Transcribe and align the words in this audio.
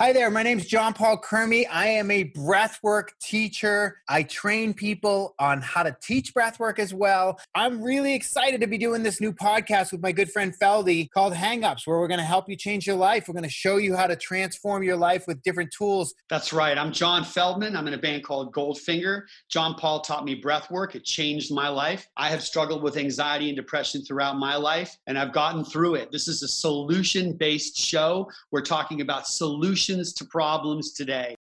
Hi 0.00 0.12
there, 0.12 0.30
my 0.30 0.44
name 0.44 0.60
is 0.60 0.66
John 0.66 0.94
Paul 0.94 1.20
Crimi. 1.20 1.66
I 1.68 1.88
am 1.88 2.12
a 2.12 2.30
breathwork 2.30 3.08
teacher. 3.20 3.96
I 4.08 4.22
train 4.22 4.72
people 4.72 5.34
on 5.40 5.60
how 5.60 5.82
to 5.82 5.96
teach 6.00 6.32
breathwork 6.34 6.78
as 6.78 6.94
well. 6.94 7.40
I'm 7.56 7.82
really 7.82 8.14
excited 8.14 8.60
to 8.60 8.68
be 8.68 8.78
doing 8.78 9.02
this 9.02 9.20
new 9.20 9.32
podcast 9.32 9.90
with 9.90 10.00
my 10.00 10.12
good 10.12 10.30
friend 10.30 10.54
Feldy 10.62 11.10
called 11.10 11.34
Hangups, 11.34 11.84
where 11.84 11.98
we're 11.98 12.06
going 12.06 12.20
to 12.20 12.24
help 12.24 12.48
you 12.48 12.54
change 12.54 12.86
your 12.86 12.94
life. 12.94 13.26
We're 13.26 13.32
going 13.34 13.42
to 13.42 13.50
show 13.50 13.78
you 13.78 13.96
how 13.96 14.06
to 14.06 14.14
transform 14.14 14.84
your 14.84 14.94
life 14.94 15.24
with 15.26 15.42
different 15.42 15.72
tools. 15.76 16.14
That's 16.30 16.52
right. 16.52 16.78
I'm 16.78 16.92
John 16.92 17.24
Feldmann. 17.24 17.76
I'm 17.76 17.88
in 17.88 17.94
a 17.94 17.98
band 17.98 18.22
called 18.22 18.54
Goldfinger. 18.54 19.22
John 19.48 19.74
Paul 19.74 20.02
taught 20.02 20.24
me 20.24 20.40
breathwork. 20.40 20.94
It 20.94 21.04
changed 21.04 21.52
my 21.52 21.66
life. 21.66 22.06
I 22.16 22.28
have 22.28 22.44
struggled 22.44 22.84
with 22.84 22.98
anxiety 22.98 23.48
and 23.48 23.56
depression 23.56 24.04
throughout 24.04 24.36
my 24.36 24.54
life, 24.54 24.96
and 25.08 25.18
I've 25.18 25.32
gotten 25.32 25.64
through 25.64 25.96
it. 25.96 26.12
This 26.12 26.28
is 26.28 26.44
a 26.44 26.48
solution 26.48 27.32
based 27.32 27.76
show. 27.76 28.30
We're 28.52 28.60
talking 28.60 29.00
about 29.00 29.26
solutions 29.26 29.87
solutions 29.88 30.12
to 30.12 30.24
problems 30.26 30.92
today. 30.92 31.34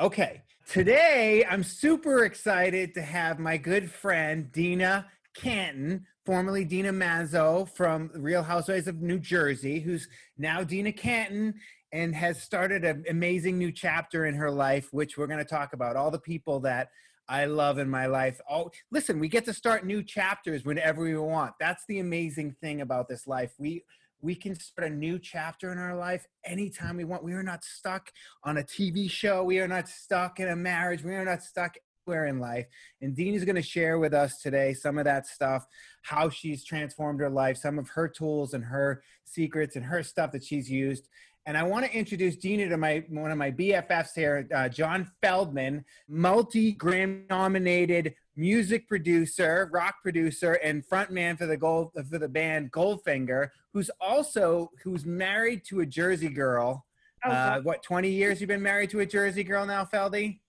Okay, 0.00 0.43
Today, 0.74 1.44
I'm 1.48 1.62
super 1.62 2.24
excited 2.24 2.94
to 2.94 3.02
have 3.02 3.38
my 3.38 3.56
good 3.56 3.88
friend 3.88 4.50
Dina 4.50 5.06
Cantin, 5.32 6.04
formerly 6.26 6.64
Dina 6.64 6.92
Manzo 6.92 7.68
from 7.76 8.10
Real 8.12 8.42
Housewives 8.42 8.88
of 8.88 9.00
New 9.00 9.20
Jersey, 9.20 9.78
who's 9.78 10.08
now 10.36 10.64
Dina 10.64 10.90
Cantin 10.90 11.54
and 11.92 12.12
has 12.16 12.42
started 12.42 12.84
an 12.84 13.04
amazing 13.08 13.56
new 13.56 13.70
chapter 13.70 14.26
in 14.26 14.34
her 14.34 14.50
life, 14.50 14.88
which 14.90 15.16
we're 15.16 15.28
going 15.28 15.38
to 15.38 15.44
talk 15.44 15.74
about. 15.74 15.94
All 15.94 16.10
the 16.10 16.18
people 16.18 16.58
that 16.62 16.88
I 17.28 17.44
love 17.44 17.78
in 17.78 17.88
my 17.88 18.06
life. 18.06 18.40
Oh, 18.50 18.72
listen, 18.90 19.20
we 19.20 19.28
get 19.28 19.44
to 19.44 19.52
start 19.52 19.86
new 19.86 20.02
chapters 20.02 20.64
whenever 20.64 21.04
we 21.04 21.16
want. 21.16 21.52
That's 21.60 21.84
the 21.86 22.00
amazing 22.00 22.56
thing 22.60 22.80
about 22.80 23.08
this 23.08 23.28
life. 23.28 23.52
We 23.58 23.84
we 24.24 24.34
can 24.34 24.58
start 24.58 24.90
a 24.90 24.94
new 24.94 25.18
chapter 25.18 25.70
in 25.70 25.78
our 25.78 25.94
life 25.94 26.26
anytime 26.44 26.96
we 26.96 27.04
want. 27.04 27.22
We 27.22 27.34
are 27.34 27.42
not 27.42 27.62
stuck 27.62 28.10
on 28.42 28.56
a 28.56 28.62
TV 28.62 29.08
show. 29.08 29.44
We 29.44 29.60
are 29.60 29.68
not 29.68 29.86
stuck 29.86 30.40
in 30.40 30.48
a 30.48 30.56
marriage. 30.56 31.04
We 31.04 31.14
are 31.14 31.26
not 31.26 31.42
stuck 31.42 31.76
anywhere 32.08 32.26
in 32.26 32.40
life. 32.40 32.66
And 33.02 33.14
Dean 33.14 33.34
is 33.34 33.44
going 33.44 33.56
to 33.56 33.62
share 33.62 33.98
with 33.98 34.14
us 34.14 34.40
today 34.40 34.72
some 34.72 34.96
of 34.96 35.04
that 35.04 35.26
stuff, 35.26 35.66
how 36.02 36.30
she's 36.30 36.64
transformed 36.64 37.20
her 37.20 37.28
life, 37.28 37.58
some 37.58 37.78
of 37.78 37.90
her 37.90 38.08
tools 38.08 38.54
and 38.54 38.64
her 38.64 39.02
secrets 39.24 39.76
and 39.76 39.84
her 39.84 40.02
stuff 40.02 40.32
that 40.32 40.42
she's 40.42 40.70
used. 40.70 41.06
And 41.46 41.58
I 41.58 41.62
want 41.62 41.84
to 41.84 41.92
introduce 41.92 42.36
Dina 42.36 42.70
to 42.70 42.78
my 42.78 43.04
one 43.10 43.30
of 43.30 43.36
my 43.36 43.50
BFFs 43.50 44.14
here, 44.16 44.48
uh, 44.54 44.70
John 44.70 45.10
Feldmann, 45.22 45.84
multi-Grammy 46.08 47.28
nominated 47.28 48.14
music 48.36 48.88
producer, 48.88 49.70
rock 49.72 49.96
producer, 50.02 50.54
and 50.54 50.86
frontman 50.86 51.38
for 51.38 51.46
the 51.46 51.56
gold 51.56 51.92
for 52.10 52.18
the 52.18 52.28
band 52.28 52.72
Goldfinger, 52.72 53.50
who's 53.72 53.90
also 54.00 54.70
who's 54.82 55.04
married 55.04 55.64
to 55.66 55.80
a 55.80 55.86
Jersey 55.86 56.28
girl. 56.28 56.86
Oh, 57.24 57.30
uh, 57.30 57.60
what 57.62 57.82
twenty 57.82 58.10
years 58.10 58.40
you've 58.40 58.48
been 58.48 58.62
married 58.62 58.90
to 58.90 59.00
a 59.00 59.06
Jersey 59.06 59.44
girl 59.44 59.66
now, 59.66 59.84
Feldy? 59.84 60.40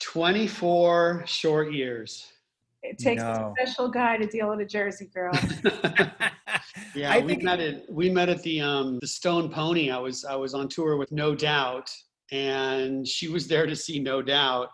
Twenty 0.00 0.46
four 0.46 1.22
short 1.26 1.72
years. 1.72 2.32
It 2.82 2.98
takes 2.98 3.22
no. 3.22 3.30
a 3.30 3.54
special 3.56 3.88
guy 3.88 4.16
to 4.16 4.26
deal 4.26 4.50
with 4.50 4.60
a 4.60 4.64
Jersey 4.64 5.08
girl. 5.14 5.32
yeah, 6.96 7.12
I 7.12 7.20
we 7.20 7.36
met 7.36 7.60
at 7.60 7.90
we 7.90 8.10
met 8.10 8.28
at 8.28 8.42
the 8.42 8.60
um 8.60 8.98
the 9.00 9.06
Stone 9.06 9.50
Pony. 9.50 9.90
I 9.90 9.98
was 9.98 10.24
I 10.24 10.34
was 10.34 10.54
on 10.54 10.68
tour 10.68 10.96
with 10.96 11.12
No 11.12 11.34
Doubt, 11.34 11.90
and 12.32 13.06
she 13.06 13.28
was 13.28 13.46
there 13.46 13.66
to 13.66 13.76
see 13.76 14.00
No 14.00 14.20
Doubt 14.20 14.70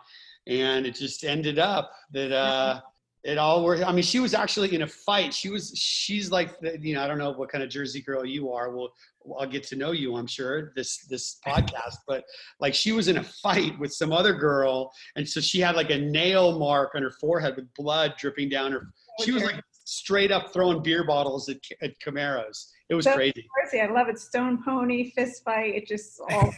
and 0.49 0.85
it 0.85 0.95
just 0.95 1.23
ended 1.23 1.59
up 1.59 1.91
that 2.11 2.31
uh, 2.31 2.81
it 3.23 3.37
all 3.37 3.63
worked. 3.63 3.83
I 3.83 3.91
mean, 3.91 4.03
she 4.03 4.19
was 4.19 4.33
actually 4.33 4.73
in 4.73 4.81
a 4.81 4.87
fight. 4.87 5.33
She 5.33 5.49
was, 5.49 5.71
she's 5.75 6.31
like, 6.31 6.59
the, 6.59 6.79
you 6.81 6.95
know, 6.95 7.03
I 7.03 7.07
don't 7.07 7.19
know 7.19 7.31
what 7.31 7.49
kind 7.49 7.63
of 7.63 7.69
Jersey 7.69 8.01
girl 8.01 8.25
you 8.25 8.51
are. 8.51 8.75
Well, 8.75 8.93
I'll 9.39 9.47
get 9.47 9.63
to 9.65 9.75
know 9.75 9.91
you, 9.91 10.15
I'm 10.15 10.25
sure, 10.25 10.71
this 10.75 11.05
this 11.07 11.39
podcast. 11.45 11.97
But 12.07 12.23
like, 12.59 12.73
she 12.73 12.91
was 12.91 13.07
in 13.07 13.17
a 13.17 13.23
fight 13.23 13.77
with 13.77 13.93
some 13.93 14.11
other 14.11 14.33
girl, 14.33 14.91
and 15.15 15.27
so 15.27 15.39
she 15.39 15.59
had 15.59 15.75
like 15.75 15.91
a 15.91 15.97
nail 15.97 16.57
mark 16.57 16.95
on 16.95 17.03
her 17.03 17.11
forehead 17.11 17.55
with 17.55 17.71
blood 17.75 18.15
dripping 18.17 18.49
down 18.49 18.71
her. 18.71 18.87
She 19.23 19.31
was 19.31 19.43
like 19.43 19.61
straight 19.83 20.31
up 20.31 20.53
throwing 20.53 20.81
beer 20.81 21.03
bottles 21.03 21.49
at, 21.49 21.57
at 21.81 21.99
Camaros. 21.99 22.69
It 22.89 22.95
was 22.95 23.05
crazy. 23.05 23.45
crazy. 23.53 23.81
I 23.81 23.91
love 23.91 24.07
it. 24.07 24.17
Stone 24.17 24.63
pony 24.63 25.11
fist 25.11 25.43
fight. 25.43 25.75
It 25.75 25.87
just 25.87 26.19
all. 26.31 26.53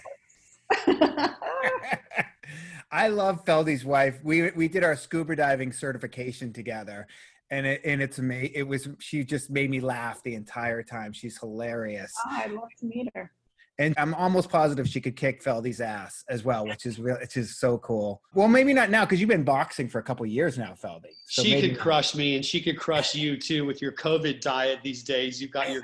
I 2.92 3.08
love 3.08 3.46
Feldy's 3.46 3.86
wife. 3.86 4.20
We 4.24 4.52
we 4.52 4.68
did 4.68 4.84
our 4.84 4.96
scuba 4.96 5.36
diving 5.36 5.72
certification 5.72 6.52
together, 6.52 7.08
and 7.50 7.66
it 7.66 7.82
and 7.86 8.02
it's 8.02 8.18
amazing. 8.18 8.52
It 8.54 8.64
was 8.64 8.90
she 9.00 9.24
just 9.24 9.50
made 9.50 9.70
me 9.70 9.80
laugh 9.80 10.22
the 10.24 10.36
entire 10.36 10.84
time. 10.84 11.14
She's 11.14 11.38
hilarious. 11.38 12.14
Oh, 12.26 12.30
I'd 12.32 12.52
love 12.52 12.70
to 12.80 12.86
meet 12.86 13.10
her. 13.16 13.32
And 13.80 13.96
I'm 13.98 14.14
almost 14.14 14.50
positive 14.50 14.88
she 14.88 15.02
could 15.02 15.16
kick 15.16 15.42
Feldy's 15.42 15.82
ass 15.82 16.24
as 16.30 16.44
well, 16.44 16.68
which 16.68 16.86
is 16.86 17.00
real. 17.00 17.18
Which 17.20 17.38
is 17.38 17.58
so 17.58 17.78
cool. 17.80 18.22
Well, 18.36 18.48
maybe 18.48 18.74
not 18.74 18.92
now 18.92 19.06
because 19.06 19.20
you've 19.20 19.30
been 19.30 19.44
boxing 19.44 19.88
for 19.88 19.98
a 19.98 20.04
couple 20.04 20.26
years 20.26 20.58
now, 20.58 20.74
Feldy. 20.74 21.14
So 21.28 21.42
she 21.42 21.60
could 21.62 21.80
crush 21.80 22.14
me, 22.14 22.36
and 22.36 22.46
she 22.46 22.62
could 22.62 22.78
crush 22.78 23.16
you 23.16 23.38
too 23.38 23.66
with 23.66 23.82
your 23.82 23.94
COVID 23.94 24.42
diet 24.42 24.80
these 24.84 25.04
days. 25.04 25.42
You've 25.42 25.52
got 25.52 25.72
your 25.72 25.84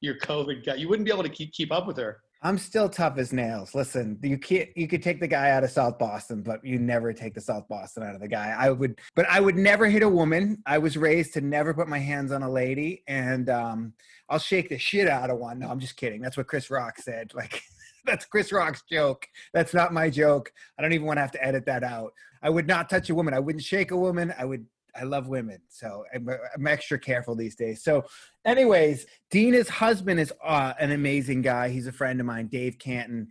your 0.00 0.18
COVID 0.18 0.66
gut. 0.66 0.78
You 0.78 0.88
wouldn't 0.88 1.06
be 1.06 1.12
able 1.12 1.22
to 1.22 1.28
keep 1.28 1.52
keep 1.52 1.72
up 1.72 1.86
with 1.86 1.96
her. 1.98 2.20
I'm 2.40 2.56
still 2.56 2.88
tough 2.88 3.18
as 3.18 3.32
nails. 3.32 3.74
Listen, 3.74 4.18
you 4.22 4.38
can't 4.38 4.68
you 4.76 4.86
could 4.86 5.02
take 5.02 5.18
the 5.18 5.26
guy 5.26 5.50
out 5.50 5.64
of 5.64 5.70
South 5.70 5.98
Boston, 5.98 6.42
but 6.42 6.64
you 6.64 6.78
never 6.78 7.12
take 7.12 7.34
the 7.34 7.40
South 7.40 7.66
Boston 7.68 8.04
out 8.04 8.14
of 8.14 8.20
the 8.20 8.28
guy. 8.28 8.54
I 8.56 8.70
would 8.70 9.00
but 9.16 9.26
I 9.28 9.40
would 9.40 9.56
never 9.56 9.86
hit 9.86 10.02
a 10.02 10.08
woman. 10.08 10.62
I 10.64 10.78
was 10.78 10.96
raised 10.96 11.34
to 11.34 11.40
never 11.40 11.74
put 11.74 11.88
my 11.88 11.98
hands 11.98 12.30
on 12.30 12.42
a 12.42 12.50
lady 12.50 13.02
and 13.08 13.50
um 13.50 13.92
I'll 14.28 14.38
shake 14.38 14.68
the 14.68 14.78
shit 14.78 15.08
out 15.08 15.30
of 15.30 15.38
one. 15.38 15.58
No, 15.58 15.68
I'm 15.68 15.80
just 15.80 15.96
kidding. 15.96 16.20
That's 16.20 16.36
what 16.36 16.46
Chris 16.46 16.70
Rock 16.70 16.98
said. 16.98 17.32
Like 17.38 17.62
that's 18.04 18.24
Chris 18.24 18.52
Rock's 18.52 18.82
joke. 18.90 19.28
That's 19.52 19.74
not 19.74 19.92
my 19.92 20.08
joke. 20.08 20.52
I 20.78 20.82
don't 20.82 20.92
even 20.92 21.06
want 21.06 21.18
to 21.18 21.22
have 21.22 21.32
to 21.32 21.44
edit 21.44 21.66
that 21.66 21.84
out. 21.84 22.14
I 22.42 22.50
would 22.50 22.66
not 22.66 22.88
touch 22.88 23.10
a 23.10 23.14
woman. 23.14 23.34
I 23.34 23.38
wouldn't 23.38 23.62
shake 23.62 23.90
a 23.90 23.96
woman. 23.96 24.32
I 24.38 24.44
would 24.44 24.64
I 24.94 25.04
love 25.04 25.28
women, 25.28 25.60
so 25.68 26.04
I'm, 26.14 26.28
I'm, 26.54 26.66
extra 26.66 26.98
careful 26.98 27.34
these 27.34 27.54
days. 27.54 27.82
So, 27.82 28.04
anyways, 28.44 29.06
Dina's 29.30 29.68
husband 29.68 30.20
is 30.20 30.32
uh, 30.42 30.74
an 30.78 30.92
amazing 30.92 31.42
guy. 31.42 31.68
He's 31.68 31.86
a 31.86 31.92
friend 31.92 32.20
of 32.20 32.26
mine, 32.26 32.48
Dave 32.48 32.78
Cantin. 32.78 33.28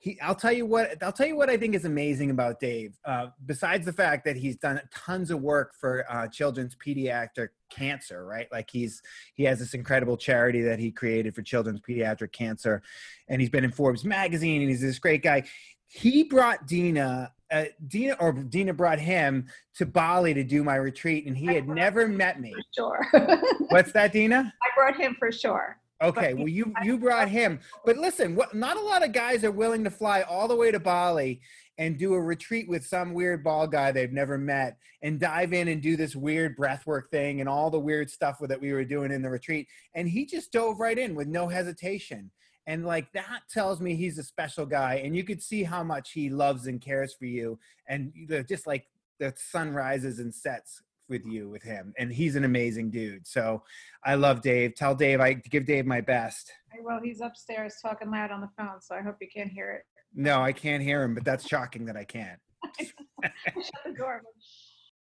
He, 0.00 0.20
I'll 0.20 0.34
tell 0.34 0.52
you 0.52 0.64
what. 0.64 1.02
I'll 1.02 1.12
tell 1.12 1.26
you 1.26 1.36
what 1.36 1.50
I 1.50 1.56
think 1.56 1.74
is 1.74 1.84
amazing 1.84 2.30
about 2.30 2.60
Dave. 2.60 2.96
Uh, 3.04 3.28
besides 3.46 3.84
the 3.84 3.92
fact 3.92 4.24
that 4.26 4.36
he's 4.36 4.56
done 4.56 4.80
tons 4.94 5.30
of 5.30 5.40
work 5.40 5.74
for 5.74 6.04
uh, 6.08 6.28
children's 6.28 6.76
pediatric 6.76 7.48
cancer, 7.68 8.24
right? 8.24 8.46
Like 8.52 8.70
he's 8.70 9.02
he 9.34 9.44
has 9.44 9.58
this 9.58 9.74
incredible 9.74 10.16
charity 10.16 10.62
that 10.62 10.78
he 10.78 10.92
created 10.92 11.34
for 11.34 11.42
children's 11.42 11.80
pediatric 11.80 12.32
cancer, 12.32 12.82
and 13.28 13.40
he's 13.40 13.50
been 13.50 13.64
in 13.64 13.72
Forbes 13.72 14.04
magazine, 14.04 14.60
and 14.60 14.70
he's 14.70 14.80
this 14.80 14.98
great 14.98 15.22
guy. 15.22 15.42
He 15.86 16.22
brought 16.22 16.66
Dina 16.66 17.32
uh, 17.50 17.64
Dina 17.86 18.16
or 18.20 18.32
Dina 18.32 18.74
brought 18.74 18.98
him 18.98 19.46
to 19.76 19.86
Bali 19.86 20.34
to 20.34 20.44
do 20.44 20.62
my 20.62 20.76
retreat, 20.76 21.26
and 21.26 21.36
he 21.36 21.46
had 21.46 21.68
never 21.68 22.08
met 22.08 22.40
me. 22.40 22.54
sure. 22.74 23.06
What's 23.68 23.92
that, 23.92 24.12
Dina? 24.12 24.52
I 24.62 24.68
brought 24.76 25.00
him 25.00 25.16
for 25.18 25.32
sure. 25.32 25.78
Okay, 26.00 26.32
well 26.32 26.46
you 26.46 26.72
you 26.84 26.96
brought 26.96 27.28
him, 27.28 27.58
but 27.84 27.96
listen, 27.96 28.36
what, 28.36 28.54
not 28.54 28.76
a 28.76 28.80
lot 28.80 29.04
of 29.04 29.12
guys 29.12 29.42
are 29.42 29.50
willing 29.50 29.82
to 29.82 29.90
fly 29.90 30.22
all 30.22 30.46
the 30.46 30.54
way 30.54 30.70
to 30.70 30.78
Bali 30.78 31.40
and 31.78 31.98
do 31.98 32.14
a 32.14 32.20
retreat 32.20 32.68
with 32.68 32.86
some 32.86 33.14
weird 33.14 33.42
bald 33.42 33.72
guy 33.72 33.90
they've 33.90 34.12
never 34.12 34.36
met 34.36 34.76
and 35.02 35.18
dive 35.20 35.52
in 35.52 35.68
and 35.68 35.80
do 35.80 35.96
this 35.96 36.14
weird 36.14 36.56
breathwork 36.56 37.08
thing 37.10 37.40
and 37.40 37.48
all 37.48 37.70
the 37.70 37.78
weird 37.78 38.10
stuff 38.10 38.38
that 38.40 38.60
we 38.60 38.72
were 38.72 38.84
doing 38.84 39.12
in 39.12 39.22
the 39.22 39.30
retreat. 39.30 39.68
And 39.94 40.08
he 40.08 40.26
just 40.26 40.52
dove 40.52 40.80
right 40.80 40.98
in 40.98 41.14
with 41.14 41.28
no 41.28 41.46
hesitation 41.46 42.30
and 42.68 42.84
like 42.84 43.10
that 43.12 43.40
tells 43.50 43.80
me 43.80 43.96
he's 43.96 44.18
a 44.18 44.22
special 44.22 44.66
guy 44.66 44.96
and 45.02 45.16
you 45.16 45.24
could 45.24 45.42
see 45.42 45.64
how 45.64 45.82
much 45.82 46.12
he 46.12 46.28
loves 46.28 46.66
and 46.68 46.80
cares 46.80 47.14
for 47.14 47.24
you 47.24 47.58
and 47.88 48.12
just 48.48 48.66
like 48.66 48.86
the 49.18 49.32
sun 49.36 49.72
rises 49.72 50.20
and 50.20 50.32
sets 50.32 50.82
with 51.08 51.24
you 51.24 51.48
with 51.48 51.62
him 51.62 51.94
and 51.98 52.12
he's 52.12 52.36
an 52.36 52.44
amazing 52.44 52.90
dude 52.90 53.26
so 53.26 53.62
i 54.04 54.14
love 54.14 54.42
dave. 54.42 54.74
Tell 54.76 54.94
dave 54.94 55.20
i 55.20 55.32
give 55.32 55.64
dave 55.64 55.86
my 55.86 56.02
best. 56.02 56.52
Well 56.84 57.00
he's 57.02 57.20
upstairs 57.20 57.76
talking 57.82 58.10
loud 58.10 58.30
on 58.30 58.42
the 58.42 58.50
phone 58.56 58.80
so 58.80 58.94
i 58.94 59.00
hope 59.00 59.16
you 59.20 59.28
can't 59.34 59.50
hear 59.50 59.72
it. 59.72 59.82
No 60.14 60.42
i 60.42 60.52
can't 60.52 60.82
hear 60.82 61.02
him 61.02 61.14
but 61.14 61.24
that's 61.24 61.48
shocking 61.48 61.86
that 61.86 61.96
i 61.96 62.04
can't. 62.04 62.38
Shut 62.82 63.72
the 63.86 63.94
door. 63.96 64.22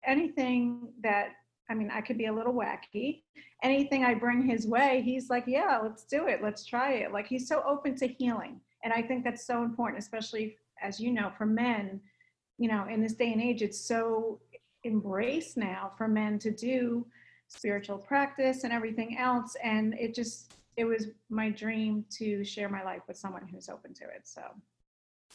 Anything 0.07 0.95
that 1.03 1.29
I 1.71 1.75
mean, 1.75 1.91
I 1.91 2.01
could 2.01 2.19
be 2.19 2.27
a 2.27 2.33
little 2.33 2.53
wacky. 2.53 3.23
Anything 3.63 4.05
I 4.05 4.15
bring 4.15 4.43
his 4.43 4.67
way, 4.67 5.03
he's 5.03 5.31
like, 5.31 5.45
yeah, 5.47 5.79
let's 5.81 6.03
do 6.03 6.27
it. 6.27 6.43
Let's 6.43 6.65
try 6.65 6.95
it. 6.95 7.13
Like 7.13 7.29
he's 7.29 7.47
so 7.47 7.63
open 7.65 7.95
to 7.97 8.09
healing. 8.09 8.61
And 8.83 8.93
I 8.93 9.03
think 9.03 9.23
that's 9.25 9.47
so 9.47 9.63
important, 9.63 10.03
especially 10.03 10.57
as 10.83 10.99
you 10.99 11.13
know, 11.13 11.31
for 11.39 11.47
men, 11.47 12.01
you 12.59 12.69
know, 12.69 12.87
in 12.89 13.01
this 13.01 13.15
day 13.15 13.33
and 13.33 13.41
age, 13.41 13.63
it's 13.63 13.81
so 13.81 14.41
embraced 14.85 15.57
now 15.57 15.93
for 15.97 16.09
men 16.09 16.39
to 16.41 16.51
do 16.51 17.07
spiritual 17.49 17.99
practice 17.99 18.65
and 18.65 18.73
everything 18.73 19.19
else. 19.19 19.57
And 19.63 19.95
it 19.95 20.15
just, 20.15 20.55
it 20.77 20.85
was 20.85 21.09
my 21.29 21.51
dream 21.51 22.05
to 22.19 22.43
share 22.45 22.69
my 22.69 22.83
life 22.83 23.03
with 23.07 23.17
someone 23.17 23.47
who's 23.47 23.69
open 23.69 23.95
to 23.95 24.05
it. 24.05 24.23
So, 24.25 24.43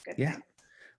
good. 0.04 0.16
Yeah. 0.18 0.32
Thing. 0.32 0.44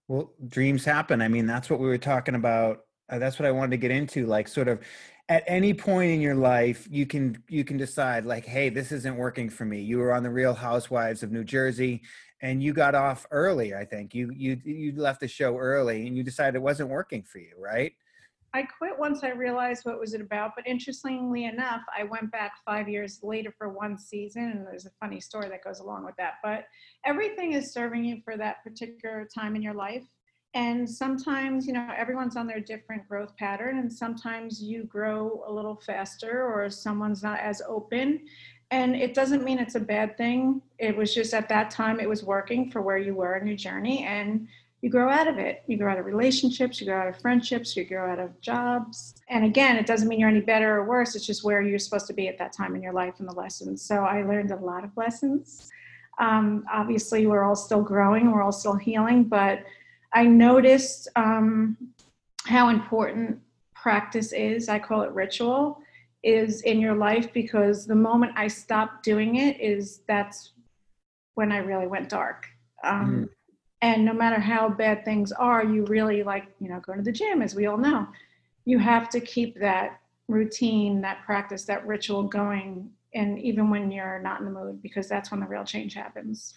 Well, 0.09 0.33
dreams 0.47 0.85
happen. 0.85 1.21
I 1.21 1.29
mean, 1.29 1.47
that's 1.47 1.69
what 1.69 1.81
we 1.81 1.89
were 1.89 1.99
talking 1.99 2.37
about. 2.37 2.85
Uh, 3.09 3.19
that's 3.19 3.39
what 3.39 3.47
I 3.47 3.51
wanted 3.51 3.73
to 3.73 3.77
get 3.77 3.91
into. 3.91 4.27
Like, 4.27 4.47
sort 4.47 4.69
of, 4.69 4.81
at 5.29 5.43
any 5.47 5.75
point 5.75 6.13
in 6.13 6.21
your 6.21 6.37
life, 6.37 6.87
you 6.91 7.07
can 7.07 7.43
you 7.49 7.65
can 7.65 7.77
decide, 7.77 8.25
like, 8.25 8.47
hey, 8.47 8.69
this 8.69 8.93
isn't 8.93 9.17
working 9.17 9.51
for 9.51 9.65
me. 9.65 9.81
You 9.81 9.99
were 9.99 10.13
on 10.13 10.23
the 10.23 10.31
Real 10.31 10.55
Housewives 10.55 11.23
of 11.23 11.33
New 11.33 11.45
Jersey, 11.45 12.03
and 12.41 12.63
you 12.63 12.73
got 12.73 12.95
off 12.95 13.27
early. 13.31 13.75
I 13.75 13.85
think 13.85 14.15
you 14.15 14.31
you 14.35 14.61
you 14.65 14.93
left 14.97 15.21
the 15.21 15.29
show 15.29 15.59
early, 15.59 16.07
and 16.07 16.17
you 16.17 16.23
decided 16.23 16.57
it 16.57 16.63
wasn't 16.63 16.91
working 16.91 17.23
for 17.23 17.39
you, 17.39 17.55
right? 17.59 17.93
I 18.55 18.63
quit 18.63 18.99
once 18.99 19.23
I 19.23 19.31
realized 19.31 19.81
what 19.83 19.99
was 19.99 20.15
it 20.15 20.21
about. 20.21 20.53
But 20.55 20.67
interestingly 20.67 21.45
enough, 21.45 21.83
I 21.99 22.05
went 22.05 22.31
back 22.31 22.53
five 22.65 22.89
years 22.89 23.19
later 23.23 23.53
for 23.59 23.69
one 23.69 23.99
season, 23.99 24.45
and 24.45 24.67
there's 24.67 24.87
a 24.87 24.91
funny 25.01 25.21
story 25.21 25.49
that 25.49 25.65
goes 25.65 25.81
along 25.81 26.05
with 26.05 26.15
that. 26.17 26.35
But 26.43 26.67
everything 27.05 27.53
is 27.53 27.75
serving 27.75 28.05
you 28.05 28.21
for 28.25 28.37
that 28.37 28.63
particular 28.63 29.29
time 29.37 29.57
in 29.57 29.63
your 29.63 29.75
life. 29.75 30.05
And 30.57 30.89
sometimes, 30.89 31.67
you 31.67 31.75
know, 31.75 31.87
everyone's 31.95 32.35
on 32.35 32.47
their 32.47 32.61
different 32.61 33.07
growth 33.07 33.37
pattern, 33.37 33.79
and 33.79 33.93
sometimes 33.93 34.63
you 34.63 34.85
grow 34.85 35.45
a 35.47 35.53
little 35.53 35.77
faster, 35.77 36.47
or 36.51 36.71
someone's 36.71 37.23
not 37.23 37.41
as 37.41 37.61
open. 37.69 38.23
And 38.71 38.97
it 38.97 39.13
doesn't 39.13 39.45
mean 39.45 39.59
it's 39.59 39.75
a 39.75 39.81
bad 39.81 40.17
thing. 40.17 40.63
It 40.79 40.97
was 40.97 41.15
just 41.15 41.35
at 41.35 41.51
that 41.51 41.71
time 41.71 42.01
it 42.01 42.09
was 42.09 42.25
working 42.25 42.71
for 42.71 42.81
where 42.81 42.97
you 42.97 43.15
were 43.15 43.37
in 43.37 43.47
your 43.47 43.55
journey, 43.55 44.05
and 44.05 44.49
you 44.81 44.89
grow 44.89 45.11
out 45.11 45.29
of 45.29 45.37
it. 45.37 45.63
You 45.67 45.77
grow 45.77 45.93
out 45.93 45.99
of 45.99 46.07
relationships, 46.07 46.81
you 46.81 46.87
grow 46.87 47.03
out 47.03 47.09
of 47.09 47.21
friendships, 47.21 47.77
you 47.77 47.85
grow 47.85 48.11
out 48.11 48.19
of 48.19 48.41
jobs. 48.41 49.15
And 49.29 49.45
again, 49.45 49.77
it 49.77 49.85
doesn't 49.85 50.09
mean 50.09 50.21
you're 50.21 50.31
any 50.31 50.41
better 50.41 50.77
or 50.77 50.85
worse. 50.85 51.15
It's 51.15 51.27
just 51.27 51.45
where 51.45 51.61
you're 51.61 51.79
supposed 51.79 52.07
to 52.07 52.15
be 52.15 52.29
at 52.29 52.39
that 52.39 52.55
time 52.55 52.75
in 52.75 52.83
your 52.83 52.95
life 52.95 53.17
and 53.19 53.29
the 53.29 53.35
lessons. 53.35 53.83
So 53.83 53.97
I 53.97 54.23
learned 54.23 54.53
a 54.53 54.57
lot 54.57 54.85
of 54.85 54.97
lessons. 54.97 55.71
Um, 56.19 56.65
obviously, 56.73 57.27
we're 57.27 57.45
all 57.45 57.57
still 57.57 57.83
growing, 57.83 58.33
we're 58.33 58.43
all 58.43 58.53
still 58.53 58.77
healing, 58.77 59.25
but 59.25 59.63
I 60.17 60.25
noticed 60.25 61.09
um, 61.15 61.77
how 62.47 62.71
important 62.71 63.39
practice 63.75 64.33
is. 64.33 64.71
I 64.71 64.79
call 64.79 65.03
it 65.03 65.11
ritual 65.13 65.79
is 66.23 66.63
in 66.63 66.81
your 66.81 66.95
life 66.95 67.31
because 67.35 67.87
the 67.87 67.95
moment 67.95 68.33
I 68.35 68.49
stopped 68.49 69.05
doing 69.05 69.37
it 69.37 69.61
is 69.61 70.01
that's 70.09 70.53
when 71.35 71.53
I 71.53 71.59
really 71.59 71.87
went 71.87 72.09
dark. 72.09 72.47
Um, 72.83 73.27
mm 73.27 73.29
and 73.83 74.07
no 74.07 74.13
matter 74.15 74.41
how 74.41 74.71
bad 74.71 75.05
things 75.05 75.33
are 75.33 75.63
you 75.63 75.85
really 75.85 76.23
like 76.23 76.47
you 76.61 76.69
know 76.69 76.81
going 76.81 76.97
to 76.97 77.05
the 77.05 77.13
gym 77.13 77.43
as 77.43 77.55
we 77.55 77.67
all 77.67 77.77
know 77.77 78.09
you 78.65 78.79
have 78.79 79.11
to 79.11 79.21
keep 79.21 79.59
that 79.61 80.01
routine 80.29 81.03
that 81.03 81.23
practice 81.27 81.65
that 81.65 81.87
ritual 81.87 82.23
going 82.23 82.91
and 83.15 83.39
even 83.39 83.69
when 83.69 83.91
you're 83.91 84.19
not 84.21 84.41
in 84.41 84.47
the 84.47 84.51
mood 84.51 84.81
because 84.83 85.09
that's 85.09 85.31
when 85.31 85.41
the 85.41 85.47
real 85.47 85.63
change 85.63 85.93
happens 85.93 86.55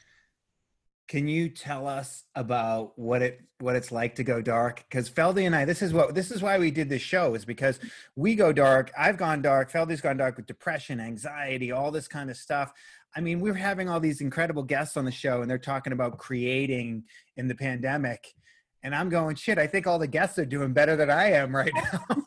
can 1.09 1.27
you 1.27 1.49
tell 1.49 1.87
us 1.87 2.23
about 2.35 2.97
what 2.97 3.21
it 3.21 3.41
what 3.59 3.75
it's 3.75 3.91
like 3.91 4.15
to 4.15 4.23
go 4.23 4.41
dark 4.41 4.85
because 4.89 5.09
feldy 5.09 5.45
and 5.45 5.55
i 5.55 5.65
this 5.65 5.81
is 5.81 5.91
what 5.91 6.15
this 6.15 6.31
is 6.31 6.41
why 6.41 6.57
we 6.57 6.71
did 6.71 6.87
this 6.87 7.01
show 7.01 7.35
is 7.35 7.43
because 7.43 7.79
we 8.15 8.35
go 8.35 8.53
dark 8.53 8.89
i've 8.97 9.17
gone 9.17 9.41
dark 9.41 9.69
feldy's 9.69 9.99
gone 9.99 10.15
dark 10.15 10.37
with 10.37 10.45
depression 10.45 11.01
anxiety 11.01 11.71
all 11.71 11.91
this 11.91 12.07
kind 12.07 12.29
of 12.29 12.37
stuff 12.37 12.71
I 13.15 13.21
mean, 13.21 13.39
we're 13.39 13.53
having 13.53 13.89
all 13.89 13.99
these 13.99 14.21
incredible 14.21 14.63
guests 14.63 14.95
on 14.95 15.05
the 15.05 15.11
show, 15.11 15.41
and 15.41 15.49
they're 15.49 15.57
talking 15.57 15.93
about 15.93 16.17
creating 16.17 17.03
in 17.37 17.47
the 17.47 17.55
pandemic. 17.55 18.33
And 18.83 18.95
I'm 18.95 19.09
going, 19.09 19.35
shit, 19.35 19.57
I 19.57 19.67
think 19.67 19.87
all 19.87 19.99
the 19.99 20.07
guests 20.07 20.37
are 20.39 20.45
doing 20.45 20.73
better 20.73 20.95
than 20.95 21.09
I 21.09 21.31
am 21.31 21.55
right 21.55 21.71
now. 21.93 22.23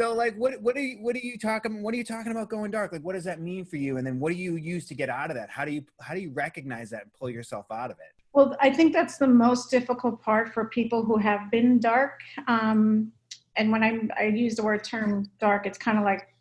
So 0.00 0.14
like 0.14 0.34
what 0.36 0.60
what 0.62 0.76
are 0.76 0.80
you 0.80 0.96
what 1.02 1.14
are 1.14 1.18
you 1.18 1.36
talking 1.36 1.82
what 1.82 1.92
are 1.92 1.96
you 1.98 2.04
talking 2.04 2.32
about 2.32 2.48
going 2.48 2.70
dark? 2.70 2.90
Like 2.90 3.02
what 3.02 3.12
does 3.12 3.24
that 3.24 3.38
mean 3.38 3.66
for 3.66 3.76
you? 3.76 3.98
And 3.98 4.06
then 4.06 4.18
what 4.18 4.32
do 4.32 4.38
you 4.38 4.56
use 4.56 4.86
to 4.86 4.94
get 4.94 5.10
out 5.10 5.30
of 5.30 5.36
that? 5.36 5.50
How 5.50 5.66
do 5.66 5.72
you 5.72 5.84
how 6.00 6.14
do 6.14 6.20
you 6.20 6.30
recognize 6.30 6.88
that 6.90 7.02
and 7.02 7.12
pull 7.12 7.28
yourself 7.28 7.66
out 7.70 7.90
of 7.90 7.98
it? 7.98 8.14
Well, 8.32 8.56
I 8.60 8.70
think 8.70 8.94
that's 8.94 9.18
the 9.18 9.26
most 9.26 9.70
difficult 9.70 10.22
part 10.22 10.54
for 10.54 10.64
people 10.66 11.04
who 11.04 11.18
have 11.18 11.50
been 11.50 11.80
dark. 11.80 12.20
Um, 12.48 13.12
and 13.56 13.70
when 13.70 13.82
I 13.82 14.00
I 14.18 14.24
use 14.28 14.56
the 14.56 14.62
word 14.62 14.84
term 14.84 15.30
dark, 15.38 15.66
it's 15.66 15.76
kind 15.76 15.98
of 15.98 16.04
like 16.04 16.34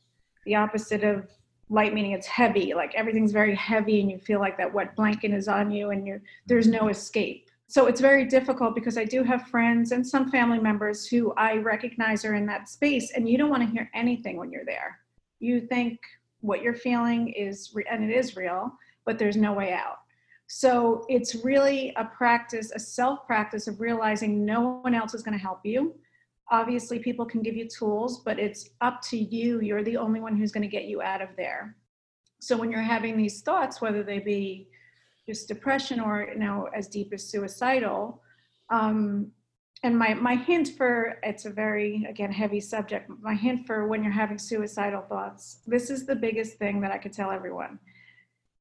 the 0.46 0.56
opposite 0.56 1.04
of 1.04 1.28
light 1.72 1.94
meaning 1.94 2.14
it's 2.14 2.26
heavy 2.26 2.74
like 2.74 2.96
everything's 2.96 3.32
very 3.32 3.54
heavy 3.54 4.02
and 4.02 4.10
you 4.10 4.18
feel 4.18 4.40
like 4.40 4.58
that 4.58 4.74
wet 4.74 4.96
blanket 4.96 5.32
is 5.32 5.48
on 5.48 5.70
you 5.70 5.92
and 5.92 6.08
you 6.08 6.20
there's 6.48 6.66
no 6.66 6.88
escape 6.88 7.49
so 7.70 7.86
it's 7.86 8.02
very 8.02 8.26
difficult 8.26 8.74
because 8.76 8.98
i 8.98 9.06
do 9.06 9.24
have 9.24 9.48
friends 9.48 9.92
and 9.92 10.06
some 10.06 10.30
family 10.30 10.60
members 10.60 11.06
who 11.08 11.32
i 11.38 11.56
recognize 11.58 12.26
are 12.26 12.36
in 12.36 12.46
that 12.46 12.68
space 12.68 13.12
and 13.16 13.30
you 13.30 13.38
don't 13.38 13.50
want 13.50 13.64
to 13.64 13.70
hear 13.70 13.90
anything 13.94 14.38
when 14.38 14.52
you're 14.52 14.66
there. 14.66 15.00
You 15.40 15.62
think 15.62 16.00
what 16.42 16.62
you're 16.62 16.74
feeling 16.74 17.30
is 17.30 17.72
re- 17.74 17.86
and 17.90 18.04
it 18.04 18.14
is 18.14 18.36
real 18.36 18.72
but 19.06 19.18
there's 19.18 19.38
no 19.38 19.54
way 19.54 19.74
out. 19.74 20.00
So 20.48 21.06
it's 21.10 21.36
really 21.36 21.94
a 21.96 22.06
practice 22.06 22.72
a 22.74 22.80
self 22.80 23.26
practice 23.26 23.68
of 23.68 23.80
realizing 23.80 24.46
no 24.46 24.80
one 24.82 24.96
else 24.96 25.14
is 25.14 25.24
going 25.24 25.38
to 25.38 25.44
help 25.44 25.62
you. 25.64 25.96
Obviously 26.52 27.00
people 27.00 27.26
can 27.26 27.42
give 27.42 27.56
you 27.56 27.68
tools 27.68 28.22
but 28.24 28.40
it's 28.40 28.70
up 28.82 29.02
to 29.04 29.18
you. 29.18 29.62
You're 29.62 29.84
the 29.84 29.98
only 29.98 30.20
one 30.20 30.36
who's 30.36 30.52
going 30.52 30.68
to 30.70 30.76
get 30.78 30.86
you 30.86 31.02
out 31.02 31.22
of 31.22 31.30
there. 31.38 31.76
So 32.40 32.56
when 32.58 32.72
you're 32.72 32.82
having 32.82 33.18
these 33.18 33.42
thoughts 33.42 33.82
whether 33.82 34.04
they 34.04 34.20
be 34.20 34.68
just 35.30 35.48
depression 35.48 36.00
or 36.00 36.28
you 36.34 36.40
know 36.40 36.68
as 36.76 36.88
deep 36.88 37.14
as 37.14 37.30
suicidal 37.30 38.22
um, 38.72 39.32
and 39.84 39.98
my 39.98 40.14
my 40.16 40.36
hint 40.36 40.70
for 40.78 41.20
it's 41.22 41.46
a 41.46 41.52
very 41.52 42.06
again 42.10 42.32
heavy 42.32 42.60
subject 42.60 43.10
my 43.22 43.36
hint 43.36 43.68
for 43.68 43.88
when 43.88 44.04
you're 44.04 44.12
having 44.12 44.40
suicidal 44.40 45.04
thoughts 45.04 45.60
this 45.68 45.92
is 45.92 46.08
the 46.08 46.16
biggest 46.16 46.58
thing 46.58 46.82
that 46.82 46.92
i 46.92 46.98
could 46.98 47.14
tell 47.14 47.30
everyone 47.30 47.78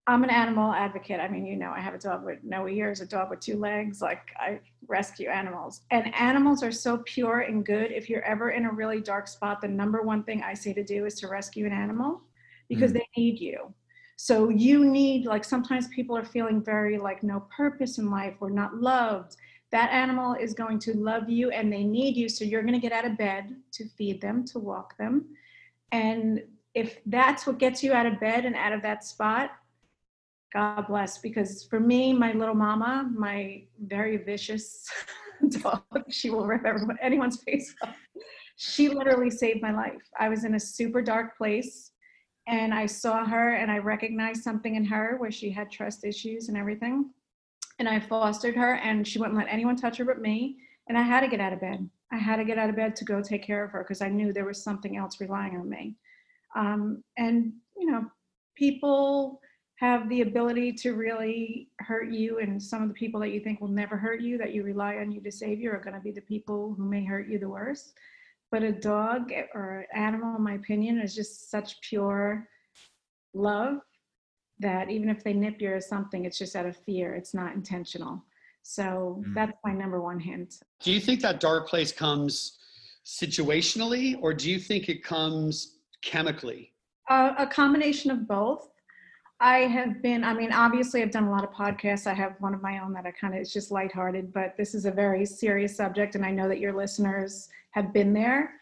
I'm 0.08 0.24
an 0.24 0.30
animal 0.30 0.72
advocate. 0.72 1.20
I 1.20 1.28
mean, 1.28 1.44
you 1.44 1.56
know, 1.56 1.70
I 1.70 1.80
have 1.80 1.92
a 1.92 1.98
dog 1.98 2.24
with 2.24 2.38
no 2.42 2.66
ears, 2.66 3.02
a 3.02 3.06
dog 3.06 3.28
with 3.28 3.40
two 3.40 3.58
legs. 3.58 4.00
Like, 4.00 4.22
I 4.38 4.58
rescue 4.86 5.28
animals. 5.28 5.82
And 5.90 6.14
animals 6.14 6.62
are 6.62 6.72
so 6.72 7.02
pure 7.04 7.40
and 7.40 7.62
good. 7.62 7.92
If 7.92 8.08
you're 8.08 8.24
ever 8.24 8.52
in 8.52 8.64
a 8.64 8.72
really 8.72 9.02
dark 9.02 9.28
spot, 9.28 9.60
the 9.60 9.68
number 9.68 10.00
one 10.00 10.24
thing 10.24 10.42
I 10.42 10.54
say 10.54 10.72
to 10.72 10.82
do 10.82 11.04
is 11.04 11.20
to 11.20 11.28
rescue 11.28 11.66
an 11.66 11.72
animal 11.72 12.22
because 12.70 12.92
mm. 12.92 12.94
they 12.94 13.06
need 13.18 13.38
you. 13.38 13.74
So, 14.20 14.48
you 14.48 14.84
need, 14.84 15.26
like, 15.26 15.44
sometimes 15.44 15.86
people 15.86 16.16
are 16.16 16.24
feeling 16.24 16.60
very 16.60 16.98
like 16.98 17.22
no 17.22 17.46
purpose 17.56 17.98
in 17.98 18.10
life 18.10 18.34
or 18.40 18.50
not 18.50 18.74
loved. 18.74 19.36
That 19.70 19.92
animal 19.92 20.34
is 20.34 20.54
going 20.54 20.80
to 20.80 20.94
love 20.94 21.28
you 21.28 21.50
and 21.50 21.72
they 21.72 21.84
need 21.84 22.16
you. 22.16 22.28
So, 22.28 22.44
you're 22.44 22.62
going 22.62 22.74
to 22.74 22.80
get 22.80 22.90
out 22.90 23.04
of 23.04 23.16
bed 23.16 23.54
to 23.74 23.88
feed 23.96 24.20
them, 24.20 24.44
to 24.46 24.58
walk 24.58 24.98
them. 24.98 25.26
And 25.92 26.42
if 26.74 26.98
that's 27.06 27.46
what 27.46 27.58
gets 27.58 27.80
you 27.84 27.92
out 27.92 28.06
of 28.06 28.18
bed 28.18 28.44
and 28.44 28.56
out 28.56 28.72
of 28.72 28.82
that 28.82 29.04
spot, 29.04 29.52
God 30.52 30.88
bless. 30.88 31.18
Because 31.18 31.62
for 31.62 31.78
me, 31.78 32.12
my 32.12 32.32
little 32.32 32.56
mama, 32.56 33.08
my 33.14 33.62
very 33.86 34.16
vicious 34.16 34.84
dog, 35.62 35.84
she 36.08 36.30
will 36.30 36.44
rip 36.44 36.66
everyone, 36.66 36.98
anyone's 37.00 37.40
face 37.44 37.72
off. 37.84 37.94
She 38.56 38.88
literally 38.88 39.30
saved 39.30 39.62
my 39.62 39.70
life. 39.70 40.02
I 40.18 40.28
was 40.28 40.42
in 40.42 40.56
a 40.56 40.60
super 40.60 41.02
dark 41.02 41.38
place 41.38 41.92
and 42.48 42.72
I 42.72 42.86
saw 42.86 43.26
her 43.26 43.56
and 43.56 43.70
I 43.70 43.76
recognized 43.76 44.42
something 44.42 44.74
in 44.74 44.84
her 44.86 45.16
where 45.18 45.30
she 45.30 45.50
had 45.50 45.70
trust 45.70 46.02
issues 46.04 46.48
and 46.48 46.56
everything. 46.56 47.10
And 47.78 47.86
I 47.86 48.00
fostered 48.00 48.56
her 48.56 48.76
and 48.76 49.06
she 49.06 49.18
wouldn't 49.18 49.36
let 49.36 49.48
anyone 49.50 49.76
touch 49.76 49.98
her 49.98 50.04
but 50.04 50.22
me. 50.22 50.56
And 50.88 50.96
I 50.96 51.02
had 51.02 51.20
to 51.20 51.28
get 51.28 51.40
out 51.40 51.52
of 51.52 51.60
bed. 51.60 51.88
I 52.10 52.16
had 52.16 52.36
to 52.36 52.44
get 52.44 52.56
out 52.56 52.70
of 52.70 52.76
bed 52.76 52.96
to 52.96 53.04
go 53.04 53.20
take 53.20 53.44
care 53.44 53.62
of 53.62 53.70
her 53.72 53.84
because 53.84 54.00
I 54.00 54.08
knew 54.08 54.32
there 54.32 54.46
was 54.46 54.64
something 54.64 54.96
else 54.96 55.20
relying 55.20 55.56
on 55.56 55.68
me. 55.68 55.94
Um, 56.56 57.04
and, 57.18 57.52
you 57.76 57.90
know, 57.90 58.06
people 58.56 59.40
have 59.76 60.08
the 60.08 60.22
ability 60.22 60.72
to 60.72 60.94
really 60.94 61.68
hurt 61.80 62.10
you 62.10 62.38
and 62.38 62.60
some 62.60 62.82
of 62.82 62.88
the 62.88 62.94
people 62.94 63.20
that 63.20 63.30
you 63.30 63.40
think 63.40 63.60
will 63.60 63.68
never 63.68 63.98
hurt 63.98 64.22
you 64.22 64.38
that 64.38 64.54
you 64.54 64.64
rely 64.64 64.96
on 64.96 65.12
you 65.12 65.20
to 65.20 65.30
save 65.30 65.60
you 65.60 65.70
are 65.70 65.80
going 65.80 65.94
to 65.94 66.00
be 66.00 66.10
the 66.10 66.22
people 66.22 66.74
who 66.76 66.84
may 66.84 67.04
hurt 67.04 67.28
you 67.28 67.38
the 67.38 67.48
worst 67.48 67.92
but 68.50 68.62
a 68.62 68.72
dog 68.72 69.32
or 69.54 69.86
animal 69.94 70.36
in 70.36 70.42
my 70.42 70.54
opinion 70.54 70.98
is 70.98 71.14
just 71.14 71.50
such 71.50 71.80
pure 71.82 72.48
love 73.34 73.78
that 74.60 74.90
even 74.90 75.08
if 75.08 75.22
they 75.22 75.32
nip 75.32 75.60
you 75.60 75.72
or 75.72 75.80
something 75.80 76.24
it's 76.24 76.38
just 76.38 76.56
out 76.56 76.66
of 76.66 76.76
fear. 76.76 77.14
It's 77.14 77.34
not 77.34 77.54
intentional. 77.54 78.24
So 78.62 79.22
mm. 79.26 79.34
that's 79.34 79.56
my 79.64 79.72
number 79.72 80.00
one 80.00 80.18
hint. 80.18 80.60
Do 80.80 80.92
you 80.92 81.00
think 81.00 81.20
that 81.22 81.40
dark 81.40 81.68
place 81.68 81.92
comes 81.92 82.58
situationally 83.06 84.16
or 84.20 84.34
do 84.34 84.50
you 84.50 84.58
think 84.58 84.88
it 84.88 85.02
comes 85.02 85.78
chemically? 86.02 86.72
Uh, 87.08 87.34
a 87.38 87.46
combination 87.46 88.10
of 88.10 88.28
both 88.28 88.68
I 89.40 89.58
have 89.60 90.02
been, 90.02 90.24
I 90.24 90.34
mean, 90.34 90.52
obviously, 90.52 91.00
I've 91.00 91.12
done 91.12 91.24
a 91.24 91.30
lot 91.30 91.44
of 91.44 91.50
podcasts. 91.50 92.06
I 92.06 92.14
have 92.14 92.34
one 92.40 92.54
of 92.54 92.62
my 92.62 92.80
own 92.80 92.92
that 92.94 93.06
I 93.06 93.12
kind 93.12 93.34
of, 93.34 93.40
it's 93.40 93.52
just 93.52 93.70
lighthearted, 93.70 94.32
but 94.32 94.56
this 94.56 94.74
is 94.74 94.84
a 94.84 94.90
very 94.90 95.24
serious 95.24 95.76
subject, 95.76 96.16
and 96.16 96.24
I 96.24 96.30
know 96.32 96.48
that 96.48 96.58
your 96.58 96.72
listeners 96.72 97.48
have 97.70 97.92
been 97.92 98.12
there. 98.12 98.54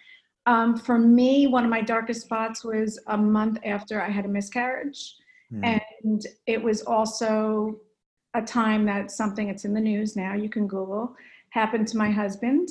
Um, 0.44 0.76
for 0.76 0.98
me, 0.98 1.46
one 1.46 1.64
of 1.64 1.70
my 1.70 1.80
darkest 1.80 2.22
spots 2.22 2.62
was 2.62 3.00
a 3.08 3.16
month 3.16 3.58
after 3.64 4.00
I 4.00 4.10
had 4.10 4.26
a 4.26 4.28
miscarriage. 4.28 5.16
Mm. 5.52 5.80
And 6.04 6.26
it 6.46 6.62
was 6.62 6.82
also 6.82 7.80
a 8.34 8.42
time 8.42 8.84
that 8.84 9.10
something, 9.10 9.48
it's 9.48 9.64
in 9.64 9.74
the 9.74 9.80
news 9.80 10.14
now, 10.14 10.34
you 10.34 10.48
can 10.48 10.66
Google, 10.66 11.16
happened 11.50 11.88
to 11.88 11.96
my 11.96 12.10
husband. 12.10 12.68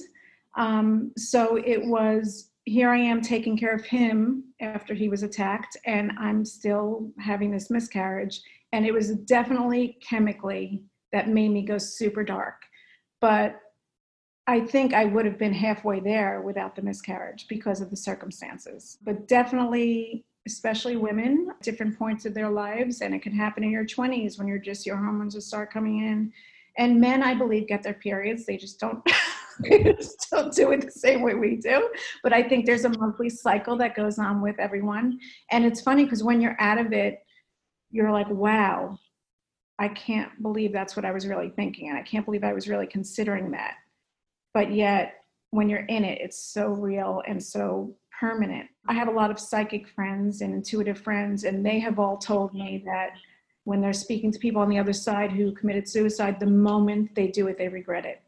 Um, 0.55 1.11
so 1.17 1.57
it 1.57 1.85
was 1.85 2.51
here 2.65 2.89
I 2.89 2.97
am 2.97 3.21
taking 3.21 3.57
care 3.57 3.73
of 3.73 3.85
him 3.85 4.44
after 4.61 4.93
he 4.93 5.09
was 5.09 5.23
attacked, 5.23 5.77
and 5.85 6.11
I'm 6.19 6.45
still 6.45 7.11
having 7.19 7.51
this 7.51 7.69
miscarriage. 7.69 8.41
And 8.71 8.85
it 8.85 8.93
was 8.93 9.15
definitely 9.15 9.97
chemically 10.01 10.83
that 11.11 11.29
made 11.29 11.49
me 11.49 11.63
go 11.63 11.77
super 11.77 12.23
dark. 12.23 12.61
But 13.21 13.59
I 14.47 14.59
think 14.59 14.93
I 14.93 15.05
would 15.05 15.25
have 15.25 15.39
been 15.39 15.53
halfway 15.53 15.99
there 15.99 16.41
without 16.41 16.75
the 16.75 16.81
miscarriage 16.81 17.47
because 17.49 17.81
of 17.81 17.89
the 17.89 17.97
circumstances. 17.97 18.97
But 19.03 19.27
definitely, 19.27 20.25
especially 20.45 20.97
women, 20.97 21.51
different 21.63 21.97
points 21.97 22.25
of 22.25 22.33
their 22.33 22.49
lives, 22.49 23.01
and 23.01 23.15
it 23.15 23.23
can 23.23 23.33
happen 23.33 23.63
in 23.63 23.71
your 23.71 23.85
20s 23.85 24.37
when 24.37 24.47
you're 24.47 24.59
just 24.59 24.85
your 24.85 24.97
hormones 24.97 25.33
will 25.33 25.41
start 25.41 25.73
coming 25.73 25.99
in. 25.99 26.31
And 26.77 26.99
men, 26.99 27.23
I 27.23 27.33
believe, 27.33 27.67
get 27.67 27.81
their 27.81 27.93
periods. 27.93 28.45
They 28.45 28.57
just 28.57 28.79
don't 28.79 29.01
don't 30.31 30.53
do 30.53 30.71
it 30.71 30.81
the 30.81 30.91
same 30.91 31.21
way 31.21 31.33
we 31.33 31.55
do. 31.55 31.89
But 32.23 32.33
I 32.33 32.43
think 32.43 32.65
there's 32.65 32.85
a 32.85 32.97
monthly 32.97 33.29
cycle 33.29 33.77
that 33.77 33.95
goes 33.95 34.19
on 34.19 34.41
with 34.41 34.59
everyone. 34.59 35.19
And 35.51 35.65
it's 35.65 35.81
funny 35.81 36.03
because 36.03 36.23
when 36.23 36.41
you're 36.41 36.57
out 36.59 36.77
of 36.77 36.93
it, 36.93 37.19
you're 37.91 38.11
like, 38.11 38.29
wow, 38.29 38.97
I 39.79 39.89
can't 39.89 40.41
believe 40.41 40.71
that's 40.71 40.95
what 40.95 41.05
I 41.05 41.11
was 41.11 41.27
really 41.27 41.49
thinking. 41.49 41.89
And 41.89 41.97
I 41.97 42.01
can't 42.01 42.25
believe 42.25 42.43
I 42.43 42.53
was 42.53 42.67
really 42.67 42.87
considering 42.87 43.51
that. 43.51 43.75
But 44.53 44.73
yet, 44.73 45.15
when 45.51 45.69
you're 45.69 45.85
in 45.85 46.03
it, 46.03 46.19
it's 46.21 46.39
so 46.39 46.69
real 46.69 47.21
and 47.27 47.41
so 47.41 47.95
permanent. 48.19 48.67
I 48.87 48.93
have 48.93 49.07
a 49.07 49.11
lot 49.11 49.31
of 49.31 49.39
psychic 49.39 49.87
friends 49.87 50.41
and 50.41 50.53
intuitive 50.53 50.99
friends, 50.99 51.43
and 51.43 51.65
they 51.65 51.79
have 51.79 51.99
all 51.99 52.17
told 52.17 52.53
me 52.53 52.81
that 52.85 53.11
when 53.65 53.81
they're 53.81 53.93
speaking 53.93 54.31
to 54.31 54.39
people 54.39 54.61
on 54.61 54.69
the 54.69 54.79
other 54.79 54.93
side 54.93 55.31
who 55.31 55.51
committed 55.51 55.87
suicide, 55.87 56.39
the 56.39 56.45
moment 56.45 57.13
they 57.15 57.27
do 57.27 57.47
it, 57.47 57.57
they 57.57 57.67
regret 57.67 58.05
it. 58.05 58.21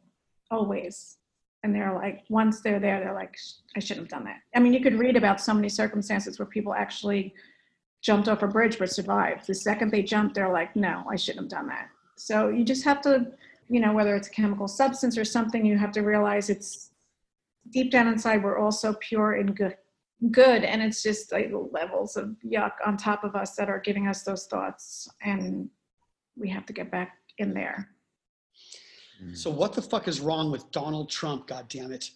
Always. 0.52 1.18
And 1.64 1.74
they're 1.74 1.94
like, 1.94 2.24
once 2.30 2.62
they're 2.62 2.80
there, 2.80 3.00
they're 3.00 3.14
like, 3.14 3.36
I 3.76 3.80
shouldn't 3.80 4.06
have 4.06 4.20
done 4.20 4.26
that. 4.26 4.42
I 4.56 4.60
mean, 4.60 4.74
you 4.74 4.82
could 4.82 5.00
read 5.00 5.18
about 5.18 5.42
so 5.42 5.54
many 5.54 5.70
circumstances 5.70 6.40
where 6.40 6.46
people 6.46 6.74
actually 6.74 7.34
jumped 8.02 8.28
off 8.30 8.44
a 8.44 8.48
bridge 8.48 8.78
but 8.80 8.92
survived. 8.92 9.48
The 9.48 9.56
second 9.56 9.92
they 9.92 10.04
jumped, 10.04 10.36
they're 10.36 10.52
like, 10.52 10.76
no, 10.76 11.04
I 11.12 11.16
shouldn't 11.16 11.46
have 11.46 11.60
done 11.60 11.68
that. 11.68 11.90
So 12.16 12.50
you 12.50 12.64
just 12.64 12.86
have 12.86 13.02
to, 13.02 13.32
you 13.70 13.80
know, 13.80 13.92
whether 13.92 14.16
it's 14.16 14.28
a 14.28 14.32
chemical 14.32 14.68
substance 14.68 15.18
or 15.18 15.26
something, 15.26 15.66
you 15.66 15.78
have 15.78 15.92
to 15.94 16.02
realize 16.02 16.50
it's 16.50 16.92
deep 17.72 17.92
down 17.92 18.08
inside, 18.08 18.44
we're 18.44 18.60
all 18.60 18.72
so 18.72 18.96
pure 19.00 19.34
and 19.34 19.56
good. 19.56 19.76
Good, 20.32 20.64
and 20.64 20.82
it's 20.82 21.04
just 21.04 21.32
like 21.32 21.52
levels 21.52 22.18
of 22.18 22.36
yuck 22.44 22.72
on 22.84 22.98
top 22.98 23.24
of 23.24 23.36
us 23.36 23.56
that 23.56 23.70
are 23.70 23.80
giving 23.80 24.08
us 24.08 24.24
those 24.24 24.48
thoughts, 24.48 25.08
and 25.22 25.70
we 26.36 26.50
have 26.50 26.66
to 26.66 26.74
get 26.74 26.90
back 26.90 27.18
in 27.38 27.54
there. 27.54 27.90
So 29.34 29.50
what 29.50 29.74
the 29.74 29.82
fuck 29.82 30.08
is 30.08 30.20
wrong 30.20 30.52
with 30.52 30.70
Donald 30.72 31.10
Trump? 31.10 31.48
God 31.48 31.68
damn 31.70 31.92
it! 31.92 32.12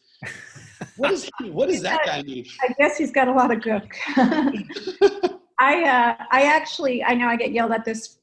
What 0.97 1.11
is 1.11 1.29
he, 1.39 1.49
what 1.49 1.69
does 1.69 1.81
that 1.81 2.01
guy 2.05 2.21
need? 2.21 2.47
I 2.61 2.73
guess 2.77 2.97
he's 2.97 3.11
got 3.11 3.27
a 3.27 3.31
lot 3.31 3.51
of 3.51 3.59
gook. 3.59 3.91
I 5.59 5.83
uh, 5.83 6.25
I 6.31 6.43
actually 6.43 7.03
I 7.03 7.13
know 7.13 7.27
I 7.27 7.35
get 7.35 7.51
yelled 7.51 7.71
at 7.71 7.85
this 7.85 8.19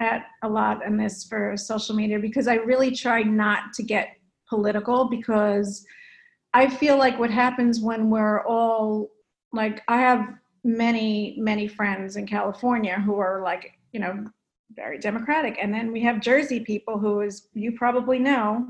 at 0.00 0.26
a 0.42 0.48
lot 0.48 0.84
in 0.84 0.96
this 0.96 1.24
for 1.24 1.56
social 1.56 1.94
media 1.94 2.18
because 2.18 2.48
I 2.48 2.54
really 2.54 2.90
try 2.90 3.22
not 3.22 3.72
to 3.74 3.82
get 3.82 4.16
political 4.48 5.08
because 5.08 5.84
I 6.54 6.68
feel 6.68 6.98
like 6.98 7.18
what 7.18 7.30
happens 7.30 7.80
when 7.80 8.10
we're 8.10 8.44
all 8.46 9.10
like 9.52 9.82
I 9.88 9.98
have 9.98 10.34
many 10.64 11.36
many 11.38 11.66
friends 11.66 12.16
in 12.16 12.26
California 12.26 13.00
who 13.00 13.18
are 13.18 13.42
like 13.42 13.72
you 13.92 14.00
know 14.00 14.26
very 14.74 14.98
democratic 14.98 15.58
and 15.60 15.72
then 15.72 15.92
we 15.92 16.00
have 16.00 16.20
Jersey 16.20 16.60
people 16.60 16.98
who 16.98 17.22
as 17.22 17.48
you 17.54 17.72
probably 17.72 18.18
know 18.18 18.66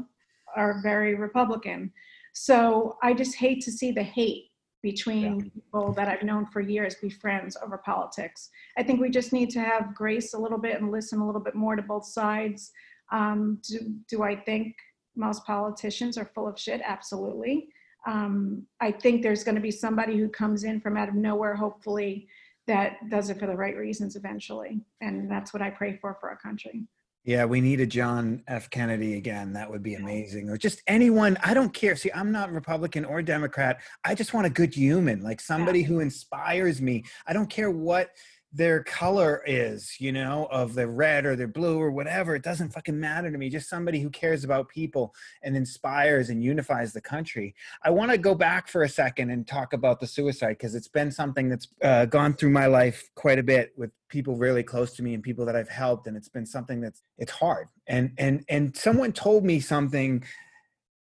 are 0.56 0.80
very 0.82 1.14
republican 1.14 1.92
so 2.32 2.96
I 3.02 3.12
just 3.12 3.36
hate 3.36 3.62
to 3.64 3.72
see 3.72 3.92
the 3.92 4.02
hate 4.02 4.48
between 4.82 5.38
yeah. 5.38 5.44
people 5.54 5.92
that 5.92 6.08
I've 6.08 6.22
known 6.22 6.46
for 6.46 6.60
years 6.60 6.96
be 6.96 7.08
friends 7.08 7.56
over 7.62 7.78
politics. 7.78 8.50
I 8.76 8.82
think 8.82 9.00
we 9.00 9.10
just 9.10 9.32
need 9.32 9.50
to 9.50 9.60
have 9.60 9.94
grace 9.94 10.34
a 10.34 10.38
little 10.38 10.58
bit 10.58 10.80
and 10.80 10.90
listen 10.90 11.20
a 11.20 11.26
little 11.26 11.40
bit 11.40 11.54
more 11.54 11.76
to 11.76 11.82
both 11.82 12.04
sides. 12.04 12.72
Um, 13.12 13.60
do, 13.68 13.78
do 14.08 14.22
I 14.22 14.34
think 14.34 14.74
most 15.14 15.44
politicians 15.46 16.18
are 16.18 16.30
full 16.34 16.48
of 16.48 16.58
shit? 16.58 16.80
Absolutely. 16.84 17.68
Um, 18.06 18.66
I 18.80 18.90
think 18.90 19.22
there's 19.22 19.44
going 19.44 19.54
to 19.54 19.60
be 19.60 19.70
somebody 19.70 20.18
who 20.18 20.28
comes 20.28 20.64
in 20.64 20.80
from 20.80 20.96
out 20.96 21.08
of 21.08 21.14
nowhere, 21.14 21.54
hopefully, 21.54 22.26
that 22.66 22.96
does 23.10 23.30
it 23.30 23.38
for 23.38 23.46
the 23.46 23.56
right 23.56 23.76
reasons 23.76 24.16
eventually. 24.16 24.80
And 25.00 25.30
that's 25.30 25.52
what 25.52 25.62
I 25.62 25.70
pray 25.70 25.98
for 26.00 26.16
for 26.20 26.30
our 26.30 26.38
country. 26.38 26.86
Yeah, 27.24 27.44
we 27.44 27.60
need 27.60 27.78
a 27.78 27.86
John 27.86 28.42
F. 28.48 28.68
Kennedy 28.68 29.16
again. 29.16 29.52
That 29.52 29.70
would 29.70 29.82
be 29.82 29.94
amazing. 29.94 30.50
Or 30.50 30.56
just 30.56 30.82
anyone. 30.88 31.38
I 31.44 31.54
don't 31.54 31.72
care. 31.72 31.94
See, 31.94 32.10
I'm 32.12 32.32
not 32.32 32.50
Republican 32.50 33.04
or 33.04 33.22
Democrat. 33.22 33.80
I 34.04 34.16
just 34.16 34.34
want 34.34 34.48
a 34.48 34.50
good 34.50 34.74
human, 34.74 35.22
like 35.22 35.40
somebody 35.40 35.80
yeah. 35.80 35.86
who 35.86 36.00
inspires 36.00 36.82
me. 36.82 37.04
I 37.24 37.32
don't 37.32 37.48
care 37.48 37.70
what 37.70 38.10
their 38.52 38.82
color 38.84 39.42
is, 39.46 39.98
you 39.98 40.12
know, 40.12 40.46
of 40.50 40.74
the 40.74 40.86
red 40.86 41.24
or 41.24 41.34
the 41.34 41.48
blue 41.48 41.78
or 41.78 41.90
whatever. 41.90 42.34
It 42.34 42.42
doesn't 42.42 42.70
fucking 42.70 42.98
matter 42.98 43.30
to 43.30 43.38
me. 43.38 43.48
Just 43.48 43.68
somebody 43.68 44.00
who 44.00 44.10
cares 44.10 44.44
about 44.44 44.68
people 44.68 45.14
and 45.42 45.56
inspires 45.56 46.28
and 46.28 46.42
unifies 46.42 46.92
the 46.92 47.00
country. 47.00 47.54
I 47.82 47.90
want 47.90 48.10
to 48.10 48.18
go 48.18 48.34
back 48.34 48.68
for 48.68 48.82
a 48.82 48.88
second 48.88 49.30
and 49.30 49.46
talk 49.46 49.72
about 49.72 50.00
the 50.00 50.06
suicide 50.06 50.58
because 50.58 50.74
it's 50.74 50.88
been 50.88 51.10
something 51.10 51.48
that's 51.48 51.68
uh, 51.82 52.04
gone 52.04 52.34
through 52.34 52.50
my 52.50 52.66
life 52.66 53.10
quite 53.14 53.38
a 53.38 53.42
bit 53.42 53.72
with 53.76 53.90
people 54.08 54.36
really 54.36 54.62
close 54.62 54.92
to 54.92 55.02
me 55.02 55.14
and 55.14 55.22
people 55.22 55.46
that 55.46 55.56
I've 55.56 55.70
helped, 55.70 56.06
and 56.06 56.16
it's 56.16 56.28
been 56.28 56.44
something 56.44 56.82
that's 56.82 57.02
it's 57.16 57.32
hard. 57.32 57.68
And 57.86 58.12
and 58.18 58.44
and 58.50 58.76
someone 58.76 59.12
told 59.12 59.44
me 59.44 59.60
something 59.60 60.22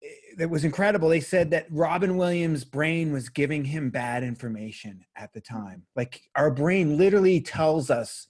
Eh, 0.03 0.07
that 0.37 0.49
was 0.49 0.63
incredible. 0.63 1.09
They 1.09 1.19
said 1.19 1.51
that 1.51 1.67
Robin 1.69 2.17
Williams' 2.17 2.63
brain 2.63 3.11
was 3.11 3.29
giving 3.29 3.65
him 3.65 3.89
bad 3.89 4.23
information 4.23 5.05
at 5.15 5.33
the 5.33 5.41
time. 5.41 5.83
Like 5.95 6.21
our 6.35 6.51
brain 6.51 6.97
literally 6.97 7.41
tells 7.41 7.89
us 7.89 8.27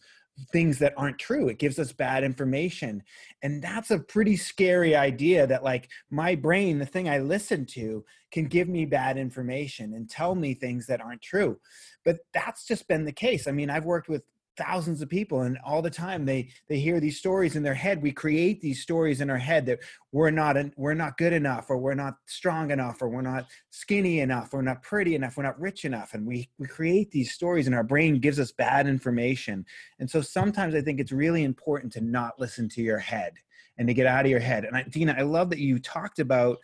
things 0.52 0.80
that 0.80 0.94
aren't 0.98 1.20
true. 1.20 1.50
It 1.50 1.60
gives 1.60 1.78
us 1.78 1.92
bad 1.92 2.24
information. 2.24 3.04
And 3.44 3.62
that's 3.62 3.92
a 3.92 4.00
pretty 4.00 4.38
scary 4.38 4.96
idea 4.96 5.46
that 5.48 5.64
like 5.64 5.90
my 6.10 6.36
brain, 6.36 6.80
the 6.80 6.86
thing 6.86 7.10
I 7.10 7.20
listen 7.20 7.66
to, 7.68 8.04
can 8.32 8.46
give 8.46 8.68
me 8.68 8.86
bad 8.86 9.18
information 9.18 9.94
and 9.94 10.10
tell 10.10 10.36
me 10.36 10.54
things 10.54 10.88
that 10.88 11.02
aren't 11.02 11.22
true. 11.22 11.60
But 12.06 12.20
that's 12.34 12.66
just 12.66 12.88
been 12.88 13.06
the 13.06 13.12
case. 13.12 13.48
I 13.48 13.52
mean, 13.52 13.70
I've 13.70 13.86
worked 13.86 14.10
with 14.10 14.24
thousands 14.58 15.02
of 15.02 15.10
people 15.10 15.42
and 15.42 15.58
all 15.66 15.82
the 15.82 15.90
time 15.90 16.26
they 16.26 16.50
they 16.68 16.80
hear 16.80 17.00
these 17.00 17.18
stories 17.18 17.56
in 17.56 17.64
their 17.64 17.74
head. 17.74 18.02
We 18.02 18.12
create 18.12 18.62
these 18.62 18.82
stories 18.82 19.22
in 19.22 19.30
our 19.30 19.38
head 19.38 19.66
that 19.68 19.80
we're 20.12 20.32
not 20.32 20.58
we're 20.76 20.94
not 20.94 21.18
good 21.18 21.34
enough 21.34 21.70
or 21.70 21.78
we're 21.78 21.94
not 21.94 22.16
strong 22.26 22.72
enough 22.72 23.02
or 23.02 23.10
we're 23.10 23.22
not 23.22 23.46
skinny 23.70 24.20
enough 24.20 24.54
or 24.54 24.58
we're 24.58 24.64
not 24.64 24.84
pretty 24.84 25.16
enough 25.16 25.38
we're 25.38 25.44
not 25.44 25.60
rich 25.60 25.86
enough 25.86 26.14
and 26.14 26.26
we 26.26 26.50
we 26.58 26.68
create 26.68 27.12
these 27.12 27.32
stories 27.32 27.68
and 27.68 27.76
our 27.76 27.84
brain 27.84 28.20
gives 28.20 28.40
us 28.40 28.52
bad 28.52 28.88
information. 28.88 29.66
And 30.00 30.10
so 30.10 30.22
sometimes 30.22 30.76
i 30.76 30.82
think 30.82 31.00
it's 31.00 31.12
really 31.12 31.44
important 31.44 31.94
to 31.94 32.02
not 32.02 32.40
listen 32.40 32.68
to 32.70 32.82
your 32.82 33.00
head 33.00 33.34
and 33.78 33.88
to 33.88 33.94
get 33.94 34.06
out 34.06 34.26
of 34.26 34.32
your 34.32 34.40
head. 34.40 34.66
And 34.66 34.76
I, 34.76 34.84
dina 34.84 35.16
i 35.18 35.22
love 35.22 35.50
that 35.52 35.60
you 35.60 35.80
talked 35.80 36.20
about 36.20 36.60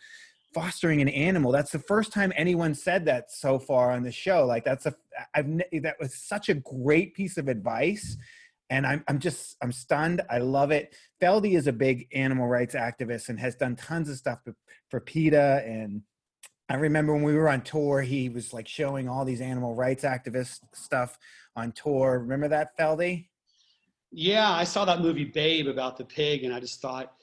fostering 0.54 1.00
an 1.00 1.08
animal. 1.08 1.52
That's 1.52 1.72
the 1.72 1.78
first 1.78 2.12
time 2.12 2.32
anyone 2.36 2.74
said 2.74 3.04
that 3.06 3.30
so 3.30 3.58
far 3.58 3.90
on 3.90 4.02
the 4.02 4.12
show. 4.12 4.46
Like 4.46 4.64
that's 4.64 4.86
a 4.86 4.94
i've 5.34 5.46
that 5.82 5.96
was 6.00 6.14
such 6.14 6.48
a 6.48 6.54
great 6.54 7.12
piece 7.14 7.38
of 7.38 7.48
advice 7.48 8.16
and 8.70 8.86
i'm, 8.86 9.02
I'm 9.08 9.18
just 9.18 9.56
i'm 9.62 9.72
stunned. 9.72 10.22
I 10.30 10.38
love 10.38 10.70
it. 10.70 10.94
Feldy 11.20 11.56
is 11.56 11.66
a 11.66 11.72
big 11.72 12.06
animal 12.12 12.46
rights 12.46 12.74
activist 12.74 13.28
and 13.28 13.38
has 13.40 13.54
done 13.54 13.76
tons 13.76 14.08
of 14.08 14.16
stuff 14.16 14.40
for 14.88 15.00
PETA 15.00 15.62
and 15.66 16.02
i 16.68 16.74
remember 16.74 17.14
when 17.14 17.22
we 17.22 17.34
were 17.34 17.48
on 17.48 17.62
tour 17.62 18.00
he 18.00 18.28
was 18.28 18.52
like 18.52 18.68
showing 18.68 19.08
all 19.08 19.24
these 19.24 19.40
animal 19.40 19.74
rights 19.74 20.04
activist 20.04 20.60
stuff 20.74 21.18
on 21.56 21.72
tour. 21.72 22.20
Remember 22.20 22.48
that 22.48 22.78
feldy? 22.78 23.28
Yeah 24.10 24.50
i 24.50 24.64
saw 24.64 24.84
that 24.86 25.00
movie 25.00 25.24
babe 25.24 25.66
about 25.66 25.98
the 25.98 26.04
pig 26.04 26.44
and 26.44 26.54
i 26.54 26.60
just 26.60 26.80
thought 26.80 27.17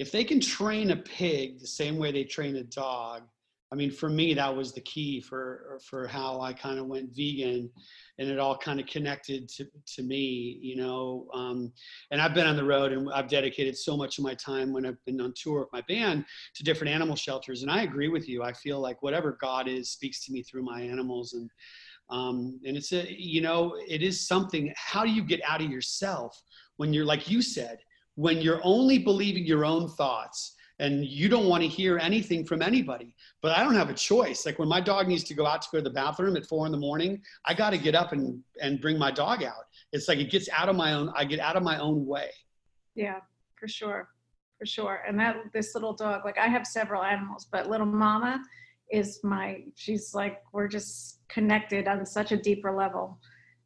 if 0.00 0.10
they 0.10 0.24
can 0.24 0.40
train 0.40 0.92
a 0.92 0.96
pig 0.96 1.60
the 1.60 1.66
same 1.66 1.98
way 1.98 2.10
they 2.10 2.24
train 2.24 2.56
a 2.56 2.64
dog, 2.64 3.22
I 3.70 3.76
mean, 3.76 3.90
for 3.90 4.08
me, 4.08 4.32
that 4.32 4.56
was 4.56 4.72
the 4.72 4.80
key 4.80 5.20
for 5.20 5.78
for 5.88 6.08
how 6.08 6.40
I 6.40 6.54
kind 6.54 6.78
of 6.78 6.86
went 6.86 7.14
vegan, 7.14 7.70
and 8.18 8.28
it 8.30 8.38
all 8.38 8.56
kind 8.56 8.80
of 8.80 8.86
connected 8.86 9.46
to 9.50 9.66
to 9.94 10.02
me, 10.02 10.58
you 10.62 10.74
know. 10.74 11.28
Um, 11.34 11.70
and 12.10 12.20
I've 12.20 12.32
been 12.32 12.46
on 12.46 12.56
the 12.56 12.64
road, 12.64 12.92
and 12.92 13.12
I've 13.12 13.28
dedicated 13.28 13.76
so 13.76 13.94
much 13.94 14.16
of 14.16 14.24
my 14.24 14.34
time 14.34 14.72
when 14.72 14.86
I've 14.86 15.04
been 15.04 15.20
on 15.20 15.34
tour 15.36 15.60
with 15.60 15.72
my 15.72 15.82
band 15.82 16.24
to 16.54 16.64
different 16.64 16.94
animal 16.94 17.14
shelters. 17.14 17.62
And 17.62 17.70
I 17.70 17.82
agree 17.82 18.08
with 18.08 18.26
you. 18.26 18.42
I 18.42 18.54
feel 18.54 18.80
like 18.80 19.02
whatever 19.02 19.36
God 19.38 19.68
is 19.68 19.90
speaks 19.90 20.24
to 20.24 20.32
me 20.32 20.42
through 20.42 20.62
my 20.62 20.80
animals, 20.80 21.34
and 21.34 21.50
um, 22.08 22.58
and 22.64 22.74
it's 22.74 22.92
a 22.92 23.06
you 23.06 23.42
know 23.42 23.76
it 23.86 24.02
is 24.02 24.26
something. 24.26 24.72
How 24.76 25.04
do 25.04 25.10
you 25.10 25.22
get 25.22 25.42
out 25.46 25.60
of 25.60 25.70
yourself 25.70 26.42
when 26.78 26.94
you're 26.94 27.04
like 27.04 27.30
you 27.30 27.42
said? 27.42 27.80
When 28.20 28.42
you're 28.42 28.60
only 28.64 28.98
believing 28.98 29.46
your 29.46 29.64
own 29.64 29.88
thoughts 29.88 30.54
and 30.78 31.06
you 31.06 31.26
don't 31.26 31.46
want 31.46 31.62
to 31.62 31.68
hear 31.68 31.98
anything 31.98 32.44
from 32.44 32.60
anybody. 32.60 33.14
But 33.40 33.56
I 33.56 33.62
don't 33.62 33.74
have 33.74 33.88
a 33.88 33.94
choice. 33.94 34.44
Like 34.44 34.58
when 34.58 34.68
my 34.68 34.80
dog 34.80 35.08
needs 35.08 35.24
to 35.24 35.34
go 35.34 35.46
out 35.46 35.62
to 35.62 35.68
go 35.72 35.78
to 35.78 35.84
the 35.84 35.88
bathroom 35.88 36.36
at 36.36 36.44
four 36.44 36.66
in 36.66 36.72
the 36.72 36.78
morning, 36.78 37.22
I 37.46 37.54
got 37.54 37.70
to 37.70 37.78
get 37.78 37.94
up 37.94 38.12
and, 38.12 38.42
and 38.60 38.78
bring 38.78 38.98
my 38.98 39.10
dog 39.10 39.42
out. 39.42 39.64
It's 39.92 40.06
like 40.06 40.18
it 40.18 40.30
gets 40.30 40.50
out 40.50 40.68
of 40.68 40.76
my 40.76 40.92
own, 40.92 41.10
I 41.16 41.24
get 41.24 41.40
out 41.40 41.56
of 41.56 41.62
my 41.62 41.78
own 41.78 42.04
way. 42.04 42.28
Yeah, 42.94 43.20
for 43.58 43.68
sure. 43.68 44.10
For 44.58 44.66
sure. 44.66 45.02
And 45.08 45.18
that, 45.18 45.36
this 45.54 45.74
little 45.74 45.94
dog, 45.94 46.26
like 46.26 46.36
I 46.36 46.48
have 46.48 46.66
several 46.66 47.02
animals, 47.02 47.46
but 47.50 47.70
little 47.70 47.86
mama 47.86 48.42
is 48.90 49.20
my 49.22 49.62
she's 49.76 50.14
like 50.14 50.42
we're 50.52 50.66
just 50.66 51.20
connected 51.28 51.86
on 51.86 52.04
such 52.04 52.32
a 52.32 52.36
deeper 52.36 52.74
level 52.76 53.20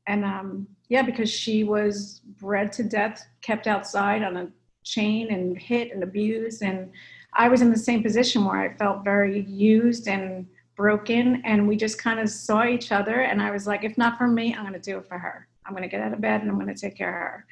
and 0.06 0.24
um 0.24 0.66
yeah 0.88 1.02
because 1.02 1.30
she 1.30 1.64
was 1.64 2.20
bred 2.40 2.72
to 2.72 2.82
death 2.82 3.26
kept 3.40 3.66
outside 3.66 4.22
on 4.22 4.36
a 4.36 4.48
chain 4.84 5.32
and 5.32 5.58
hit 5.58 5.92
and 5.92 6.02
abused. 6.02 6.62
And 6.62 6.90
i 7.32 7.48
was 7.48 7.62
in 7.62 7.70
the 7.70 7.78
same 7.78 8.02
position 8.02 8.44
where 8.44 8.60
i 8.60 8.76
felt 8.76 9.04
very 9.04 9.42
used 9.42 10.08
and 10.08 10.46
broken. 10.76 11.40
And 11.44 11.68
we 11.68 11.76
just 11.76 11.98
kind 11.98 12.18
of 12.18 12.28
saw 12.28 12.64
each 12.64 12.92
other. 12.92 13.20
And 13.22 13.40
i 13.42 13.50
was 13.50 13.66
like 13.66 13.84
if 13.84 13.96
not 13.96 14.18
for 14.18 14.26
me 14.26 14.54
i'm 14.54 14.62
going 14.62 14.74
to 14.74 14.78
do 14.78 14.98
it 14.98 15.08
for 15.08 15.18
her. 15.18 15.48
I'm 15.66 15.72
going 15.72 15.82
to 15.82 15.88
get 15.88 16.00
out 16.00 16.12
of 16.12 16.20
bed 16.20 16.42
and 16.42 16.50
i'm 16.50 16.58
going 16.58 16.74
to 16.74 16.80
take 16.80 16.96
care 16.96 17.08
of 17.08 17.14
her. 17.14 17.46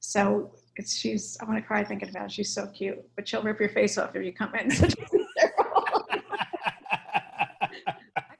So 0.00 0.52
it's 0.76 0.94
she's, 0.96 1.36
I 1.40 1.44
want 1.44 1.58
to 1.58 1.66
cry 1.66 1.82
thinking 1.82 2.08
about 2.08 2.26
it. 2.26 2.32
She's 2.32 2.54
so 2.54 2.68
cute. 2.68 3.04
But 3.16 3.26
she'll 3.26 3.42
rip 3.42 3.58
your 3.58 3.68
face 3.68 3.98
off 3.98 4.14
if 4.14 4.24
you 4.24 4.32
come 4.32 4.54
in 4.54 4.70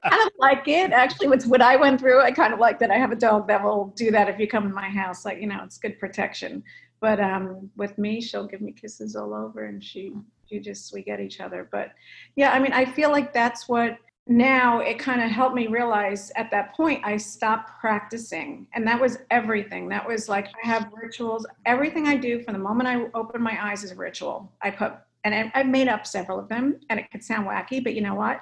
kind 0.09 0.27
of 0.27 0.28
like 0.39 0.67
it. 0.67 0.91
Actually, 0.91 1.27
with 1.27 1.45
what 1.45 1.61
I 1.61 1.75
went 1.75 1.99
through, 1.99 2.21
I 2.21 2.31
kind 2.31 2.53
of 2.53 2.59
like 2.59 2.79
that. 2.79 2.91
I 2.91 2.97
have 2.97 3.11
a 3.11 3.15
dog 3.15 3.47
that 3.47 3.63
will 3.63 3.93
do 3.95 4.09
that 4.11 4.29
if 4.29 4.39
you 4.39 4.47
come 4.47 4.65
in 4.65 4.73
my 4.73 4.89
house. 4.89 5.25
Like, 5.25 5.39
you 5.39 5.47
know, 5.47 5.59
it's 5.63 5.77
good 5.77 5.99
protection. 5.99 6.63
But 7.01 7.19
um, 7.19 7.69
with 7.77 7.97
me, 7.97 8.21
she'll 8.21 8.47
give 8.47 8.61
me 8.61 8.71
kisses 8.71 9.15
all 9.15 9.33
over 9.33 9.65
and 9.65 9.83
she, 9.83 10.13
you 10.49 10.59
just, 10.59 10.93
we 10.93 11.01
get 11.01 11.19
each 11.19 11.39
other. 11.39 11.69
But 11.71 11.91
yeah, 12.35 12.51
I 12.51 12.59
mean, 12.59 12.73
I 12.73 12.85
feel 12.85 13.11
like 13.11 13.33
that's 13.33 13.69
what 13.69 13.97
now 14.27 14.79
it 14.79 14.99
kind 14.99 15.21
of 15.21 15.31
helped 15.31 15.55
me 15.55 15.67
realize 15.67 16.31
at 16.35 16.51
that 16.51 16.75
point 16.75 17.01
I 17.05 17.17
stopped 17.17 17.71
practicing. 17.79 18.67
And 18.73 18.85
that 18.87 18.99
was 18.99 19.19
everything. 19.31 19.87
That 19.89 20.07
was 20.07 20.29
like, 20.29 20.47
I 20.63 20.67
have 20.67 20.91
rituals. 20.93 21.47
Everything 21.65 22.07
I 22.07 22.15
do 22.15 22.41
from 22.43 22.53
the 22.53 22.59
moment 22.59 22.89
I 22.89 23.05
open 23.17 23.41
my 23.41 23.57
eyes 23.61 23.83
is 23.83 23.91
a 23.91 23.95
ritual. 23.95 24.51
I 24.61 24.71
put, 24.71 24.93
and 25.23 25.51
I've 25.53 25.67
made 25.67 25.87
up 25.87 26.05
several 26.05 26.39
of 26.39 26.47
them, 26.47 26.79
and 26.89 26.99
it 26.99 27.09
could 27.11 27.23
sound 27.23 27.47
wacky, 27.47 27.83
but 27.83 27.93
you 27.93 28.01
know 28.01 28.15
what? 28.15 28.39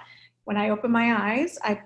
When 0.47 0.55
I 0.55 0.69
open 0.69 0.91
my 0.91 1.13
eyes, 1.13 1.59
I 1.61 1.81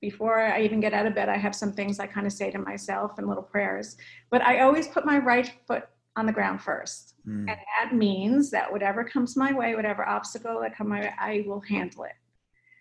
before 0.00 0.40
I 0.40 0.62
even 0.62 0.80
get 0.80 0.94
out 0.94 1.04
of 1.04 1.14
bed, 1.14 1.28
I 1.28 1.36
have 1.36 1.54
some 1.54 1.70
things 1.70 2.00
I 2.00 2.06
kind 2.06 2.26
of 2.26 2.32
say 2.32 2.50
to 2.50 2.58
myself 2.58 3.18
and 3.18 3.28
little 3.28 3.42
prayers. 3.42 3.98
But 4.30 4.40
I 4.40 4.60
always 4.60 4.88
put 4.88 5.04
my 5.04 5.18
right 5.18 5.52
foot 5.66 5.84
on 6.16 6.24
the 6.24 6.32
ground 6.32 6.62
first. 6.62 7.16
Mm. 7.28 7.40
And 7.40 7.48
that 7.50 7.94
means 7.94 8.50
that 8.52 8.72
whatever 8.72 9.04
comes 9.04 9.36
my 9.36 9.52
way, 9.52 9.74
whatever 9.74 10.08
obstacle 10.08 10.62
that 10.62 10.74
come 10.74 10.88
my 10.88 11.00
way, 11.00 11.12
I 11.20 11.44
will 11.46 11.60
handle 11.60 12.04
it. 12.04 12.14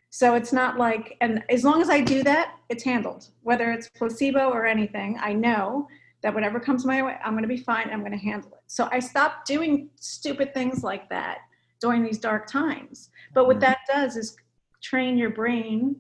So 0.10 0.36
it's 0.36 0.54
not 0.54 0.78
like, 0.78 1.18
and 1.20 1.44
as 1.50 1.66
long 1.66 1.82
as 1.82 1.90
I 1.90 2.00
do 2.00 2.24
that, 2.24 2.56
it's 2.70 2.86
handled. 2.86 3.28
Whether 3.42 3.74
it's 3.74 3.90
placebo 3.90 4.52
or 4.52 4.66
anything, 4.66 5.20
I 5.22 5.34
know 5.34 5.90
that 6.24 6.34
whatever 6.34 6.62
comes 6.62 6.86
my 6.86 7.02
way, 7.04 7.18
I'm 7.26 7.34
going 7.34 7.44
to 7.44 7.50
be 7.50 7.58
fine. 7.58 7.90
I'm 7.92 8.00
going 8.00 8.18
to 8.18 8.18
handle 8.18 8.52
it. 8.52 8.64
So 8.68 8.88
I 8.90 9.00
stopped 9.00 9.48
doing 9.48 9.90
stupid 9.98 10.54
things 10.54 10.82
like 10.82 11.10
that 11.10 11.40
during 11.82 12.06
these 12.06 12.20
dark 12.20 12.48
times. 12.48 13.10
But 13.34 13.48
what 13.48 13.58
mm. 13.58 13.62
that 13.62 13.80
does 13.94 14.16
is 14.16 14.38
train 14.82 15.18
your 15.18 15.30
brain 15.30 15.96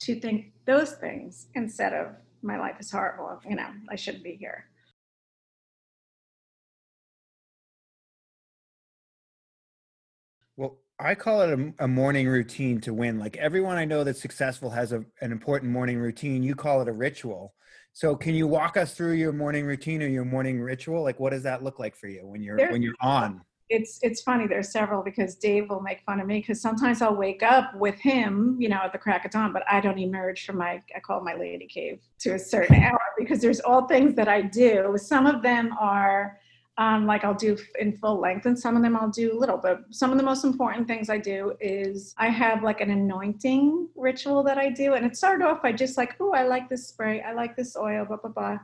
to 0.00 0.18
think 0.18 0.52
those 0.66 0.92
things 0.92 1.48
instead 1.54 1.92
of 1.92 2.08
my 2.42 2.58
life 2.58 2.76
is 2.80 2.90
horrible 2.90 3.40
you 3.48 3.56
know 3.56 3.68
i 3.90 3.96
shouldn't 3.96 4.24
be 4.24 4.36
here. 4.36 4.64
Well 10.56 10.78
i 10.98 11.14
call 11.14 11.42
it 11.42 11.58
a, 11.58 11.84
a, 11.84 11.88
morning 11.88 12.28
routine 12.28 12.80
to 12.82 12.94
win. 12.94 13.18
Like 13.18 13.36
everyone 13.36 13.76
i 13.76 13.84
know 13.84 14.04
that's 14.04 14.20
successful 14.20 14.70
has 14.70 14.92
a, 14.92 15.04
an 15.20 15.32
important 15.32 15.72
morning 15.72 15.98
routine. 15.98 16.42
You 16.42 16.54
call 16.54 16.82
it 16.82 16.88
a 16.88 16.92
ritual. 16.92 17.54
So 17.92 18.14
can 18.14 18.34
you 18.34 18.46
walk 18.46 18.76
us 18.76 18.94
through 18.94 19.14
your 19.14 19.32
morning 19.32 19.66
routine 19.66 20.02
or 20.02 20.06
your 20.06 20.24
morning 20.24 20.60
ritual? 20.60 21.02
Like 21.02 21.18
what 21.18 21.30
does 21.30 21.42
that 21.42 21.62
look 21.62 21.78
like 21.78 21.96
for 21.96 22.08
you 22.08 22.26
when 22.26 22.42
you're 22.42 22.70
when 22.70 22.82
you're 22.82 22.94
on 23.00 23.42
it's 23.70 24.00
it's 24.02 24.20
funny 24.20 24.46
there's 24.46 24.70
several 24.70 25.02
because 25.02 25.36
dave 25.36 25.70
will 25.70 25.80
make 25.80 26.02
fun 26.02 26.20
of 26.20 26.26
me 26.26 26.40
because 26.40 26.60
sometimes 26.60 27.00
i'll 27.00 27.14
wake 27.14 27.42
up 27.42 27.74
with 27.76 27.98
him 28.00 28.56
you 28.58 28.68
know 28.68 28.80
at 28.84 28.92
the 28.92 28.98
crack 28.98 29.24
of 29.24 29.30
dawn 29.30 29.52
but 29.52 29.62
i 29.70 29.80
don't 29.80 29.98
emerge 29.98 30.44
from 30.44 30.58
my 30.58 30.82
i 30.94 31.00
call 31.00 31.20
my 31.20 31.34
lady 31.34 31.66
cave 31.66 32.00
to 32.18 32.34
a 32.34 32.38
certain 32.38 32.76
hour 32.82 33.00
because 33.16 33.40
there's 33.40 33.60
all 33.60 33.86
things 33.86 34.14
that 34.14 34.28
i 34.28 34.40
do. 34.40 34.96
Some 34.96 35.26
of 35.26 35.42
them 35.42 35.74
are 35.78 36.38
um, 36.78 37.06
like 37.06 37.24
i'll 37.24 37.34
do 37.34 37.58
in 37.78 37.96
full 37.98 38.18
length 38.18 38.46
and 38.46 38.58
some 38.58 38.74
of 38.74 38.82
them 38.82 38.96
i'll 38.96 39.10
do 39.10 39.36
a 39.36 39.38
little 39.38 39.58
but 39.58 39.82
some 39.90 40.12
of 40.12 40.16
the 40.16 40.24
most 40.24 40.44
important 40.44 40.86
things 40.88 41.10
i 41.10 41.18
do 41.18 41.52
is 41.60 42.14
i 42.16 42.28
have 42.28 42.62
like 42.62 42.80
an 42.80 42.90
anointing 42.90 43.88
ritual 43.96 44.42
that 44.42 44.56
i 44.56 44.70
do 44.70 44.94
and 44.94 45.04
it 45.04 45.14
started 45.14 45.44
off 45.44 45.62
by 45.62 45.72
just 45.72 45.98
like 45.98 46.16
oh 46.20 46.32
i 46.32 46.42
like 46.42 46.70
this 46.70 46.88
spray 46.88 47.20
i 47.22 47.32
like 47.32 47.54
this 47.54 47.76
oil 47.76 48.06
blah 48.06 48.16
blah 48.16 48.30
blah 48.30 48.58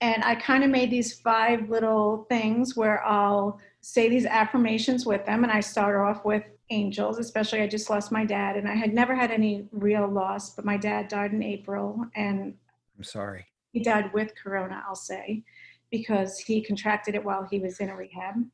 and 0.00 0.24
i 0.24 0.34
kind 0.34 0.64
of 0.64 0.70
made 0.70 0.90
these 0.90 1.20
five 1.20 1.68
little 1.70 2.26
things 2.28 2.76
where 2.76 3.04
i'll 3.06 3.60
say 3.80 4.08
these 4.08 4.26
affirmations 4.26 5.06
with 5.06 5.24
them. 5.26 5.42
And 5.44 5.52
I 5.52 5.60
start 5.60 5.96
off 5.96 6.24
with 6.24 6.44
angels, 6.70 7.18
especially 7.18 7.60
I 7.60 7.66
just 7.66 7.90
lost 7.90 8.12
my 8.12 8.24
dad 8.24 8.56
and 8.56 8.68
I 8.68 8.74
had 8.74 8.94
never 8.94 9.14
had 9.14 9.30
any 9.30 9.66
real 9.72 10.06
loss, 10.06 10.54
but 10.54 10.64
my 10.64 10.76
dad 10.76 11.08
died 11.08 11.32
in 11.32 11.42
April 11.42 12.06
and 12.14 12.54
I'm 12.96 13.04
sorry. 13.04 13.46
He 13.72 13.80
died 13.80 14.12
with 14.12 14.34
corona, 14.40 14.82
I'll 14.86 14.94
say, 14.94 15.42
because 15.90 16.38
he 16.38 16.60
contracted 16.60 17.14
it 17.14 17.24
while 17.24 17.46
he 17.50 17.58
was 17.58 17.80
in 17.80 17.88
a 17.88 17.96
rehab. 17.96 18.34
And 18.34 18.50